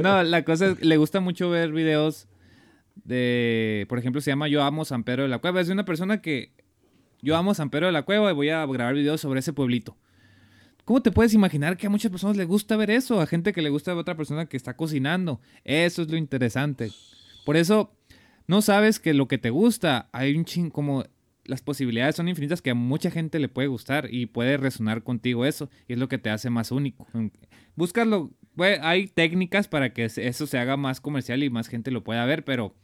[0.00, 2.26] no, la cosa es, le gusta mucho ver videos
[3.04, 5.60] de, por ejemplo, se llama Yo amo San Pedro de la Cueva.
[5.60, 6.52] Es de una persona que
[7.20, 9.96] yo amo San Pedro de la Cueva y voy a grabar videos sobre ese pueblito.
[10.84, 13.20] ¿Cómo te puedes imaginar que a muchas personas les gusta ver eso?
[13.20, 15.40] A gente que le gusta ver otra persona que está cocinando.
[15.64, 16.90] Eso es lo interesante.
[17.44, 17.92] Por eso,
[18.46, 21.04] no sabes que lo que te gusta, hay un ching como
[21.44, 25.44] las posibilidades son infinitas que a mucha gente le puede gustar y puede resonar contigo
[25.44, 25.68] eso.
[25.88, 27.06] Y es lo que te hace más único.
[27.74, 28.30] Búscalo.
[28.58, 32.44] hay técnicas para que eso se haga más comercial y más gente lo pueda ver,
[32.44, 32.74] pero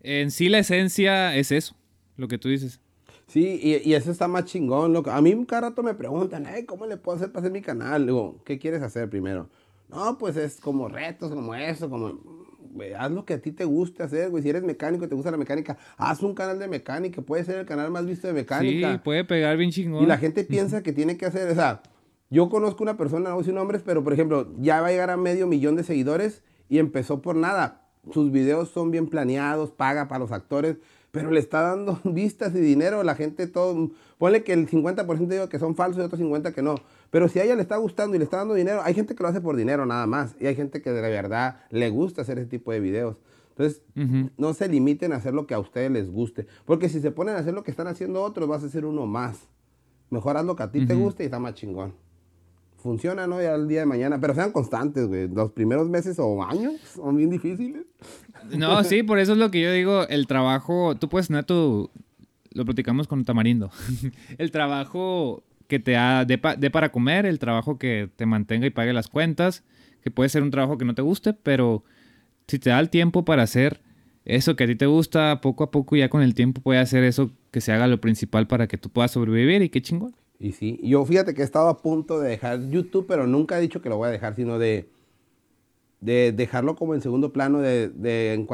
[0.00, 1.76] en sí la esencia es eso,
[2.16, 2.80] lo que tú dices.
[3.26, 4.92] Sí, y, eso está más chingón.
[4.92, 5.10] Loco.
[5.10, 8.04] A mí cada rato me preguntan, ¿cómo le puedo hacer para hacer mi canal?
[8.04, 9.48] Digo, ¿qué quieres hacer primero?
[9.88, 12.18] No, pues es como retos, como eso, como
[12.98, 14.42] haz lo que a ti te guste hacer, güey.
[14.42, 17.22] Si eres mecánico y te gusta la mecánica, haz un canal de mecánica.
[17.22, 18.92] Puede ser el canal más visto de mecánica.
[18.92, 20.02] Sí, puede pegar bien chingón.
[20.02, 21.82] Y la gente piensa que tiene que hacer, o sea,
[22.30, 25.18] yo conozco una persona, no decir nombres, pero por ejemplo, ya va a llegar a
[25.18, 27.82] medio millón de seguidores y empezó por nada.
[28.10, 30.78] Sus videos son bien planeados, paga para los actores,
[31.10, 33.02] pero le está dando vistas y dinero.
[33.02, 36.62] La gente todo, ponle que el 50% digo que son falsos y otros 50% que
[36.62, 36.76] no.
[37.12, 39.22] Pero si a ella le está gustando y le está dando dinero, hay gente que
[39.22, 40.34] lo hace por dinero nada más.
[40.40, 43.18] Y hay gente que de verdad le gusta hacer ese tipo de videos.
[43.50, 43.82] Entonces,
[44.38, 46.46] no se limiten a hacer lo que a ustedes les guste.
[46.64, 49.04] Porque si se ponen a hacer lo que están haciendo otros, vas a hacer uno
[49.04, 49.46] más.
[50.08, 51.92] Mejor haz lo que a ti te guste y está más chingón.
[52.78, 53.42] Funciona, ¿no?
[53.42, 54.18] Ya el día de mañana.
[54.18, 55.28] Pero sean constantes, güey.
[55.28, 57.84] Los primeros meses o años son bien difíciles.
[58.56, 60.08] No, sí, por eso es lo que yo digo.
[60.08, 61.90] El trabajo, tú puedes tener tu.
[62.54, 63.70] Lo platicamos con Tamarindo.
[64.38, 65.42] el trabajo
[65.72, 69.64] que te da de, para comer, el trabajo que te mantenga y pague las cuentas,
[70.02, 71.82] que puede ser un trabajo que no te guste, pero
[72.46, 73.80] si te da el tiempo para hacer
[74.26, 77.04] eso que a ti te gusta, poco a poco ya con el tiempo puede hacer
[77.04, 80.14] eso que se haga lo principal para que tú puedas sobrevivir y qué chingón.
[80.38, 83.62] Y sí, yo fíjate que he estado a punto de dejar YouTube, pero nunca he
[83.62, 84.90] dicho que lo voy a dejar, sino de,
[86.02, 88.46] de dejarlo como en segundo plano, de, en,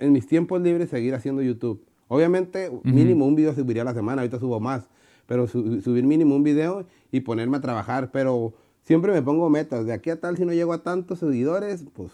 [0.00, 1.86] en mis tiempos libres seguir haciendo YouTube.
[2.08, 4.88] Obviamente, mínimo un video subiría a la semana, ahorita subo más,
[5.26, 9.92] pero subir mínimo un video y ponerme a trabajar, pero siempre me pongo metas, de
[9.92, 12.12] aquí a tal, si no llego a tantos seguidores, pues,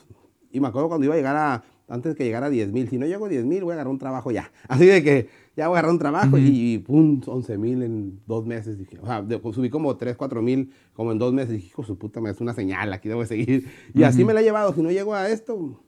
[0.51, 2.99] y me acuerdo cuando iba a llegar a, antes que llegara a 10 mil, si
[2.99, 5.69] no llego a 10 mil, voy a agarrar un trabajo ya, así de que ya
[5.69, 9.23] voy a agarrar un trabajo y, pum, 11 mil en dos meses, dije, o sea,
[9.23, 12.31] pues, subí como 3, 4 mil como en dos meses, dije, hijo su puta, me
[12.31, 15.15] hace una señal, aquí debo seguir, y así me la he llevado, si no llego
[15.15, 15.79] a esto,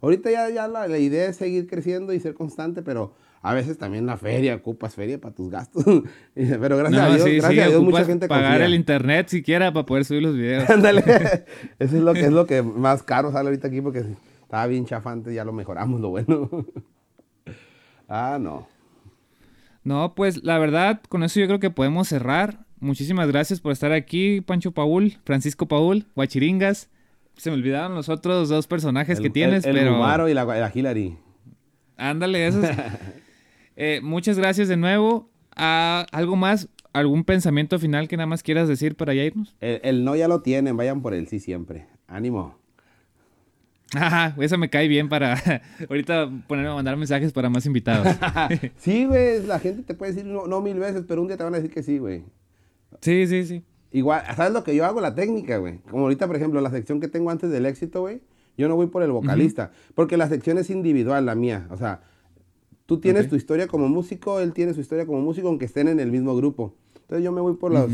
[0.00, 3.78] ahorita ya, ya la, la idea es seguir creciendo y ser constante, pero a veces
[3.78, 5.84] también la feria, ocupas feria para tus gastos.
[6.34, 10.04] Pero gracias a Dios, gracias a Dios, mucha gente pagar el internet siquiera para poder
[10.04, 10.68] subir los videos.
[10.70, 11.00] Ándale.
[11.78, 14.04] Eso es lo que es lo que más caro sale ahorita aquí porque
[14.42, 16.50] estaba bien chafante, ya lo mejoramos, lo bueno.
[18.08, 18.66] ah, no.
[19.84, 22.66] No, pues la verdad, con eso yo creo que podemos cerrar.
[22.80, 26.90] Muchísimas gracias por estar aquí, Pancho Paul, Francisco Paul, Guachiringas.
[27.36, 30.28] Se me olvidaron los otros dos personajes que tienes, el, pero.
[30.28, 31.16] y la, la Hillary.
[31.96, 32.64] Ándale, esos.
[33.76, 35.28] Eh, muchas gracias de nuevo.
[35.54, 36.68] Ah, ¿Algo más?
[36.92, 39.54] ¿Algún pensamiento final que nada más quieras decir para ya irnos?
[39.60, 41.86] El, no ya lo tienen, vayan por el sí siempre.
[42.06, 42.56] Ánimo.
[43.94, 45.36] Ajá, eso me cae bien para
[45.88, 48.16] ahorita ponerme a mandar mensajes para más invitados.
[48.78, 51.54] sí, güey, la gente te puede decir no, mil veces, pero un día te van
[51.54, 52.24] a decir que sí, güey.
[53.00, 53.62] Sí, sí, sí.
[53.92, 55.00] Igual, ¿sabes lo que yo hago?
[55.00, 55.78] La técnica, güey.
[55.90, 58.22] Como ahorita, por ejemplo, la sección que tengo antes del éxito, güey.
[58.58, 61.66] Yo no voy por el vocalista, porque la sección es individual, la mía.
[61.70, 62.00] O sea,
[62.86, 65.98] Tú tienes tu historia como músico, él tiene su historia como músico, aunque estén en
[65.98, 66.76] el mismo grupo.
[66.94, 67.90] Entonces yo me voy por los,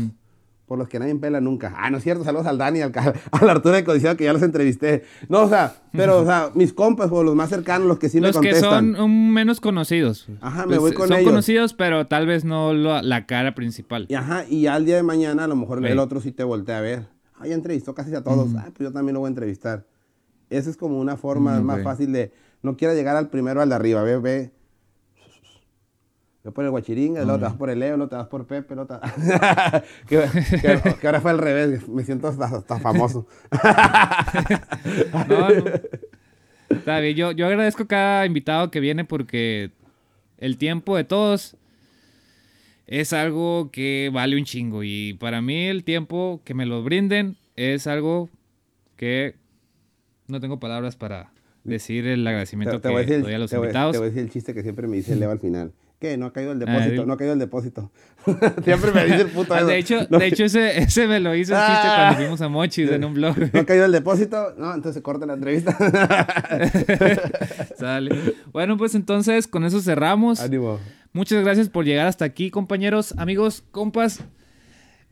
[0.67, 1.73] por los que nadie pela nunca.
[1.75, 2.91] Ah, no es cierto, saludos al Dani, al,
[3.31, 5.03] al Arturo de Codiciado, que ya los entrevisté.
[5.29, 8.21] No, o sea, pero, o sea, mis compas, o los más cercanos, los que sí
[8.21, 8.91] me contestan.
[8.91, 10.27] Los que son menos conocidos.
[10.41, 11.17] Ajá, me pues, voy con ellos.
[11.17, 14.05] Son conocidos, pero tal vez no la cara principal.
[14.09, 16.77] Y, ajá, y al día de mañana a lo mejor el otro sí te voltea
[16.77, 17.07] a ver.
[17.39, 18.53] Ah, ya entrevistó casi a todos.
[18.55, 19.87] Ah, pues yo también lo voy a entrevistar.
[20.51, 23.75] Esa es como una forma más fácil de, no quiera llegar al primero al de
[23.75, 24.51] arriba, ve, ve
[26.43, 28.75] yo por el Guachiringa, luego te vas por el Leo, luego te vas por Pepe,
[28.75, 29.07] luego te...
[30.07, 33.25] que, que, ahora fue al revés, me siento hasta, famoso.
[35.29, 35.63] no, no.
[36.69, 39.71] Está bien, yo, yo agradezco a cada invitado que viene porque
[40.37, 41.55] el tiempo de todos
[42.87, 44.83] es algo que vale un chingo.
[44.83, 48.29] Y para mí el tiempo que me lo brinden es algo
[48.97, 49.35] que
[50.27, 51.31] no tengo palabras para
[51.63, 53.93] decir el agradecimiento que doy a los invitados.
[53.93, 55.71] te voy a decir el chiste que siempre me dice Leo al final.
[56.03, 56.17] ¿Qué?
[56.17, 57.89] No ha caído el ah, depósito, no ha caído el depósito.
[58.65, 61.53] Siempre me dice el puto ah, De hecho, de hecho ese, ese, me lo hizo
[61.53, 61.95] el chiste ah.
[61.95, 63.37] cuando fuimos a Mochis en un blog.
[63.53, 64.53] ¿No ha caído el depósito?
[64.57, 65.77] No, entonces corta la entrevista.
[67.77, 68.35] Sale.
[68.51, 70.41] Bueno, pues entonces con eso cerramos.
[70.41, 70.77] Ánimo.
[71.13, 74.19] Muchas gracias por llegar hasta aquí, compañeros, amigos, compas.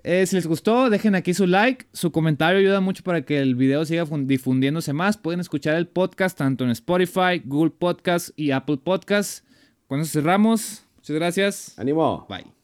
[0.04, 1.86] Eh, si les gustó, dejen aquí su like.
[1.94, 5.16] Su comentario ayuda mucho para que el video siga difundiéndose más.
[5.16, 9.46] Pueden escuchar el podcast tanto en Spotify, Google Podcast y Apple Podcast.
[9.92, 10.86] Con eso cerramos.
[10.96, 11.78] Muchas gracias.
[11.78, 12.26] Ánimo.
[12.30, 12.61] Bye.